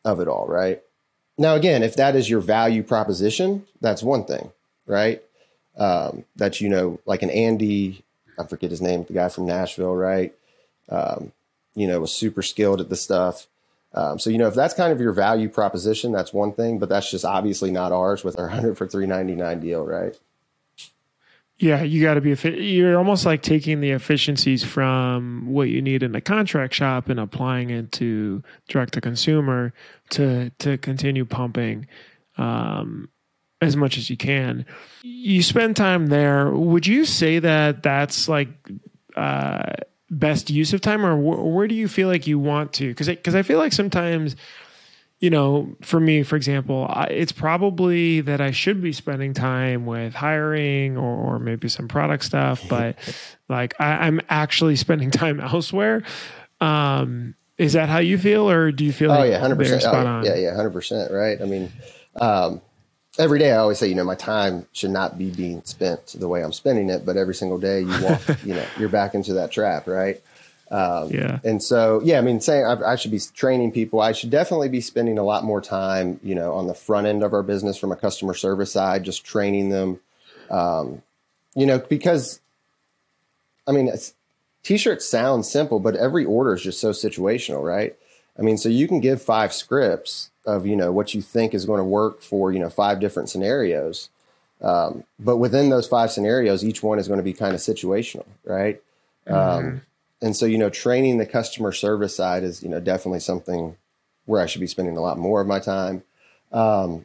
of 0.05 0.21
it 0.21 0.29
all 0.29 0.47
right? 0.47 0.83
Now 1.39 1.55
again 1.55 1.83
if 1.83 1.97
that 1.97 2.17
is 2.17 2.31
your 2.31 2.41
value 2.41 2.83
proposition 2.83 3.67
that's 3.81 4.03
one 4.03 4.25
thing 4.25 4.53
right? 4.87 5.23
Um, 5.77 6.25
that 6.37 6.61
you 6.61 6.69
know 6.69 7.01
like 7.05 7.23
an 7.23 7.29
andy 7.29 8.03
i 8.39 8.45
forget 8.45 8.71
his 8.71 8.81
name 8.81 9.05
the 9.05 9.13
guy 9.13 9.29
from 9.29 9.47
nashville 9.47 9.95
right? 9.95 10.35
Um, 10.89 11.33
you 11.75 11.87
know 11.87 12.01
was 12.01 12.13
super 12.13 12.43
skilled 12.43 12.81
at 12.81 12.89
the 12.89 12.97
stuff 12.97 13.47
um, 13.97 14.19
so 14.19 14.31
you 14.31 14.39
know 14.39 14.47
if 14.47 14.55
that's 14.55 14.75
kind 14.75 14.93
of 14.93 15.01
your 15.01 15.13
value 15.13 15.49
proposition 15.49 16.13
that's 16.13 16.33
one 16.33 16.53
thing 16.53 16.79
but 16.79 16.89
that's 16.89 17.11
just 17.11 17.25
obviously 17.25 17.71
not 17.71 17.93
ours 17.93 18.23
with 18.23 18.39
our 18.39 18.47
100 18.49 18.77
for 18.77 18.87
399 18.87 19.61
deal 19.61 19.85
right 19.85 20.19
yeah, 21.59 21.83
you 21.83 22.03
got 22.03 22.15
to 22.15 22.21
be. 22.21 22.35
You're 22.51 22.99
almost 22.99 23.25
like 23.25 23.41
taking 23.41 23.81
the 23.81 23.93
efficiencies 23.93 24.63
from 24.63 25.47
what 25.47 25.71
you 25.71 25.81
need 25.81 26.03
in 26.03 26.13
the 26.13 26.21
contract 26.21 26.75
shop 26.75 27.09
and 27.09 27.19
applying 27.19 27.71
it 27.71 27.93
to 27.93 28.43
direct 28.69 28.93
to 28.95 29.01
consumer 29.01 29.73
to 30.11 30.51
to 30.59 30.77
continue 30.77 31.25
pumping 31.25 31.87
um, 32.37 33.09
as 33.63 33.75
much 33.75 33.97
as 33.97 34.11
you 34.11 34.19
can. 34.19 34.67
You 35.03 35.43
spend 35.43 35.77
time 35.77 36.09
there. 36.09 36.51
Would 36.51 36.87
you 36.87 37.07
say 37.07 37.39
that 37.39 37.83
that's 37.83 38.29
like 38.29 38.51
uh, 39.17 39.73
best 40.11 40.51
use 40.51 40.73
of 40.73 40.81
time, 40.81 41.05
or 41.05 41.17
wh- 41.17 41.55
where 41.55 41.69
do 41.69 41.75
you 41.75 41.89
feel 41.89 42.09
like 42.09 42.27
you 42.27 42.39
want 42.39 42.73
to? 42.75 42.89
Because 42.89 43.09
because 43.09 43.35
I 43.35 43.43
feel 43.43 43.59
like 43.59 43.73
sometimes 43.73 44.37
you 45.19 45.31
know, 45.31 45.75
for 45.81 45.99
me, 45.99 46.23
for 46.23 46.37
example, 46.37 46.87
I, 46.91 47.05
it's 47.05 47.33
probably 47.33 48.21
that 48.23 48.41
I 48.41 48.51
should 48.51 48.83
be 48.83 48.93
spending 48.93 49.33
time 49.33 49.87
with 49.87 50.15
hiring 50.15 50.99
or, 50.99 51.17
or 51.17 51.39
maybe 51.39 51.69
some 51.69 51.89
product 51.89 52.25
stuff, 52.25 52.63
but 52.69 52.97
like 53.49 53.75
I, 53.81 54.07
am 54.07 54.21
actually 54.29 54.77
spending 54.77 55.11
time 55.23 55.41
elsewhere. 55.41 56.03
Um, 56.61 57.35
is 57.57 57.73
that 57.73 57.89
how 57.89 57.99
you 57.99 58.19
feel, 58.19 58.51
or 58.51 58.71
do 58.71 58.85
you 58.85 58.93
feel? 58.93 59.11
Oh 59.11 59.19
like 59.19 59.31
yeah, 59.31 59.39
hundred 59.39 59.57
percent. 59.57 59.85
Oh, 59.87 60.23
yeah, 60.23 60.35
yeah, 60.35 60.55
hundred 60.55 60.73
percent. 60.73 61.11
Right. 61.11 61.41
I 61.41 61.47
mean, 61.47 61.73
um, 62.17 62.61
every 63.19 63.39
day 63.39 63.53
I 63.53 63.57
always 63.57 63.79
say, 63.79 63.89
you 63.89 63.95
know, 63.95 64.05
my 64.05 64.15
time 64.15 64.67
should 64.73 64.91
not 64.91 65.19
be 65.19 65.31
being 65.31 65.63
spent 65.65 66.15
the 66.19 66.29
way 66.29 66.43
I'm 66.43 66.53
spending 66.53 66.91
it, 66.91 67.05
but 67.05 67.17
every 67.17 67.35
single 67.35 67.59
day 67.59 67.81
you 67.81 68.03
walk, 68.03 68.23
you 68.45 68.55
know, 68.55 68.67
you're 68.79 68.89
back 68.89 69.15
into 69.15 69.35
that 69.35 69.51
trap, 69.51 69.87
right? 69.87 70.23
Um, 70.71 71.11
yeah. 71.11 71.39
And 71.45 71.63
so, 71.63 72.01
yeah, 72.03 72.19
I 72.19 72.23
mean, 72.23 72.41
saying 72.41 72.67
I, 72.67 72.93
I, 72.93 72.97
should 72.97 73.13
be 73.13 73.21
training 73.35 73.71
people, 73.71 74.01
I 74.01 74.13
should 74.13 74.31
definitely 74.31 74.69
be 74.69 74.81
spending 74.81 75.17
a 75.17 75.23
lot 75.23 75.45
more 75.45 75.61
time, 75.61 76.19
you 76.25 76.35
know, 76.35 76.55
on 76.55 76.67
the 76.67 76.75
front 76.75 77.07
end 77.07 77.23
of 77.23 77.33
our 77.33 77.45
business 77.45 77.77
from 77.77 77.93
a 77.93 77.97
customer 77.97 78.35
service 78.35 78.73
side, 78.73 79.05
just 79.05 79.25
training 79.25 79.69
them. 79.69 80.01
Um, 80.51 81.03
you 81.55 81.67
know, 81.67 81.79
because 81.79 82.41
I 83.67 83.73
mean, 83.73 83.91
t-shirts 84.63 85.07
sound 85.07 85.47
simple, 85.47 85.81
but 85.81 85.97
every 85.97 86.25
order 86.25 86.55
is 86.55 86.63
just 86.63 86.81
so 86.81 86.91
situational, 86.91 87.65
right? 87.65 87.97
I 88.39 88.43
mean, 88.43 88.59
so 88.59 88.69
you 88.69 88.87
can 88.87 89.01
give 89.01 89.23
five 89.23 89.53
scripts 89.53 90.31
of, 90.47 90.67
you 90.67 90.77
know, 90.77 90.93
what 90.93 91.15
you 91.15 91.23
think 91.23 91.55
is 91.55 91.65
going 91.65 91.79
to 91.79 91.85
work 91.85 92.23
for, 92.23 92.53
you 92.53 92.59
know, 92.59 92.71
five 92.71 93.01
different 93.01 93.29
scenarios. 93.29 94.09
Um, 94.63 95.05
but 95.19 95.37
within 95.37 95.69
those 95.69 95.87
five 95.87 96.11
scenarios, 96.11 96.65
each 96.65 96.83
one 96.83 96.99
is 96.99 97.09
going 97.09 97.19
to 97.19 97.25
be 97.25 97.35
kind 97.35 97.55
of 97.55 97.61
situational, 97.61 98.27
right? 98.45 98.81
Um, 99.27 99.35
mm-hmm. 99.35 99.69
Um, 99.69 99.83
and 100.23 100.37
so 100.37 100.47
you 100.47 100.59
know 100.59 100.71
training 100.71 101.19
the 101.19 101.27
customer 101.27 101.73
service 101.73 102.15
side 102.17 102.43
is 102.43 102.63
you 102.63 102.69
know 102.69 102.81
definitely 102.81 103.21
something 103.21 103.77
where 104.25 104.41
i 104.41 104.47
should 104.47 104.61
be 104.61 104.67
spending 104.67 104.97
a 104.97 105.01
lot 105.01 105.19
more 105.19 105.41
of 105.41 105.47
my 105.47 105.59
time 105.59 106.03
um, 106.53 107.05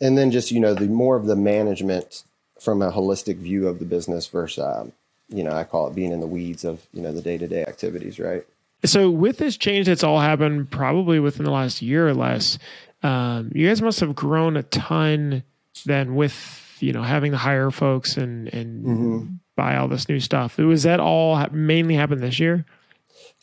and 0.00 0.16
then 0.18 0.30
just 0.30 0.50
you 0.50 0.60
know 0.60 0.74
the 0.74 0.86
more 0.86 1.16
of 1.16 1.26
the 1.26 1.36
management 1.36 2.24
from 2.60 2.82
a 2.82 2.92
holistic 2.92 3.36
view 3.36 3.66
of 3.66 3.78
the 3.78 3.84
business 3.84 4.26
versus 4.26 4.62
um, 4.62 4.92
you 5.28 5.42
know 5.42 5.52
i 5.52 5.64
call 5.64 5.88
it 5.88 5.94
being 5.94 6.12
in 6.12 6.20
the 6.20 6.26
weeds 6.26 6.64
of 6.64 6.86
you 6.92 7.02
know 7.02 7.12
the 7.12 7.22
day-to-day 7.22 7.62
activities 7.62 8.18
right 8.18 8.44
so 8.84 9.10
with 9.10 9.38
this 9.38 9.56
change 9.56 9.86
that's 9.86 10.04
all 10.04 10.20
happened 10.20 10.70
probably 10.70 11.20
within 11.20 11.44
the 11.44 11.50
last 11.50 11.82
year 11.82 12.08
or 12.08 12.14
less 12.14 12.58
um, 13.02 13.50
you 13.54 13.68
guys 13.68 13.82
must 13.82 14.00
have 14.00 14.14
grown 14.14 14.56
a 14.56 14.62
ton 14.62 15.42
then 15.84 16.14
with 16.14 16.76
you 16.80 16.92
know 16.92 17.02
having 17.02 17.32
to 17.32 17.38
hire 17.38 17.70
folks 17.70 18.16
and 18.16 18.48
and 18.52 18.84
mm-hmm. 18.84 19.26
buy 19.56 19.76
all 19.76 19.88
this 19.88 20.08
new 20.08 20.20
stuff. 20.20 20.58
Was 20.58 20.82
that 20.82 21.00
all 21.00 21.44
mainly 21.50 21.94
happened 21.94 22.20
this 22.20 22.38
year? 22.38 22.64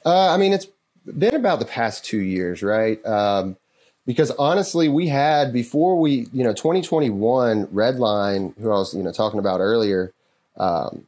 Uh, 0.06 0.30
I 0.30 0.38
mean, 0.38 0.54
it's 0.54 0.68
been 1.18 1.36
about 1.36 1.60
the 1.60 1.66
past 1.66 2.06
two 2.06 2.20
years, 2.20 2.62
right? 2.62 3.04
Um, 3.06 3.58
because 4.06 4.32
honestly, 4.32 4.88
we 4.88 5.08
had 5.08 5.54
before 5.54 6.00
we, 6.00 6.28
you 6.34 6.44
know, 6.44 6.54
2021 6.54 7.68
Redline, 7.68 8.58
who 8.60 8.72
I 8.72 8.76
was, 8.76 8.94
you 8.94 9.04
know, 9.04 9.12
talking 9.12 9.40
about 9.40 9.60
earlier, 9.60 10.14
um, 10.58 11.06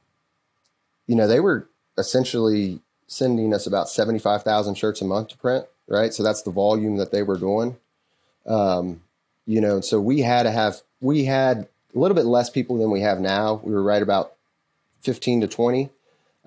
you 1.08 1.16
know, 1.16 1.28
they 1.28 1.40
were 1.40 1.68
essentially 1.98 2.80
sending 3.12 3.54
us 3.54 3.68
about 3.68 3.90
75,000 3.90 4.76
shirts 4.76 5.02
a 5.02 5.06
month 5.06 5.28
to 5.28 5.38
print, 5.38 5.66
right? 5.86 6.14
So 6.14 6.24
that's 6.24 6.44
the 6.44 6.50
volume 6.50 6.96
that 6.96 7.12
they 7.12 7.24
were 7.24 7.38
doing. 7.38 7.76
Um, 8.46 9.02
you 9.46 9.60
know, 9.60 9.82
so 9.82 10.00
we 10.00 10.22
had 10.22 10.44
to 10.44 10.52
have, 10.52 10.82
we 11.02 11.26
had 11.26 11.68
a 11.94 12.00
little 12.00 12.16
bit 12.16 12.24
less 12.24 12.50
people 12.50 12.78
than 12.78 12.90
we 12.90 13.02
have 13.02 13.20
now. 13.20 13.60
We 13.66 13.74
were 13.74 13.84
right 13.84 14.02
about 14.02 14.32
15 15.02 15.42
to 15.42 15.48
20. 15.50 15.90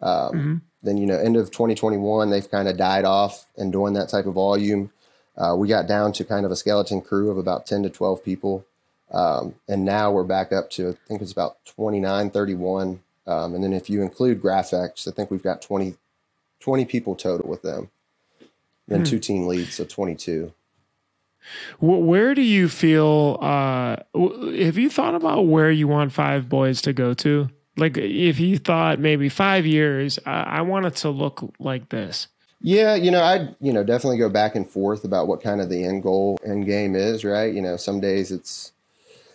Um, 0.00 0.12
mm-hmm. 0.12 0.55
Then, 0.83 0.96
you 0.96 1.07
know, 1.07 1.18
end 1.18 1.37
of 1.37 1.50
2021, 1.50 2.31
they've 2.31 2.50
kind 2.50 2.66
of 2.66 2.79
died 2.79 3.05
off 3.05 3.44
and 3.59 3.70
doing 3.70 3.92
that 3.92 4.09
type 4.09 4.24
of 4.24 4.33
volume. 4.33 4.90
Uh, 5.37 5.55
we 5.59 5.68
got 5.68 5.87
down 5.87 6.14
to 6.14 6.24
kind 6.24 6.46
of 6.46 6.50
a 6.50 6.57
skeleton 6.57 7.03
crew 7.03 7.31
of 7.31 7.37
about 7.37 7.66
10 7.66 7.83
to 7.83 7.90
12 7.90 8.24
people. 8.24 8.64
Um, 9.11 9.57
and 9.68 9.85
now 9.85 10.11
we're 10.11 10.24
back 10.24 10.50
up 10.50 10.70
to, 10.70 10.90
I 10.90 11.09
think 11.09 11.20
it's 11.20 11.33
about 11.33 11.62
29, 11.66 12.31
31. 12.31 13.00
Um, 13.27 13.55
and 13.55 13.62
then 13.62 13.74
if 13.74 13.90
you 13.90 14.00
include 14.00 14.40
Graphics, 14.40 15.07
I 15.07 15.11
think 15.11 15.31
we've 15.31 15.42
got 15.42 15.61
20, 15.61 15.96
20 16.64 16.87
people 16.87 17.14
total 17.14 17.46
with 17.46 17.61
them. 17.61 17.90
Then 18.88 19.00
hmm. 19.00 19.05
two 19.05 19.18
team 19.18 19.46
leads, 19.46 19.74
so 19.74 19.85
22. 19.85 20.55
Where 21.79 22.35
do 22.35 22.40
you 22.40 22.70
feel? 22.70 23.38
Uh, 23.42 23.96
have 24.14 24.79
you 24.79 24.88
thought 24.88 25.14
about 25.14 25.42
where 25.42 25.70
you 25.70 25.87
want 25.87 26.12
Five 26.12 26.48
Boys 26.48 26.81
to 26.83 26.94
go 26.94 27.12
to? 27.12 27.50
Like, 27.77 27.98
if 27.98 28.40
you 28.40 28.57
thought 28.57 28.98
maybe 28.98 29.29
five 29.29 29.66
years, 29.66 30.18
I, 30.24 30.42
I 30.42 30.61
want 30.62 30.87
it 30.87 30.96
to 30.96 31.11
look 31.11 31.53
like 31.59 31.90
this. 31.90 32.29
Yeah, 32.62 32.94
you 32.94 33.11
know, 33.11 33.22
I'd 33.22 33.55
you 33.61 33.74
know 33.74 33.85
definitely 33.85 34.16
go 34.16 34.31
back 34.31 34.55
and 34.55 34.66
forth 34.66 35.05
about 35.05 35.29
what 35.29 35.42
kind 35.42 35.61
of 35.61 35.68
the 35.68 35.85
end 35.85 36.03
goal, 36.03 36.38
end 36.46 36.64
game 36.64 36.96
is, 36.96 37.27
right? 37.27 37.53
You 37.53 37.61
know, 37.61 37.77
some 37.77 38.00
days 38.00 38.33
it's, 38.33 38.72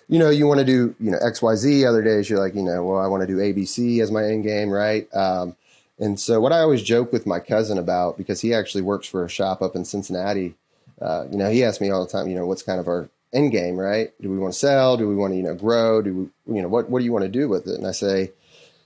you 0.08 0.18
know, 0.18 0.32
you 0.32 0.48
want 0.48 0.62
to 0.62 0.66
do 0.66 0.96
you 1.00 1.12
know 1.12 1.20
X 1.22 1.44
Y 1.44 1.56
Z. 1.56 1.86
Other 1.86 2.02
days 2.02 2.28
you're 2.28 2.40
like, 2.40 2.56
you 2.56 2.64
know, 2.64 2.84
well, 2.86 3.00
I 3.00 3.06
want 3.06 3.22
to 3.22 3.28
do 3.28 3.38
ABC 3.38 4.02
as 4.02 4.10
my 4.10 4.24
end 4.24 4.46
game, 4.46 4.72
right? 4.72 5.08
Um, 5.14 5.56
and 6.00 6.20
so, 6.20 6.40
what 6.40 6.54
I 6.54 6.60
always 6.60 6.82
joke 6.82 7.12
with 7.12 7.26
my 7.26 7.40
cousin 7.40 7.78
about, 7.78 8.18
because 8.18 8.42
he 8.42 8.54
actually 8.54 8.82
works 8.82 9.08
for 9.08 9.26
a 9.26 9.30
shop 9.30 9.62
up 9.62 9.76
in 9.76 9.84
Cincinnati, 9.84 10.56
uh, 11.02 11.26
you 11.30 11.38
know, 11.38 11.50
he 11.50 11.64
asks 11.64 11.82
me 11.82 11.90
all 11.90 12.06
the 12.06 12.12
time, 12.12 12.28
you 12.28 12.36
know, 12.36 12.46
what's 12.46 12.64
kind 12.64 12.80
of 12.80 12.88
our 12.88 13.10
end 13.34 13.52
game, 13.52 13.78
right? 13.78 14.12
Do 14.22 14.30
we 14.30 14.38
want 14.38 14.54
to 14.54 14.60
sell? 14.60 14.98
Do 14.98 15.08
we 15.08 15.16
want 15.16 15.34
to, 15.34 15.38
you 15.38 15.44
know, 15.44 15.56
grow? 15.56 16.02
Do 16.02 16.32
we, 16.46 16.56
you 16.56 16.62
know, 16.62 16.68
what, 16.68 16.90
what 16.90 17.00
do 17.00 17.06
you 17.06 17.12
want 17.12 17.24
to 17.24 17.30
do 17.30 17.48
with 17.48 17.68
it? 17.68 17.76
And 17.76 17.86
I 17.86 17.92
say, 17.92 18.32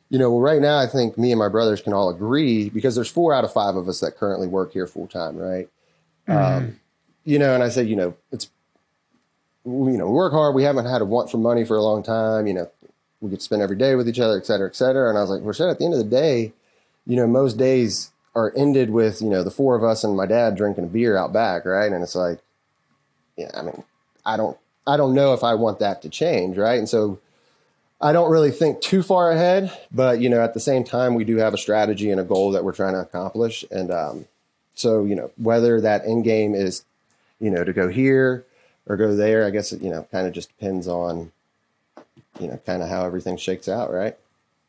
you 0.10 0.19
know, 0.19 0.30
well, 0.30 0.41
right 0.41 0.62
now, 0.62 0.78
I 0.78 0.88
think 0.88 1.17
me 1.17 1.32
and 1.32 1.39
my 1.39 1.49
brothers 1.49 1.82
can 1.82 1.93
all 1.93 2.10
agree 2.10 2.69
because 2.69 2.95
there's 2.95 3.10
four 3.10 3.34
out 3.34 3.43
of 3.43 3.54
five 3.54 3.76
of 3.76 3.88
us 3.88 3.99
that 4.02 4.17
currently 4.17 4.47
work 4.47 4.73
here 4.73 4.88
full 4.88 5.08
time, 5.08 5.38
right? 5.38 5.69
Mm-hmm. 6.28 6.56
Um, 6.65 6.80
you 7.23 7.39
know, 7.39 7.54
and 7.54 7.63
I 7.63 7.69
said, 7.69 7.88
you 7.88 7.95
know, 7.95 8.15
it's, 8.32 8.49
you 9.65 9.71
know, 9.71 10.08
we 10.08 10.13
work 10.13 10.34
hard. 10.34 10.56
We 10.56 10.63
haven't 10.63 10.86
had 10.86 11.02
a 11.02 11.06
want 11.06 11.32
for 11.32 11.38
money 11.38 11.63
for 11.63 11.78
a 11.78 11.82
long 11.82 12.04
time. 12.04 12.47
You 12.47 12.54
know, 12.54 12.69
we 13.21 13.30
could 13.30 13.41
spend 13.41 13.62
every 13.62 13.78
day 13.78 13.95
with 13.95 14.10
each 14.10 14.19
other, 14.19 14.38
et 14.38 14.45
cetera, 14.45 14.67
et 14.67 14.76
cetera. 14.76 15.10
And 15.10 15.17
I 15.17 15.21
was 15.21 15.30
like, 15.30 15.41
well, 15.41 15.54
shit, 15.54 15.69
at 15.69 15.80
the 15.80 15.86
end 15.86 15.93
of 15.93 15.99
the 15.99 16.06
day, 16.06 16.52
you 17.05 17.15
know, 17.15 17.27
most 17.27 17.57
days 17.57 18.11
are 18.35 18.53
ended 18.55 18.89
with, 18.89 19.21
you 19.21 19.29
know, 19.29 19.43
the 19.43 19.51
four 19.51 19.75
of 19.75 19.83
us 19.83 20.03
and 20.03 20.15
my 20.15 20.25
dad 20.25 20.55
drinking 20.55 20.85
a 20.85 20.87
beer 20.87 21.17
out 21.17 21.33
back, 21.33 21.65
right? 21.65 21.91
And 21.91 22.03
it's 22.03 22.15
like, 22.15 22.39
yeah, 23.37 23.51
I 23.53 23.61
mean, 23.61 23.83
I 24.25 24.37
don't, 24.37 24.57
I 24.87 24.97
don't 24.97 25.13
know 25.13 25.33
if 25.33 25.43
I 25.43 25.53
want 25.53 25.79
that 25.79 26.01
to 26.01 26.09
change, 26.09 26.57
right? 26.57 26.79
And 26.79 26.89
so 26.89 27.19
I 28.01 28.11
don't 28.11 28.31
really 28.31 28.51
think 28.51 28.81
too 28.81 29.01
far 29.03 29.31
ahead, 29.31 29.71
but 29.91 30.19
you 30.19 30.29
know, 30.29 30.41
at 30.41 30.53
the 30.53 30.59
same 30.59 30.83
time, 30.83 31.13
we 31.15 31.23
do 31.23 31.37
have 31.37 31.53
a 31.53 31.57
strategy 31.57 32.11
and 32.11 32.19
a 32.19 32.23
goal 32.25 32.51
that 32.51 32.63
we're 32.63 32.73
trying 32.73 32.93
to 32.93 32.99
accomplish. 32.99 33.63
And 33.71 33.91
um, 33.91 34.25
so, 34.75 35.05
you 35.05 35.15
know, 35.15 35.31
whether 35.37 35.79
that 35.79 36.05
end 36.05 36.23
game 36.23 36.53
is, 36.55 36.83
you 37.39 37.49
know, 37.49 37.63
to 37.63 37.73
go 37.73 37.87
here 37.87 38.45
or 38.87 38.97
go 38.97 39.15
there, 39.15 39.45
I 39.45 39.51
guess 39.51 39.71
it, 39.71 39.81
you 39.81 39.89
know, 39.89 40.07
kind 40.11 40.27
of 40.27 40.33
just 40.33 40.49
depends 40.49 40.87
on, 40.87 41.31
you 42.39 42.47
know, 42.47 42.59
kind 42.65 42.83
of 42.83 42.89
how 42.89 43.05
everything 43.05 43.37
shakes 43.37 43.69
out, 43.69 43.91
right? 43.91 44.17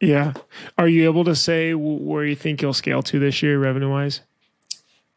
Yeah. 0.04 0.34
Are 0.78 0.88
you 0.88 1.04
able 1.04 1.24
to 1.24 1.34
say 1.34 1.74
where 1.74 2.24
you 2.24 2.36
think 2.36 2.62
you'll 2.62 2.74
scale 2.74 3.02
to 3.04 3.18
this 3.18 3.42
year, 3.42 3.58
revenue 3.58 3.90
wise? 3.90 4.20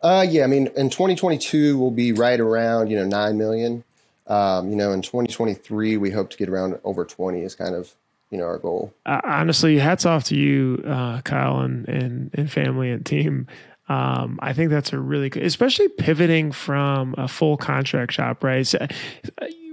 Uh, 0.01 0.25
yeah. 0.27 0.43
I 0.43 0.47
mean, 0.47 0.67
in 0.75 0.89
2022, 0.89 1.77
we'll 1.77 1.91
be 1.91 2.11
right 2.11 2.39
around, 2.39 2.89
you 2.89 2.97
know, 2.97 3.05
9 3.05 3.37
million. 3.37 3.83
Um, 4.27 4.69
you 4.69 4.75
know, 4.75 4.91
in 4.91 5.01
2023, 5.01 5.97
we 5.97 6.11
hope 6.11 6.29
to 6.31 6.37
get 6.37 6.49
around 6.49 6.79
over 6.83 7.05
20 7.05 7.41
is 7.41 7.55
kind 7.55 7.75
of, 7.75 7.93
you 8.29 8.37
know, 8.37 8.45
our 8.45 8.57
goal. 8.57 8.93
Uh, 9.05 9.21
honestly, 9.23 9.77
hats 9.77 10.05
off 10.05 10.25
to 10.25 10.35
you, 10.35 10.83
uh, 10.85 11.21
Kyle 11.21 11.59
and, 11.61 11.87
and, 11.87 12.31
and 12.33 12.51
family 12.51 12.91
and 12.91 13.05
team. 13.05 13.47
Um, 13.89 14.37
I 14.41 14.53
think 14.53 14.69
that's 14.69 14.91
a 14.91 14.99
really 14.99 15.29
good, 15.29 15.43
especially 15.43 15.87
pivoting 15.87 16.51
from 16.51 17.15
a 17.17 17.27
full 17.27 17.55
contract 17.55 18.11
shop, 18.11 18.43
right? 18.43 18.67
So, 18.67 18.85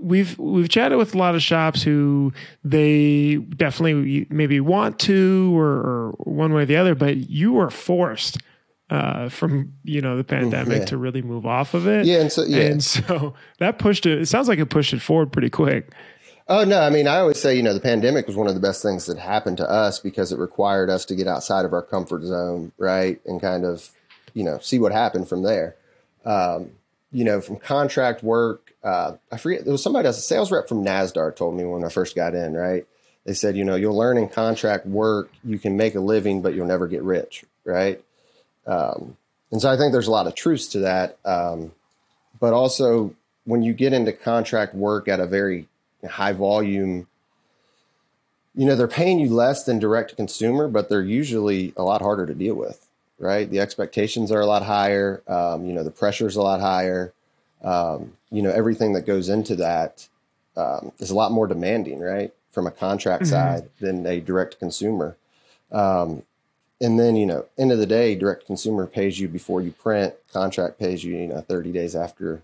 we've 0.05 0.39
we've 0.39 0.69
chatted 0.69 0.99
with 0.99 1.15
a 1.15 1.19
lot 1.19 1.35
of 1.35 1.43
shops 1.43 1.83
who 1.83 2.33
they 2.63 3.37
definitely 3.37 4.27
maybe 4.31 4.61
want 4.61 4.99
to 5.01 5.59
or, 5.59 5.67
or 5.67 6.11
one 6.19 6.53
way 6.53 6.63
or 6.63 6.67
the 6.67 6.77
other, 6.77 6.95
but 6.95 7.29
you 7.29 7.53
were 7.53 7.71
forced 7.71 8.39
uh, 8.91 9.29
from 9.29 9.73
you 9.83 10.01
know 10.01 10.17
the 10.17 10.25
pandemic 10.25 10.81
yeah. 10.81 10.85
to 10.85 10.97
really 10.97 11.23
move 11.23 11.47
off 11.47 11.75
of 11.75 11.87
it. 11.87 12.07
Yeah, 12.07 12.21
and 12.21 12.31
so 12.31 12.45
yeah. 12.45 12.59
and 12.61 12.85
so 12.85 13.35
that 13.59 13.79
pushed 13.79 14.07
it. 14.07 14.21
It 14.21 14.27
sounds 14.27 14.47
like 14.47 14.59
it 14.59 14.67
pushed 14.67 14.93
it 14.93 15.01
forward 15.01 15.33
pretty 15.33 15.51
quick. 15.51 15.93
Oh 16.47 16.65
no, 16.65 16.81
I 16.81 16.91
mean 16.91 17.09
I 17.09 17.19
always 17.19 17.41
say 17.41 17.57
you 17.57 17.63
know 17.63 17.73
the 17.73 17.81
pandemic 17.81 18.27
was 18.27 18.37
one 18.37 18.47
of 18.47 18.55
the 18.55 18.61
best 18.61 18.83
things 18.83 19.07
that 19.07 19.19
happened 19.19 19.57
to 19.57 19.69
us 19.69 19.99
because 19.99 20.31
it 20.31 20.39
required 20.39 20.91
us 20.91 21.05
to 21.07 21.15
get 21.15 21.27
outside 21.27 21.65
of 21.65 21.73
our 21.73 21.83
comfort 21.83 22.23
zone, 22.23 22.73
right, 22.79 23.21
and 23.25 23.41
kind 23.41 23.65
of 23.65 23.91
you 24.35 24.45
know 24.45 24.59
see 24.59 24.79
what 24.79 24.93
happened 24.93 25.29
from 25.29 25.43
there. 25.43 25.77
Um, 26.25 26.73
you 27.11 27.25
know, 27.25 27.41
from 27.41 27.57
contract 27.57 28.23
work 28.23 28.65
uh, 28.85 29.17
I 29.33 29.39
forget 29.39 29.65
there 29.65 29.73
was 29.73 29.83
somebody 29.83 30.07
else, 30.07 30.19
a 30.19 30.21
sales 30.21 30.53
rep 30.53 30.69
from 30.69 30.85
Nazdar 30.85 31.35
told 31.35 31.57
me 31.57 31.65
when 31.65 31.83
I 31.85 31.89
first 31.89 32.15
got 32.15 32.35
in, 32.35 32.53
right? 32.53 32.87
They 33.25 33.33
said, 33.33 33.57
you 33.57 33.65
know, 33.65 33.77
you'll 33.77 33.97
learn 33.97 34.19
in 34.19 34.29
contract 34.29 34.87
work, 34.87 35.31
you 35.43 35.59
can 35.59 35.79
make 35.79 35.95
a 35.95 36.01
living, 36.01 36.43
but 36.43 36.55
you'll 36.55 36.67
never 36.67 36.87
get 36.87 37.03
rich, 37.03 37.47
right? 37.65 38.05
Um, 38.67 39.17
and 39.51 39.63
so 39.63 39.71
I 39.71 39.79
think 39.79 39.93
there's 39.93 40.07
a 40.07 40.13
lot 40.13 40.27
of 40.27 40.35
truths 40.35 40.67
to 40.69 40.81
that. 40.81 41.17
Um, 41.25 41.73
but 42.39 42.53
also, 42.53 43.15
when 43.47 43.63
you 43.63 43.73
get 43.73 43.95
into 43.95 44.13
contract 44.13 44.75
work 44.75 45.09
at 45.09 45.21
a 45.21 45.27
very 45.27 45.67
high 46.07 46.33
volume, 46.33 47.07
you 48.55 48.67
know, 48.67 48.77
they're 48.77 48.87
paying 48.87 49.19
you 49.19 49.31
less 49.31 49.65
than 49.65 49.79
direct 49.79 50.11
to 50.11 50.17
consumer, 50.17 50.69
but 50.69 50.91
they're 50.91 51.03
usually 51.03 51.73
a 51.79 51.83
lot 51.83 52.03
harder 52.03 52.27
to 52.27 52.35
deal 52.35 52.55
with, 52.55 52.87
right? 53.19 53.49
The 53.49 53.61
expectations 53.61 54.31
are 54.31 54.41
a 54.41 54.47
lot 54.47 54.63
higher. 54.63 55.23
Um, 55.29 55.65
you 55.65 55.73
know, 55.73 55.85
the 55.85 55.91
pressure 55.91 56.27
is 56.27 56.37
a 56.37 56.43
lot 56.43 56.61
higher 56.61 57.13
um, 57.65 58.13
you 58.31 58.43
know 58.43 58.51
everything 58.51 58.93
that 58.93 59.07
goes 59.07 59.29
into 59.29 59.57
that 59.57 60.07
um, 60.57 60.93
is 60.99 61.11
a 61.11 61.15
lot 61.15 61.33
more 61.33 61.47
demanding, 61.47 61.99
right, 61.99 62.33
from 62.53 62.67
a 62.67 62.71
contract 62.71 63.25
mm-hmm. 63.25 63.31
side 63.31 63.71
than 63.81 64.07
a 64.07 64.21
direct 64.21 64.59
consumer. 64.59 65.17
Um, 65.73 66.23
and 66.81 67.01
then 67.01 67.17
you 67.17 67.27
know, 67.27 67.47
end 67.59 67.73
of 67.73 67.79
the 67.79 67.87
day, 67.87 68.15
direct 68.15 68.47
consumer 68.47 68.87
pays 68.87 69.19
you 69.19 69.29
before 69.29 69.63
you 69.63 69.73
print. 69.73 70.15
Contract 70.33 70.79
pays 70.79 71.03
you, 71.03 71.17
you 71.17 71.27
know, 71.27 71.41
thirty 71.41 71.73
days 71.73 71.97
after, 71.97 72.43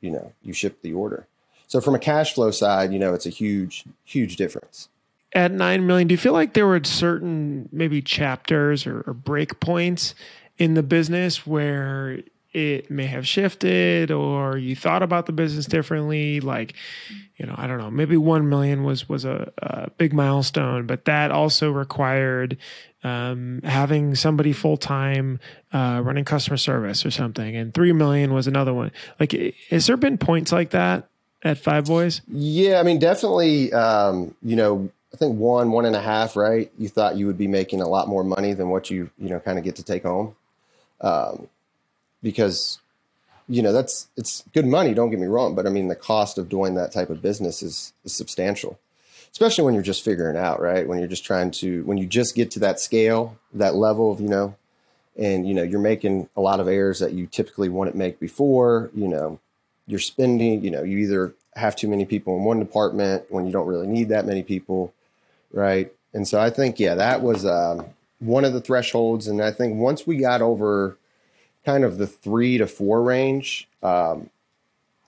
you 0.00 0.10
know, 0.10 0.32
you 0.42 0.52
ship 0.52 0.82
the 0.82 0.92
order. 0.92 1.26
So 1.68 1.80
from 1.80 1.94
a 1.94 1.98
cash 1.98 2.34
flow 2.34 2.50
side, 2.50 2.92
you 2.92 2.98
know, 2.98 3.14
it's 3.14 3.26
a 3.26 3.30
huge, 3.30 3.84
huge 4.04 4.36
difference. 4.36 4.88
At 5.32 5.52
nine 5.52 5.86
million, 5.86 6.08
do 6.08 6.14
you 6.14 6.18
feel 6.18 6.32
like 6.32 6.54
there 6.54 6.66
were 6.66 6.82
certain 6.84 7.68
maybe 7.70 8.00
chapters 8.00 8.86
or, 8.86 9.02
or 9.06 9.14
break 9.14 9.60
points 9.60 10.14
in 10.56 10.74
the 10.74 10.82
business 10.82 11.46
where 11.46 12.20
it 12.52 12.90
may 12.90 13.06
have 13.06 13.28
shifted 13.28 14.10
or 14.10 14.56
you 14.56 14.74
thought 14.74 15.02
about 15.02 15.26
the 15.26 15.32
business 15.32 15.66
differently? 15.66 16.40
Like 16.40 16.74
you 17.38 17.46
know 17.46 17.54
i 17.56 17.66
don't 17.66 17.78
know 17.78 17.90
maybe 17.90 18.16
1 18.16 18.48
million 18.48 18.84
was 18.84 19.08
was 19.08 19.24
a, 19.24 19.50
a 19.58 19.90
big 19.90 20.12
milestone 20.12 20.86
but 20.86 21.04
that 21.06 21.30
also 21.30 21.70
required 21.70 22.58
um, 23.04 23.60
having 23.62 24.16
somebody 24.16 24.52
full-time 24.52 25.38
uh, 25.72 26.02
running 26.04 26.24
customer 26.24 26.56
service 26.56 27.06
or 27.06 27.12
something 27.12 27.54
and 27.56 27.72
3 27.72 27.92
million 27.92 28.34
was 28.34 28.48
another 28.48 28.74
one. 28.74 28.90
Like 29.20 29.54
has 29.70 29.86
there 29.86 29.96
been 29.96 30.18
points 30.18 30.50
like 30.50 30.70
that 30.70 31.08
at 31.44 31.58
five 31.58 31.86
boys? 31.86 32.22
Yeah 32.26 32.80
i 32.80 32.82
mean 32.82 32.98
definitely 32.98 33.72
um, 33.72 34.34
you 34.42 34.56
know 34.56 34.90
think 35.18 35.38
one, 35.38 35.70
one 35.70 35.84
and 35.84 35.96
a 35.96 36.00
half, 36.00 36.36
right? 36.36 36.70
You 36.78 36.88
thought 36.88 37.16
you 37.16 37.26
would 37.26 37.38
be 37.38 37.48
making 37.48 37.80
a 37.80 37.88
lot 37.88 38.08
more 38.08 38.24
money 38.24 38.52
than 38.52 38.68
what 38.68 38.90
you, 38.90 39.10
you 39.18 39.28
know, 39.28 39.40
kind 39.40 39.58
of 39.58 39.64
get 39.64 39.76
to 39.76 39.82
take 39.82 40.02
home. 40.04 40.34
Um, 41.00 41.48
because 42.22 42.78
you 43.48 43.62
know 43.62 43.72
that's 43.72 44.08
it's 44.16 44.44
good 44.52 44.66
money 44.66 44.92
don't 44.92 45.10
get 45.10 45.20
me 45.20 45.26
wrong 45.28 45.54
but 45.54 45.64
i 45.64 45.70
mean 45.70 45.86
the 45.86 45.94
cost 45.94 46.36
of 46.36 46.48
doing 46.48 46.74
that 46.74 46.92
type 46.92 47.08
of 47.08 47.22
business 47.22 47.62
is, 47.62 47.92
is 48.04 48.12
substantial 48.12 48.78
especially 49.30 49.64
when 49.64 49.72
you're 49.72 49.82
just 49.82 50.04
figuring 50.04 50.36
out 50.36 50.60
right 50.60 50.88
when 50.88 50.98
you're 50.98 51.08
just 51.08 51.24
trying 51.24 51.50
to 51.50 51.82
when 51.84 51.96
you 51.96 52.04
just 52.04 52.34
get 52.34 52.50
to 52.50 52.58
that 52.58 52.80
scale 52.80 53.38
that 53.54 53.76
level 53.76 54.10
of 54.10 54.20
you 54.20 54.28
know 54.28 54.54
and 55.16 55.48
you 55.48 55.54
know 55.54 55.62
you're 55.62 55.80
making 55.80 56.28
a 56.36 56.40
lot 56.40 56.58
of 56.58 56.66
errors 56.66 56.98
that 56.98 57.12
you 57.12 57.26
typically 57.26 57.68
wouldn't 57.68 57.96
make 57.96 58.18
before 58.18 58.90
you 58.92 59.06
know 59.06 59.38
you're 59.86 60.00
spending 60.00 60.62
you 60.62 60.70
know 60.70 60.82
you 60.82 60.98
either 60.98 61.32
have 61.58 61.76
too 61.76 61.88
many 61.88 62.04
people 62.04 62.36
in 62.36 62.44
one 62.44 62.58
department 62.58 63.24
when 63.28 63.46
you 63.46 63.52
don't 63.52 63.66
really 63.66 63.86
need 63.86 64.08
that 64.08 64.26
many 64.26 64.42
people, 64.42 64.94
right? 65.52 65.92
And 66.12 66.26
so 66.26 66.40
I 66.40 66.50
think 66.50 66.80
yeah, 66.80 66.94
that 66.94 67.22
was 67.22 67.44
um, 67.44 67.86
one 68.18 68.44
of 68.44 68.52
the 68.52 68.60
thresholds, 68.60 69.26
and 69.28 69.42
I 69.42 69.52
think 69.52 69.76
once 69.76 70.06
we 70.06 70.16
got 70.16 70.42
over 70.42 70.96
kind 71.64 71.84
of 71.84 71.98
the 71.98 72.06
three 72.06 72.58
to 72.58 72.66
four 72.66 73.02
range, 73.02 73.68
um, 73.82 74.30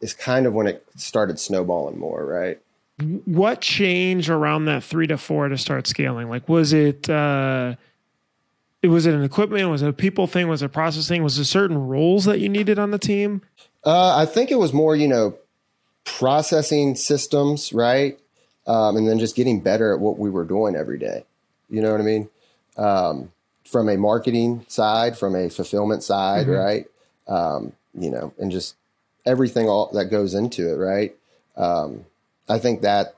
is 0.00 0.14
kind 0.14 0.46
of 0.46 0.54
when 0.54 0.66
it 0.66 0.84
started 0.96 1.38
snowballing 1.38 1.98
more, 1.98 2.24
right? 2.24 2.60
What 3.24 3.60
changed 3.60 4.28
around 4.28 4.66
that 4.66 4.84
three 4.84 5.06
to 5.06 5.16
four 5.16 5.48
to 5.48 5.56
start 5.56 5.86
scaling? 5.86 6.28
Like, 6.28 6.48
was 6.48 6.72
it? 6.72 7.08
Uh 7.08 7.76
it 8.82 8.88
was 8.88 9.06
it 9.06 9.14
an 9.14 9.22
equipment? 9.22 9.68
Was 9.68 9.82
it 9.82 9.88
a 9.88 9.92
people 9.92 10.26
thing? 10.26 10.48
Was 10.48 10.62
it 10.62 10.66
a 10.66 10.70
process 10.70 11.08
thing? 11.08 11.22
Was 11.22 11.36
there 11.36 11.44
certain 11.44 11.76
roles 11.76 12.24
that 12.24 12.40
you 12.40 12.48
needed 12.48 12.78
on 12.78 12.90
the 12.90 12.98
team? 12.98 13.42
Uh, 13.84 14.16
I 14.16 14.26
think 14.26 14.50
it 14.50 14.58
was 14.58 14.72
more, 14.72 14.96
you 14.96 15.08
know, 15.08 15.36
processing 16.04 16.94
systems, 16.94 17.72
right? 17.72 18.18
Um, 18.66 18.96
and 18.96 19.08
then 19.08 19.18
just 19.18 19.36
getting 19.36 19.60
better 19.60 19.92
at 19.94 20.00
what 20.00 20.18
we 20.18 20.30
were 20.30 20.44
doing 20.44 20.76
every 20.76 20.98
day. 20.98 21.24
You 21.68 21.82
know 21.82 21.92
what 21.92 22.00
I 22.00 22.04
mean? 22.04 22.28
Um, 22.76 23.32
from 23.64 23.88
a 23.88 23.96
marketing 23.96 24.64
side, 24.68 25.16
from 25.16 25.34
a 25.34 25.48
fulfillment 25.48 26.02
side, 26.02 26.46
mm-hmm. 26.46 26.56
right? 26.56 26.86
Um, 27.26 27.72
you 27.94 28.10
know, 28.10 28.32
and 28.38 28.50
just 28.50 28.76
everything 29.24 29.68
all 29.68 29.90
that 29.92 30.06
goes 30.06 30.34
into 30.34 30.72
it, 30.72 30.76
right? 30.76 31.16
Um, 31.56 32.06
I 32.48 32.58
think 32.58 32.82
that 32.82 33.14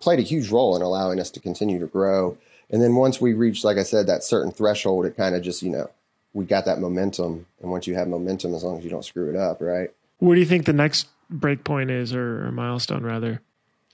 played 0.00 0.18
a 0.18 0.22
huge 0.22 0.50
role 0.50 0.76
in 0.76 0.82
allowing 0.82 1.20
us 1.20 1.30
to 1.30 1.40
continue 1.40 1.78
to 1.78 1.86
grow. 1.86 2.36
And 2.70 2.80
then 2.80 2.94
once 2.94 3.20
we 3.20 3.34
reached, 3.34 3.64
like 3.64 3.78
I 3.78 3.82
said, 3.82 4.06
that 4.06 4.22
certain 4.22 4.52
threshold, 4.52 5.06
it 5.06 5.16
kind 5.16 5.34
of 5.34 5.42
just, 5.42 5.62
you 5.62 5.70
know, 5.70 5.90
we 6.32 6.44
got 6.44 6.64
that 6.66 6.78
momentum. 6.78 7.46
And 7.60 7.70
once 7.70 7.86
you 7.86 7.94
have 7.94 8.08
momentum, 8.08 8.54
as 8.54 8.62
long 8.62 8.78
as 8.78 8.84
you 8.84 8.90
don't 8.90 9.04
screw 9.04 9.28
it 9.30 9.36
up, 9.36 9.60
right? 9.60 9.90
Where 10.18 10.34
do 10.34 10.40
you 10.40 10.46
think 10.46 10.66
the 10.66 10.72
next 10.72 11.08
break 11.28 11.64
point 11.64 11.90
is, 11.90 12.14
or, 12.14 12.46
or 12.46 12.52
milestone 12.52 13.02
rather? 13.02 13.40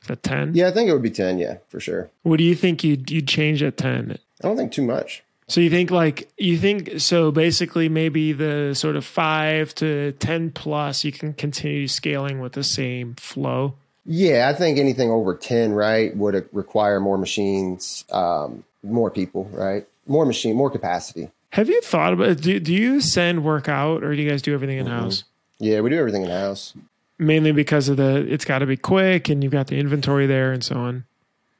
Is 0.06 0.08
that 0.08 0.22
ten? 0.22 0.54
Yeah, 0.54 0.68
I 0.68 0.70
think 0.70 0.88
it 0.88 0.92
would 0.92 1.02
be 1.02 1.10
ten. 1.10 1.36
Yeah, 1.36 1.56
for 1.66 1.80
sure. 1.80 2.08
What 2.22 2.36
do 2.36 2.44
you 2.44 2.54
think 2.54 2.84
you'd 2.84 3.10
you'd 3.10 3.26
change 3.26 3.60
at 3.60 3.76
ten? 3.76 4.16
I 4.40 4.46
don't 4.46 4.56
think 4.56 4.70
too 4.70 4.82
much. 4.86 5.24
So 5.48 5.60
you 5.60 5.68
think 5.68 5.90
like 5.90 6.28
you 6.38 6.58
think 6.58 7.00
so 7.00 7.32
basically 7.32 7.88
maybe 7.88 8.32
the 8.32 8.74
sort 8.74 8.94
of 8.94 9.04
five 9.04 9.74
to 9.76 10.12
ten 10.12 10.52
plus 10.52 11.02
you 11.02 11.10
can 11.10 11.32
continue 11.32 11.88
scaling 11.88 12.40
with 12.40 12.52
the 12.52 12.62
same 12.62 13.16
flow. 13.16 13.74
Yeah, 14.04 14.48
I 14.48 14.56
think 14.56 14.78
anything 14.78 15.10
over 15.10 15.34
ten, 15.34 15.72
right, 15.72 16.16
would 16.16 16.48
require 16.52 17.00
more 17.00 17.18
machines, 17.18 18.04
um, 18.12 18.62
more 18.84 19.10
people, 19.10 19.50
right, 19.52 19.88
more 20.06 20.24
machine, 20.24 20.54
more 20.54 20.70
capacity. 20.70 21.30
Have 21.50 21.68
you 21.68 21.80
thought 21.80 22.12
about 22.12 22.40
do, 22.42 22.60
do 22.60 22.72
you 22.72 23.00
send 23.00 23.42
work 23.42 23.68
out 23.68 24.04
or 24.04 24.14
do 24.14 24.22
you 24.22 24.30
guys 24.30 24.40
do 24.40 24.54
everything 24.54 24.78
in 24.78 24.86
house? 24.86 25.22
Mm-hmm. 25.22 25.64
Yeah, 25.64 25.80
we 25.80 25.90
do 25.90 25.98
everything 25.98 26.22
in 26.22 26.30
house. 26.30 26.74
Mainly 27.18 27.52
because 27.52 27.88
of 27.88 27.96
the 27.96 28.26
it's 28.30 28.44
got 28.44 28.58
to 28.58 28.66
be 28.66 28.76
quick 28.76 29.28
and 29.28 29.42
you've 29.42 29.52
got 29.52 29.68
the 29.68 29.78
inventory 29.78 30.26
there 30.26 30.52
and 30.52 30.62
so 30.62 30.76
on. 30.76 31.04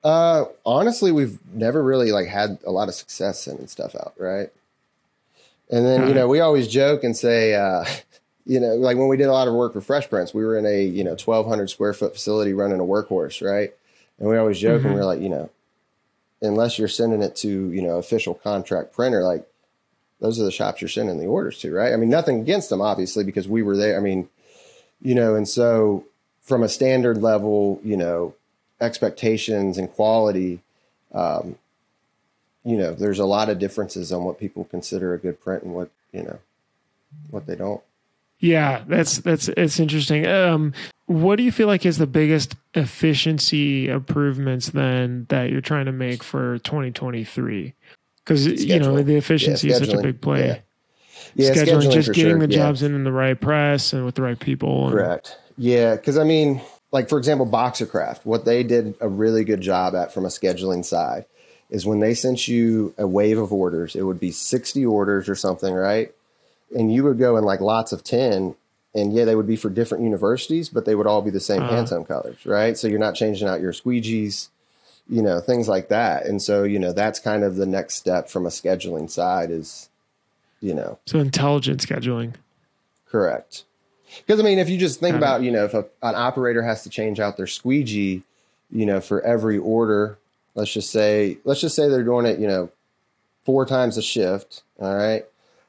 Uh, 0.04 0.44
honestly, 0.64 1.10
we've 1.10 1.38
never 1.52 1.82
really 1.82 2.12
like 2.12 2.28
had 2.28 2.58
a 2.64 2.70
lot 2.70 2.88
of 2.88 2.94
success 2.94 3.40
sending 3.40 3.66
stuff 3.66 3.94
out, 3.96 4.14
right? 4.18 4.50
And 5.70 5.84
then 5.84 6.06
you 6.06 6.14
know 6.14 6.28
we 6.28 6.40
always 6.40 6.68
joke 6.68 7.02
and 7.02 7.16
say, 7.16 7.54
uh, 7.54 7.84
you 8.46 8.60
know, 8.60 8.74
like 8.74 8.96
when 8.96 9.08
we 9.08 9.16
did 9.16 9.26
a 9.26 9.32
lot 9.32 9.48
of 9.48 9.54
work 9.54 9.72
for 9.72 9.80
Fresh 9.80 10.08
Prints, 10.08 10.32
we 10.32 10.44
were 10.44 10.56
in 10.56 10.66
a 10.66 10.84
you 10.84 11.02
know 11.02 11.16
1,200 11.16 11.68
square 11.68 11.92
foot 11.92 12.12
facility 12.12 12.52
running 12.52 12.80
a 12.80 12.84
workhorse, 12.84 13.44
right? 13.44 13.72
And 14.18 14.28
we 14.28 14.36
always 14.36 14.58
joke 14.58 14.78
mm-hmm. 14.78 14.88
and 14.88 14.94
we're 14.94 15.04
like, 15.04 15.20
you 15.20 15.28
know, 15.28 15.50
unless 16.40 16.78
you're 16.78 16.88
sending 16.88 17.22
it 17.22 17.34
to 17.36 17.48
you 17.48 17.82
know 17.82 17.96
official 17.96 18.34
contract 18.34 18.92
printer, 18.92 19.22
like 19.22 19.46
those 20.20 20.40
are 20.40 20.44
the 20.44 20.52
shops 20.52 20.80
you're 20.80 20.88
sending 20.88 21.18
the 21.18 21.26
orders 21.26 21.58
to, 21.60 21.72
right? 21.74 21.92
I 21.92 21.96
mean, 21.96 22.08
nothing 22.08 22.40
against 22.40 22.70
them, 22.70 22.80
obviously, 22.80 23.24
because 23.24 23.48
we 23.48 23.62
were 23.62 23.76
there. 23.76 23.96
I 23.96 24.00
mean, 24.00 24.28
you 25.00 25.14
know, 25.14 25.34
and 25.34 25.48
so 25.48 26.04
from 26.42 26.62
a 26.62 26.68
standard 26.68 27.18
level, 27.18 27.80
you 27.84 27.96
know, 27.96 28.34
expectations 28.80 29.78
and 29.78 29.90
quality, 29.90 30.60
um, 31.12 31.56
you 32.64 32.76
know, 32.76 32.92
there's 32.92 33.18
a 33.18 33.24
lot 33.24 33.48
of 33.48 33.58
differences 33.58 34.12
on 34.12 34.24
what 34.24 34.38
people 34.38 34.64
consider 34.64 35.14
a 35.14 35.18
good 35.18 35.40
print 35.40 35.62
and 35.62 35.74
what 35.74 35.90
you 36.12 36.22
know, 36.22 36.38
what 37.30 37.46
they 37.46 37.56
don't. 37.56 37.82
Yeah, 38.38 38.84
that's 38.86 39.18
that's 39.18 39.48
it's 39.48 39.80
interesting. 39.80 40.26
Um, 40.26 40.74
what 41.06 41.36
do 41.36 41.42
you 41.42 41.52
feel 41.52 41.68
like 41.68 41.86
is 41.86 41.98
the 41.98 42.06
biggest 42.06 42.54
efficiency 42.74 43.88
improvements 43.88 44.70
then 44.70 45.26
that 45.30 45.50
you're 45.50 45.60
trying 45.60 45.86
to 45.86 45.92
make 45.92 46.22
for 46.22 46.58
2023? 46.58 47.74
because 48.26 48.46
you 48.46 48.80
know 48.80 49.02
the 49.02 49.16
efficiency 49.16 49.68
yeah, 49.68 49.74
is 49.74 49.78
such 49.78 49.94
a 49.94 50.02
big 50.02 50.20
play. 50.20 50.62
Yeah. 51.34 51.48
Yeah, 51.48 51.62
scheduling, 51.62 51.82
scheduling 51.82 51.92
just 51.92 52.12
getting 52.12 52.32
sure. 52.32 52.38
the 52.38 52.46
jobs 52.48 52.82
in 52.82 52.94
in 52.94 53.04
the 53.04 53.12
right 53.12 53.40
press 53.40 53.92
and 53.92 54.04
with 54.04 54.14
the 54.14 54.22
right 54.22 54.38
people. 54.38 54.90
Correct. 54.90 55.38
Yeah, 55.58 55.96
because 55.96 56.18
I 56.18 56.24
mean, 56.24 56.60
like 56.92 57.08
for 57.08 57.18
example, 57.18 57.46
Boxercraft, 57.46 58.24
what 58.24 58.44
they 58.44 58.62
did 58.62 58.94
a 59.00 59.08
really 59.08 59.44
good 59.44 59.60
job 59.60 59.94
at 59.94 60.12
from 60.12 60.24
a 60.24 60.28
scheduling 60.28 60.84
side 60.84 61.26
is 61.70 61.84
when 61.84 62.00
they 62.00 62.14
sent 62.14 62.46
you 62.46 62.94
a 62.96 63.06
wave 63.06 63.38
of 63.38 63.52
orders, 63.52 63.96
it 63.96 64.02
would 64.02 64.20
be 64.20 64.30
sixty 64.30 64.84
orders 64.84 65.28
or 65.28 65.34
something, 65.34 65.74
right? 65.74 66.12
And 66.76 66.92
you 66.92 67.04
would 67.04 67.18
go 67.18 67.36
in 67.36 67.44
like 67.44 67.60
lots 67.60 67.92
of 67.92 68.04
ten, 68.04 68.54
and 68.94 69.12
yeah, 69.12 69.24
they 69.24 69.36
would 69.36 69.46
be 69.46 69.56
for 69.56 69.70
different 69.70 70.04
universities, 70.04 70.68
but 70.68 70.84
they 70.84 70.94
would 70.94 71.06
all 71.06 71.22
be 71.22 71.30
the 71.30 71.40
same 71.40 71.62
uh, 71.62 71.70
Pantone 71.70 72.06
colors, 72.06 72.44
right? 72.44 72.76
So 72.76 72.88
you're 72.88 72.98
not 72.98 73.14
changing 73.14 73.48
out 73.48 73.60
your 73.60 73.72
squeegees 73.72 74.48
you 75.08 75.22
know, 75.22 75.40
things 75.40 75.68
like 75.68 75.88
that. 75.88 76.26
And 76.26 76.42
so, 76.42 76.64
you 76.64 76.78
know, 76.78 76.92
that's 76.92 77.20
kind 77.20 77.44
of 77.44 77.56
the 77.56 77.66
next 77.66 77.94
step 77.94 78.28
from 78.28 78.46
a 78.46 78.50
scheduling 78.50 79.10
side 79.10 79.50
is, 79.50 79.88
you 80.66 80.74
know. 80.74 80.98
So 81.06 81.20
intelligent 81.20 81.80
scheduling. 81.80 82.34
Correct. 83.08 83.64
Because 84.18 84.40
I 84.40 84.42
mean, 84.42 84.58
if 84.58 84.68
you 84.68 84.78
just 84.78 84.98
think 84.98 85.14
about, 85.14 85.42
you 85.42 85.52
know, 85.52 85.64
if 85.64 85.74
a, 85.74 85.86
an 86.02 86.14
operator 86.14 86.62
has 86.62 86.82
to 86.82 86.90
change 86.90 87.20
out 87.20 87.36
their 87.36 87.46
squeegee, 87.46 88.22
you 88.70 88.86
know, 88.86 89.00
for 89.00 89.22
every 89.22 89.58
order, 89.58 90.18
let's 90.54 90.72
just 90.72 90.90
say, 90.90 91.38
let's 91.44 91.60
just 91.60 91.76
say 91.76 91.88
they're 91.88 92.02
doing 92.02 92.26
it, 92.26 92.38
you 92.38 92.48
know, 92.48 92.70
four 93.44 93.64
times 93.64 93.96
a 93.96 94.02
shift. 94.02 94.62
All 94.80 94.94
right. 94.94 95.24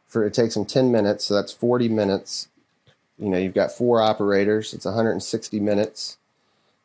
For 0.07 0.25
it 0.25 0.33
takes 0.33 0.55
them 0.55 0.65
10 0.65 0.91
minutes. 0.91 1.25
So 1.25 1.35
that's 1.35 1.51
40 1.51 1.89
minutes. 1.89 2.47
You 3.19 3.29
know, 3.29 3.37
you've 3.37 3.53
got 3.53 3.71
four 3.71 4.01
operators. 4.01 4.73
It's 4.73 4.85
160 4.85 5.59
minutes, 5.59 6.17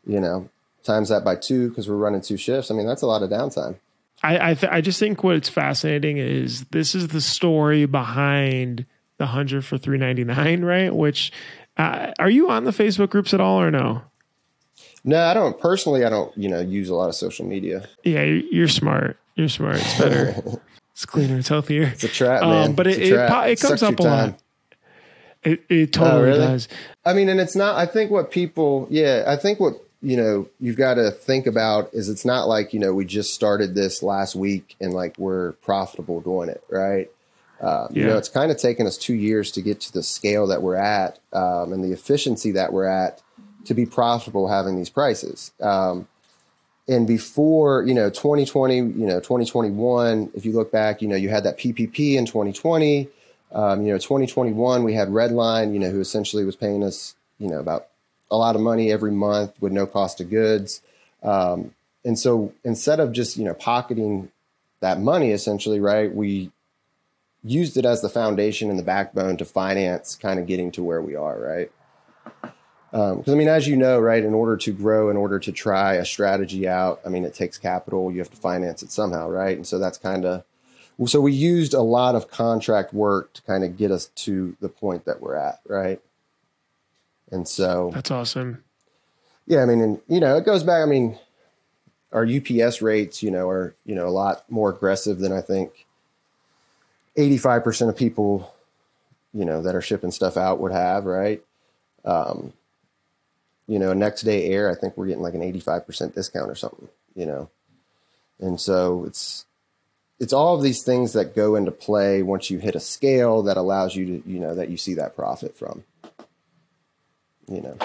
you 0.07 0.21
know, 0.21 0.49
times 0.83 1.09
that 1.11 1.25
by 1.25 1.37
two 1.37 1.69
because 1.69 1.89
we're 1.89 1.97
running 1.97 2.21
two 2.21 2.37
shifts. 2.37 2.71
I 2.71 2.75
mean, 2.75 2.87
that's 2.87 3.03
a 3.03 3.07
lot 3.07 3.23
of 3.23 3.31
downtime. 3.31 3.77
I 4.23 4.51
I, 4.51 4.55
th- 4.55 4.73
I 4.73 4.81
just 4.81 4.99
think 4.99 5.25
what's 5.25 5.49
fascinating 5.49 6.19
is 6.19 6.65
this 6.67 6.95
is 6.95 7.09
the 7.09 7.21
story 7.21 7.87
behind 7.87 8.87
the 9.19 9.27
hundred 9.27 9.65
for 9.65 9.79
three 9.79 9.99
ninety 9.99 10.25
nine, 10.25 10.65
right? 10.65 10.95
Which 10.95 11.33
uh, 11.77 12.13
are 12.19 12.31
you 12.31 12.51
on 12.51 12.65
the 12.65 12.71
Facebook 12.71 13.11
groups 13.11 13.35
at 13.35 13.41
all 13.41 13.61
or 13.61 13.71
no? 13.71 14.03
No, 15.05 15.25
I 15.25 15.35
don't 15.35 15.59
personally. 15.59 16.05
I 16.05 16.11
don't 16.11 16.37
you 16.37 16.49
know 16.49 16.61
use 16.61 16.89
a 16.89 16.95
lot 16.95 17.09
of 17.09 17.15
social 17.15 17.47
media. 17.47 17.89
Yeah, 18.05 18.23
you're 18.23 18.69
smart. 18.69 19.19
You're 19.35 19.49
smart. 19.49 19.77
It's 19.77 19.99
better. 19.99 20.61
it's 20.93 21.07
cleaner. 21.07 21.39
It's 21.39 21.49
healthier. 21.49 21.85
It's 21.85 22.05
a 22.05 22.09
trap, 22.09 22.43
man. 22.43 22.71
Um, 22.71 22.75
but 22.75 22.87
it, 22.87 22.99
it, 22.99 23.13
it, 23.13 23.49
it, 23.51 23.61
comes 23.61 23.83
up 23.83 23.99
a 23.99 24.03
lot. 24.03 24.39
It, 25.43 25.65
it 25.69 25.93
totally 25.93 26.21
oh, 26.21 26.25
really? 26.25 26.39
does. 26.39 26.69
I 27.05 27.15
mean, 27.15 27.29
and 27.29 27.41
it's 27.41 27.57
not. 27.57 27.77
I 27.77 27.87
think 27.87 28.11
what 28.11 28.31
people, 28.31 28.87
yeah, 28.91 29.25
I 29.27 29.37
think 29.37 29.59
what 29.59 29.75
you 30.03 30.17
know 30.17 30.49
you've 30.61 30.77
got 30.77 30.95
to 30.95 31.11
think 31.11 31.47
about 31.47 31.89
is 31.93 32.09
it's 32.09 32.25
not 32.25 32.49
like 32.49 32.73
you 32.73 32.81
know 32.81 32.93
we 32.93 33.05
just 33.05 33.35
started 33.35 33.75
this 33.75 34.03
last 34.03 34.35
week 34.35 34.77
and 34.81 34.93
like 34.93 35.17
we're 35.17 35.53
profitable 35.53 36.21
doing 36.21 36.49
it 36.49 36.63
right? 36.69 37.11
Uh, 37.61 37.87
yeah. 37.91 38.01
you 38.03 38.09
know 38.09 38.19
it's 38.19 38.29
kind 38.29 38.51
of 38.51 38.59
taken 38.59 38.87
us 38.87 38.99
two 38.99 39.15
years 39.15 39.53
to 39.53 39.63
get 39.63 39.81
to 39.81 39.93
the 39.93 40.03
scale 40.03 40.47
that 40.49 40.63
we're 40.63 40.77
at 40.77 41.21
um, 41.33 41.73
and 41.73 41.85
the 41.85 41.93
efficiency 41.93 42.51
that 42.51 42.73
we're 42.73 42.87
at 42.87 43.23
to 43.65 43.75
be 43.75 43.87
profitable 43.87 44.49
having 44.49 44.75
these 44.75 44.91
prices. 44.91 45.53
Um, 45.61 46.09
and 46.89 47.07
before 47.07 47.85
you 47.85 47.95
know 47.95 48.11
2020 48.11 48.77
you 48.77 49.07
know 49.07 49.21
2021 49.21 50.33
if 50.35 50.45
you 50.45 50.53
look 50.53 50.73
back 50.73 51.01
you 51.01 51.07
know 51.07 51.15
you 51.15 51.29
had 51.29 51.45
that 51.45 51.57
ppp 51.57 52.15
in 52.15 52.27
2020 52.27 53.09
um, 53.53 53.83
you 53.83 53.93
know 53.93 53.99
2021 53.99 54.83
we 54.83 54.95
had 54.95 55.09
redline 55.09 55.73
you 55.73 55.79
know 55.79 55.91
who 55.91 56.01
essentially 56.01 56.45
was 56.45 56.57
paying 56.57 56.83
us 56.83 57.15
you 57.39 57.49
know 57.49 57.61
about 57.61 57.89
a 58.33 58.37
lot 58.37 58.57
of 58.57 58.63
money 58.63 58.91
every 58.91 59.13
month 59.13 59.55
with 59.61 59.73
no 59.73 59.87
cost 59.87 60.21
of 60.21 60.31
goods. 60.31 60.81
Um, 61.23 61.75
and 62.05 62.19
so 62.19 62.53
instead 62.65 62.99
of 62.99 63.13
just, 63.13 63.37
you 63.37 63.45
know, 63.45 63.55
pocketing 63.55 64.33
that 64.81 65.01
money 65.01 65.31
essentially, 65.31 65.79
right, 65.79 66.13
we 66.13 66.51
used 67.45 67.77
it 67.77 67.85
as 67.85 68.03
the 68.03 68.09
foundation 68.09 68.71
and 68.71 68.79
the 68.79 68.83
backbone 68.83 69.37
to 69.37 69.45
finance 69.45 70.17
kind 70.17 70.41
of 70.41 70.47
getting 70.47 70.73
to 70.73 70.83
where 70.83 71.03
we 71.03 71.15
are, 71.15 71.39
right? 71.39 71.71
Because 72.91 73.29
um, 73.29 73.35
I 73.35 73.35
mean, 73.35 73.49
as 73.49 73.69
you 73.69 73.77
know, 73.77 73.99
right, 73.99 74.23
in 74.23 74.35
order 74.35 74.57
to 74.57 74.73
grow, 74.73 75.11
in 75.11 75.17
order 75.17 75.39
to 75.39 75.53
try 75.53 75.95
a 75.95 76.05
strategy 76.05 76.69
out, 76.69 77.01
I 77.07 77.09
mean, 77.09 77.25
it 77.25 77.35
takes 77.35 77.57
capital. 77.57 78.13
You 78.13 78.19
have 78.19 78.31
to 78.31 78.37
finance 78.37 78.83
it 78.83 78.91
somehow, 78.91 79.29
right? 79.29 79.57
And 79.57 79.67
so 79.67 79.79
that's 79.79 79.99
kind 79.99 80.25
of 80.25 80.45
so 81.07 81.21
we 81.21 81.33
used 81.33 81.75
a 81.75 81.81
lot 81.81 82.15
of 82.15 82.31
contract 82.31 82.93
work 82.93 83.33
to 83.33 83.43
kind 83.43 83.65
of 83.65 83.77
get 83.77 83.91
us 83.91 84.07
to 84.07 84.57
the 84.61 84.69
point 84.69 85.05
that 85.07 85.21
we're 85.21 85.37
at, 85.37 85.61
right? 85.67 86.01
And 87.33 87.49
so 87.49 87.91
that's 87.93 88.13
awesome. 88.13 88.63
Yeah, 89.47 89.63
I 89.63 89.65
mean, 89.65 89.81
and 89.81 90.01
you 90.07 90.21
know, 90.21 90.37
it 90.37 90.45
goes 90.45 90.63
back. 90.63 90.83
I 90.83 90.87
mean, 90.87 91.19
our 92.13 92.25
UPS 92.25 92.81
rates, 92.81 93.23
you 93.23 93.33
know, 93.33 93.49
are 93.49 93.75
you 93.85 93.97
know 93.97 94.07
a 94.07 94.11
lot 94.11 94.49
more 94.49 94.71
aggressive 94.71 95.19
than 95.19 95.33
I 95.33 95.41
think 95.41 95.87
eighty 97.17 97.39
five 97.39 97.65
percent 97.65 97.91
of 97.91 97.97
people, 97.97 98.55
you 99.35 99.45
know, 99.45 99.63
that 99.63 99.75
are 99.75 99.83
shipping 99.83 100.13
stuff 100.13 100.37
out 100.37 100.61
would 100.61 100.73
have, 100.73 101.07
right? 101.07 101.43
Um, 102.05 102.53
you 103.67 103.79
know, 103.79 103.93
next 103.93 104.23
day 104.23 104.47
air, 104.47 104.71
I 104.71 104.75
think 104.75 104.97
we're 104.97 105.07
getting 105.07 105.23
like 105.23 105.35
an 105.35 105.41
85% 105.41 106.15
discount 106.15 106.51
or 106.51 106.55
something, 106.55 106.89
you 107.15 107.27
know? 107.27 107.49
And 108.41 108.61
so 108.61 109.05
it's, 109.07 109.47
it's 110.19 110.33
all 110.33 110.55
of 110.55 110.63
these 110.63 110.83
things 110.83 111.13
that 111.13 111.35
go 111.35 111.55
into 111.55 111.71
play 111.71 112.23
once 112.23 112.51
you 112.51 112.59
hit 112.59 112.75
a 112.75 112.81
scale 112.81 113.43
that 113.45 113.57
allows 113.57 113.95
you 113.97 114.07
to, 114.07 114.31
you 114.31 114.41
know, 114.41 114.55
that 114.55 114.69
you 114.69 114.77
see 114.77 114.95
that 114.95 115.17
profit 115.17 115.57
from, 115.57 115.85
you 117.49 117.61
know, 117.61 117.77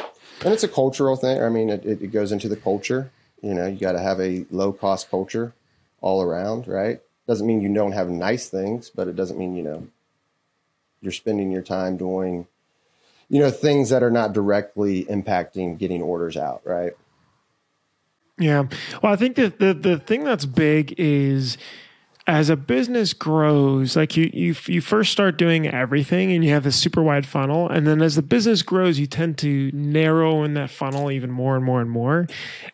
and 0.44 0.54
it's 0.54 0.64
a 0.64 0.68
cultural 0.68 1.16
thing. 1.16 1.42
I 1.42 1.50
mean, 1.50 1.70
it, 1.70 1.86
it 1.86 2.12
goes 2.12 2.32
into 2.32 2.48
the 2.50 2.56
culture, 2.56 3.12
you 3.42 3.54
know, 3.54 3.68
you 3.68 3.78
got 3.78 3.94
to 3.94 4.00
have 4.00 4.20
a 4.20 4.46
low 4.52 4.74
cost 4.74 5.10
culture 5.10 5.54
all 6.02 6.22
around, 6.22 6.68
right? 6.68 7.02
Doesn't 7.28 7.46
mean 7.46 7.62
you 7.62 7.74
don't 7.74 7.92
have 7.92 8.10
nice 8.10 8.50
things, 8.50 8.90
but 8.90 9.08
it 9.08 9.16
doesn't 9.16 9.38
mean, 9.38 9.56
you 9.56 9.64
know, 9.64 9.88
you're 11.02 11.12
spending 11.12 11.52
your 11.52 11.62
time 11.62 11.98
doing, 11.98 12.48
you 13.30 13.40
know, 13.40 13.52
things 13.52 13.90
that 13.90 14.04
are 14.04 14.12
not 14.12 14.34
directly 14.34 15.06
impacting 15.06 15.78
getting 15.78 16.02
orders 16.02 16.38
out, 16.38 16.62
right? 16.66 16.94
Yeah. 18.40 18.68
Well, 19.02 19.12
I 19.12 19.16
think 19.16 19.36
that 19.38 19.60
the 19.60 19.74
the 19.74 19.98
thing 19.98 20.24
that's 20.24 20.46
big 20.46 20.94
is 20.98 21.58
as 22.28 22.50
a 22.50 22.58
business 22.58 23.14
grows, 23.14 23.96
like 23.96 24.18
you, 24.18 24.30
you, 24.34 24.54
you 24.66 24.82
first 24.82 25.14
start 25.14 25.38
doing 25.38 25.66
everything 25.66 26.34
and 26.34 26.44
you 26.44 26.52
have 26.52 26.66
this 26.66 26.76
super 26.76 27.02
wide 27.02 27.26
funnel. 27.26 27.70
And 27.70 27.88
then 27.88 28.02
as 28.02 28.18
the 28.18 28.22
business 28.22 28.62
grows, 28.64 29.00
you 29.00 29.08
tend 29.08 29.38
to 29.38 29.72
narrow 29.74 30.44
in 30.44 30.54
that 30.56 30.70
funnel 30.70 31.10
even 31.10 31.32
more 31.32 31.56
and 31.56 31.64
more 31.64 31.80
and 31.80 31.90
more. 31.90 32.28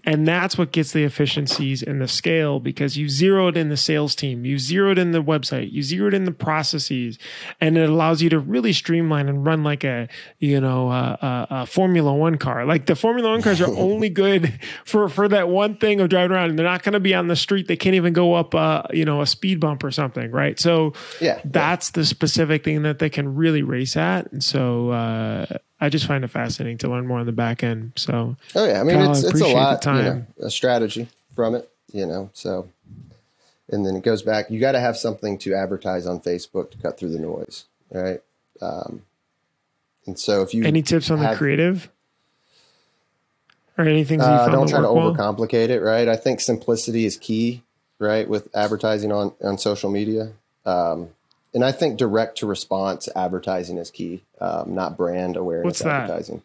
And 0.06 0.28
that's 0.28 0.58
what 0.58 0.72
gets 0.72 0.92
the 0.92 1.04
efficiencies 1.04 1.84
and 1.84 2.02
the 2.02 2.08
scale 2.08 2.60
because 2.60 2.98
you 2.98 3.08
zeroed 3.08 3.56
in 3.56 3.70
the 3.70 3.78
sales 3.78 4.16
team, 4.16 4.44
you 4.44 4.58
zeroed 4.58 4.98
in 4.98 5.12
the 5.12 5.22
website, 5.22 5.72
you 5.72 5.84
zeroed 5.84 6.16
in 6.16 6.26
the 6.26 6.32
processes, 6.32 7.20
and 7.62 7.78
it 7.78 7.88
allows 7.88 8.24
you 8.24 8.32
to 8.32 8.40
really 8.40 8.74
streamline 8.74 9.30
and 9.30 9.46
run 9.46 9.64
like 9.64 9.84
a, 9.84 10.08
you 10.40 10.60
know, 10.60 10.90
a, 10.90 11.20
a, 11.22 11.48
a 11.52 11.66
Formula 11.68 12.12
One 12.12 12.40
car. 12.40 12.66
Like 12.66 12.88
the 12.88 12.96
Formula 12.96 13.30
One 13.30 13.44
cars 13.44 13.62
are 13.62 13.68
only 13.78 14.10
good 14.10 14.60
for, 14.84 15.08
for 15.10 15.28
that 15.28 15.48
one 15.48 15.78
thing 15.78 16.02
of 16.02 16.10
driving 16.10 16.36
around 16.36 16.50
and 16.50 16.58
they're 16.58 16.66
not 16.66 16.82
going 16.82 16.94
to 16.94 17.00
be 17.00 17.14
on 17.14 17.28
the 17.28 17.36
street. 17.36 17.68
They 17.68 17.78
can't 17.78 17.96
even 17.96 18.14
go 18.14 18.34
up, 18.34 18.56
uh, 18.56 18.82
you 18.92 19.06
know, 19.06 19.22
a 19.22 19.28
speed 19.44 19.60
bump 19.60 19.84
or 19.84 19.92
something, 19.92 20.32
right? 20.32 20.58
So 20.58 20.94
yeah, 21.20 21.42
that's 21.44 21.90
yeah. 21.90 22.00
the 22.00 22.06
specific 22.06 22.64
thing 22.64 22.84
that 22.84 23.00
they 23.00 23.10
can 23.10 23.36
really 23.36 23.62
race 23.62 23.98
at. 23.98 24.32
And 24.32 24.42
so 24.42 24.92
uh, 24.92 25.46
I 25.82 25.90
just 25.90 26.08
find 26.08 26.24
it 26.24 26.30
fascinating 26.30 26.78
to 26.78 26.88
learn 26.88 27.06
more 27.06 27.20
on 27.20 27.26
the 27.26 27.34
back 27.34 27.62
end. 27.62 27.92
So 27.98 28.38
oh 28.56 28.66
yeah, 28.66 28.80
I 28.80 28.84
mean 28.84 28.96
Kyle, 28.96 29.12
it's 29.12 29.24
it's 29.24 29.42
a 29.42 29.48
lot 29.48 29.82
time. 29.82 30.06
You 30.06 30.12
know, 30.14 30.48
a 30.48 30.50
strategy 30.50 31.10
from 31.36 31.56
it, 31.56 31.70
you 31.92 32.06
know. 32.06 32.30
So 32.32 32.70
and 33.70 33.86
then 33.86 33.98
it 33.98 34.04
goes 34.04 34.22
back. 34.22 34.50
You 34.50 34.62
got 34.62 34.72
to 34.74 34.80
have 34.80 34.96
something 34.96 35.38
to 35.40 35.54
advertise 35.54 36.08
on 36.08 36.22
Facebook 36.22 36.72
to 36.72 36.78
cut 36.78 36.98
through 36.98 37.10
the 37.10 37.20
noise, 37.20 37.66
right? 37.92 38.22
Um, 38.62 39.02
and 40.06 40.18
so 40.18 40.42
if 40.42 40.54
you 40.54 40.64
any 40.64 40.84
tips 40.84 41.12
on 41.12 41.18
have, 41.18 41.32
the 41.32 41.38
creative 41.38 41.90
or 43.78 43.84
anything, 43.90 44.22
uh, 44.22 44.48
don't 44.48 44.70
try 44.70 44.80
to 44.80 44.88
overcomplicate 44.88 45.68
well? 45.68 45.78
it, 45.78 45.82
right? 45.82 46.08
I 46.08 46.16
think 46.16 46.40
simplicity 46.40 47.06
is 47.06 47.18
key 47.18 47.62
right, 48.04 48.28
with 48.28 48.54
advertising 48.56 49.12
on, 49.12 49.34
on 49.42 49.58
social 49.58 49.90
media. 49.90 50.34
Um, 50.66 51.10
and 51.54 51.64
I 51.64 51.72
think 51.72 51.98
direct 51.98 52.38
to 52.40 52.46
response 52.46 53.10
advertising 53.16 53.78
is 53.78 53.92
key, 53.92 54.22
um, 54.40 54.74
not 54.76 54.98
brand 54.98 55.38
awareness 55.38 55.66
What's 55.66 55.82
advertising. 55.82 56.38
That? 56.38 56.44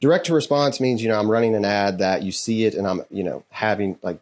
Direct 0.00 0.26
to 0.26 0.34
response 0.34 0.80
means, 0.80 1.02
you 1.02 1.08
know, 1.08 1.18
I'm 1.18 1.30
running 1.30 1.54
an 1.54 1.64
ad 1.64 1.98
that 1.98 2.22
you 2.22 2.32
see 2.32 2.64
it 2.64 2.74
and 2.74 2.86
I'm, 2.86 3.02
you 3.10 3.24
know, 3.24 3.42
having 3.50 3.98
like, 4.02 4.18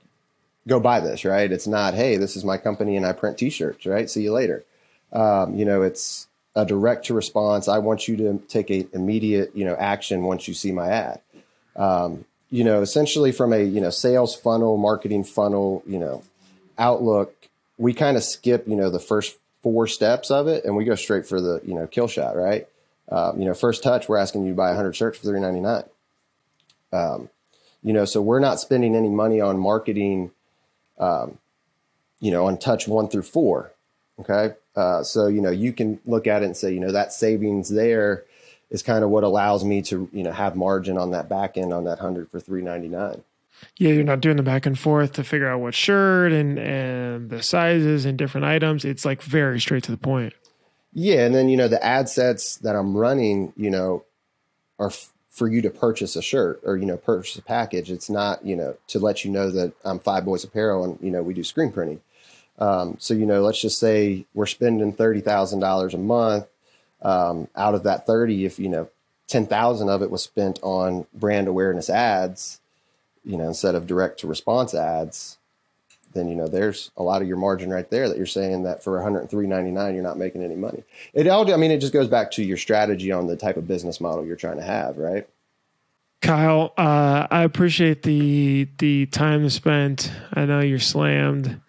go 0.68 0.78
buy 0.78 1.00
this, 1.00 1.24
right? 1.24 1.50
It's 1.50 1.66
not, 1.66 1.94
hey, 1.94 2.16
this 2.16 2.36
is 2.36 2.44
my 2.44 2.56
company 2.56 2.96
and 2.96 3.04
I 3.04 3.12
print 3.12 3.38
t 3.38 3.50
shirts, 3.50 3.84
right? 3.84 4.08
See 4.08 4.22
you 4.22 4.32
later. 4.32 4.64
Um, 5.12 5.54
you 5.56 5.64
know, 5.64 5.82
it's 5.82 6.28
a 6.54 6.64
direct 6.64 7.06
to 7.06 7.14
response. 7.14 7.66
I 7.66 7.78
want 7.78 8.06
you 8.06 8.16
to 8.18 8.38
take 8.48 8.70
a 8.70 8.86
immediate, 8.92 9.56
you 9.56 9.64
know, 9.64 9.74
action 9.74 10.22
once 10.22 10.46
you 10.46 10.54
see 10.54 10.70
my 10.70 10.88
ad. 10.88 11.20
Um, 11.74 12.26
you 12.50 12.64
know, 12.64 12.82
essentially 12.82 13.32
from 13.32 13.52
a, 13.52 13.62
you 13.64 13.80
know, 13.80 13.90
sales 13.90 14.36
funnel, 14.36 14.76
marketing 14.76 15.24
funnel, 15.24 15.82
you 15.86 15.98
know, 15.98 16.22
Outlook, 16.78 17.34
we 17.78 17.94
kind 17.94 18.16
of 18.16 18.24
skip, 18.24 18.66
you 18.66 18.76
know, 18.76 18.90
the 18.90 19.00
first 19.00 19.36
four 19.62 19.86
steps 19.86 20.30
of 20.30 20.48
it, 20.48 20.64
and 20.64 20.76
we 20.76 20.84
go 20.84 20.94
straight 20.94 21.26
for 21.26 21.40
the, 21.40 21.60
you 21.64 21.74
know, 21.74 21.86
kill 21.86 22.08
shot, 22.08 22.36
right? 22.36 22.66
Um, 23.08 23.38
you 23.38 23.44
know, 23.44 23.54
first 23.54 23.82
touch, 23.82 24.08
we're 24.08 24.16
asking 24.16 24.44
you 24.44 24.50
to 24.50 24.56
buy 24.56 24.68
100 24.68 24.94
shirts 24.94 25.18
for 25.18 25.28
3.99. 25.28 25.88
Um, 26.92 27.28
you 27.82 27.92
know, 27.92 28.04
so 28.04 28.22
we're 28.22 28.40
not 28.40 28.60
spending 28.60 28.94
any 28.94 29.08
money 29.08 29.40
on 29.40 29.58
marketing, 29.58 30.30
um, 30.98 31.38
you 32.20 32.30
know, 32.30 32.46
on 32.46 32.58
touch 32.58 32.86
one 32.86 33.08
through 33.08 33.22
four. 33.22 33.72
Okay, 34.20 34.54
uh, 34.76 35.02
so 35.02 35.26
you 35.26 35.40
know, 35.40 35.50
you 35.50 35.72
can 35.72 35.98
look 36.06 36.26
at 36.26 36.42
it 36.42 36.46
and 36.46 36.56
say, 36.56 36.72
you 36.72 36.80
know, 36.80 36.92
that 36.92 37.12
savings 37.12 37.70
there 37.70 38.24
is 38.70 38.82
kind 38.82 39.02
of 39.02 39.10
what 39.10 39.24
allows 39.24 39.64
me 39.64 39.82
to, 39.82 40.08
you 40.12 40.22
know, 40.22 40.32
have 40.32 40.54
margin 40.54 40.96
on 40.96 41.10
that 41.10 41.28
back 41.28 41.56
end 41.56 41.72
on 41.72 41.84
that 41.84 41.98
hundred 41.98 42.30
for 42.30 42.40
3.99 42.40 43.22
yeah, 43.78 43.90
you're 43.92 44.04
not 44.04 44.20
doing 44.20 44.36
the 44.36 44.42
back 44.42 44.66
and 44.66 44.78
forth 44.78 45.12
to 45.14 45.24
figure 45.24 45.48
out 45.48 45.60
what 45.60 45.74
shirt 45.74 46.32
and 46.32 46.58
and 46.58 47.30
the 47.30 47.42
sizes 47.42 48.04
and 48.04 48.18
different 48.18 48.46
items. 48.46 48.84
It's 48.84 49.04
like 49.04 49.22
very 49.22 49.60
straight 49.60 49.84
to 49.84 49.90
the 49.90 49.96
point. 49.96 50.34
Yeah, 50.92 51.24
and 51.24 51.34
then 51.34 51.48
you 51.48 51.56
know 51.56 51.68
the 51.68 51.84
ad 51.84 52.08
sets 52.08 52.56
that 52.56 52.76
I'm 52.76 52.96
running, 52.96 53.52
you 53.56 53.70
know, 53.70 54.04
are 54.78 54.88
f- 54.88 55.12
for 55.30 55.48
you 55.48 55.62
to 55.62 55.70
purchase 55.70 56.16
a 56.16 56.22
shirt 56.22 56.60
or 56.64 56.76
you 56.76 56.86
know 56.86 56.96
purchase 56.96 57.36
a 57.36 57.42
package. 57.42 57.90
It's 57.90 58.10
not 58.10 58.44
you 58.44 58.56
know 58.56 58.76
to 58.88 58.98
let 58.98 59.24
you 59.24 59.30
know 59.30 59.50
that 59.50 59.72
I'm 59.84 59.98
Five 59.98 60.24
Boys 60.24 60.44
Apparel 60.44 60.84
and 60.84 60.98
you 61.00 61.10
know 61.10 61.22
we 61.22 61.34
do 61.34 61.44
screen 61.44 61.72
printing. 61.72 62.00
Um, 62.58 62.96
so 62.98 63.14
you 63.14 63.26
know, 63.26 63.42
let's 63.42 63.60
just 63.60 63.78
say 63.78 64.26
we're 64.34 64.46
spending 64.46 64.92
thirty 64.92 65.20
thousand 65.20 65.60
dollars 65.60 65.94
a 65.94 65.98
month. 65.98 66.46
Um, 67.00 67.48
out 67.56 67.74
of 67.74 67.82
that 67.84 68.06
thirty, 68.06 68.44
if 68.44 68.58
you 68.58 68.68
know 68.68 68.88
ten 69.26 69.46
thousand 69.46 69.88
of 69.88 70.02
it 70.02 70.10
was 70.10 70.22
spent 70.22 70.60
on 70.62 71.06
brand 71.14 71.48
awareness 71.48 71.88
ads, 71.90 72.60
you 73.24 73.36
know, 73.36 73.46
instead 73.46 73.74
of 73.74 73.86
direct 73.86 74.20
to 74.20 74.26
response 74.26 74.74
ads, 74.74 75.38
then 76.12 76.28
you 76.28 76.34
know 76.34 76.48
there's 76.48 76.90
a 76.96 77.02
lot 77.02 77.22
of 77.22 77.28
your 77.28 77.36
margin 77.36 77.70
right 77.70 77.88
there 77.90 78.08
that 78.08 78.16
you're 78.16 78.26
saying 78.26 78.64
that 78.64 78.82
for 78.82 78.98
103.99 79.00 79.94
you're 79.94 80.02
not 80.02 80.18
making 80.18 80.42
any 80.42 80.56
money. 80.56 80.84
It 81.14 81.26
all 81.26 81.50
I 81.52 81.56
mean 81.56 81.70
it 81.70 81.80
just 81.80 81.92
goes 81.92 82.08
back 82.08 82.30
to 82.32 82.42
your 82.42 82.56
strategy 82.56 83.12
on 83.12 83.26
the 83.26 83.36
type 83.36 83.56
of 83.56 83.66
business 83.66 84.00
model 84.00 84.24
you're 84.26 84.36
trying 84.36 84.58
to 84.58 84.62
have, 84.62 84.98
right? 84.98 85.26
Kyle, 86.20 86.72
uh, 86.76 87.26
I 87.30 87.42
appreciate 87.42 88.02
the 88.02 88.68
the 88.78 89.06
time 89.06 89.48
spent. 89.50 90.12
I 90.32 90.44
know 90.44 90.60
you're 90.60 90.78
slammed. 90.78 91.60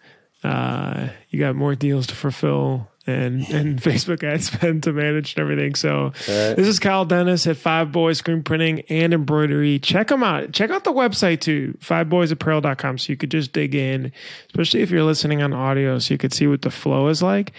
Uh, 0.42 1.08
you 1.30 1.40
got 1.40 1.56
more 1.56 1.74
deals 1.74 2.06
to 2.08 2.14
fulfill 2.14 2.88
and 3.06 3.48
and 3.50 3.78
Facebook 3.82 4.22
ad 4.22 4.42
spend 4.42 4.82
to 4.84 4.92
manage 4.92 5.34
and 5.34 5.42
everything. 5.42 5.74
So 5.74 6.04
right. 6.04 6.54
this 6.54 6.66
is 6.66 6.78
Kyle 6.78 7.04
Dennis 7.04 7.46
at 7.46 7.56
Five 7.56 7.92
Boys 7.92 8.18
Screen 8.18 8.42
Printing 8.42 8.80
and 8.88 9.12
Embroidery. 9.12 9.78
Check 9.78 10.08
them 10.08 10.22
out. 10.22 10.52
Check 10.52 10.70
out 10.70 10.84
the 10.84 10.92
website 10.92 11.40
too, 11.40 11.76
fiveboysapparel.com. 11.80 12.98
So 12.98 13.12
you 13.12 13.16
could 13.16 13.30
just 13.30 13.52
dig 13.52 13.74
in, 13.74 14.12
especially 14.46 14.82
if 14.82 14.90
you're 14.90 15.04
listening 15.04 15.42
on 15.42 15.52
audio, 15.52 15.98
so 15.98 16.14
you 16.14 16.18
could 16.18 16.32
see 16.32 16.46
what 16.46 16.62
the 16.62 16.70
flow 16.70 17.08
is 17.08 17.22
like. 17.22 17.52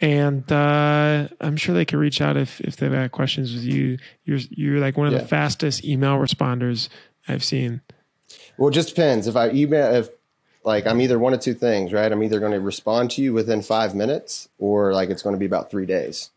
And 0.00 0.50
uh, 0.50 1.28
I'm 1.40 1.56
sure 1.56 1.74
they 1.74 1.84
can 1.84 1.98
reach 1.98 2.20
out 2.20 2.36
if 2.36 2.60
if 2.60 2.76
they've 2.76 2.92
got 2.92 3.12
questions 3.12 3.54
with 3.54 3.64
you. 3.64 3.98
You're 4.24 4.40
you're 4.50 4.80
like 4.80 4.96
one 4.96 5.06
of 5.06 5.12
yeah. 5.12 5.20
the 5.20 5.28
fastest 5.28 5.84
email 5.84 6.16
responders 6.18 6.88
I've 7.28 7.44
seen. 7.44 7.80
Well, 8.56 8.68
it 8.68 8.72
just 8.72 8.90
depends. 8.90 9.26
If 9.26 9.36
I 9.36 9.50
email 9.50 9.94
if 9.94 10.08
like 10.64 10.86
I'm 10.86 11.00
either 11.00 11.18
one 11.18 11.34
of 11.34 11.40
two 11.40 11.54
things, 11.54 11.92
right? 11.92 12.10
I'm 12.10 12.22
either 12.22 12.40
going 12.40 12.52
to 12.52 12.60
respond 12.60 13.10
to 13.12 13.22
you 13.22 13.32
within 13.32 13.62
five 13.62 13.94
minutes, 13.94 14.48
or 14.58 14.92
like 14.92 15.10
it's 15.10 15.22
going 15.22 15.34
to 15.34 15.38
be 15.38 15.46
about 15.46 15.70
three 15.70 15.86
days. 15.86 16.30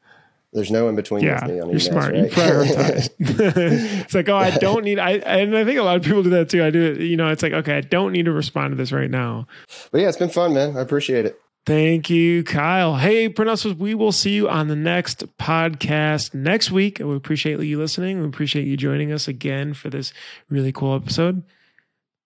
There's 0.53 0.71
no 0.71 0.87
in 0.87 0.95
between 0.95 1.21
yeah, 1.21 1.45
with 1.45 1.53
me 1.53 1.59
on 1.59 1.69
you're 1.69 1.79
emails, 1.79 1.91
smart. 1.91 2.13
Right? 2.13 2.23
You 2.23 2.29
prioritize. 2.29 3.09
it's 3.19 4.13
like, 4.13 4.29
oh, 4.29 4.37
I 4.37 4.51
don't 4.51 4.85
need. 4.85 4.99
I 4.99 5.13
and 5.17 5.55
I 5.55 5.65
think 5.65 5.77
a 5.77 5.83
lot 5.83 5.97
of 5.97 6.03
people 6.03 6.23
do 6.23 6.29
that 6.29 6.49
too. 6.49 6.63
I 6.63 6.69
do 6.69 6.93
it. 6.93 7.01
You 7.01 7.17
know, 7.17 7.27
it's 7.27 7.43
like, 7.43 7.51
okay, 7.51 7.77
I 7.77 7.81
don't 7.81 8.13
need 8.13 8.25
to 8.25 8.31
respond 8.31 8.71
to 8.71 8.77
this 8.77 8.93
right 8.93 9.11
now. 9.11 9.47
But 9.91 10.01
yeah, 10.01 10.07
it's 10.07 10.17
been 10.17 10.29
fun, 10.29 10.53
man. 10.53 10.77
I 10.77 10.81
appreciate 10.81 11.25
it. 11.25 11.39
Thank 11.65 12.11
you, 12.11 12.43
Kyle. 12.43 12.95
Hey, 12.95 13.27
Prenusters, 13.27 13.75
we 13.75 13.95
will 13.95 14.11
see 14.11 14.31
you 14.31 14.47
on 14.47 14.67
the 14.67 14.75
next 14.75 15.25
podcast 15.37 16.33
next 16.33 16.71
week. 16.71 16.99
We 16.99 17.15
appreciate 17.15 17.59
you 17.59 17.79
listening. 17.79 18.21
We 18.21 18.27
appreciate 18.27 18.67
you 18.67 18.77
joining 18.77 19.11
us 19.11 19.27
again 19.27 19.73
for 19.73 19.89
this 19.89 20.13
really 20.47 20.71
cool 20.71 20.95
episode. 20.95 21.43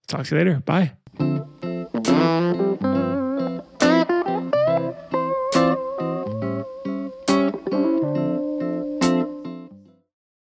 Talk 0.08 0.26
to 0.26 0.36
you 0.36 0.40
later. 0.40 0.60
Bye. 0.60 0.92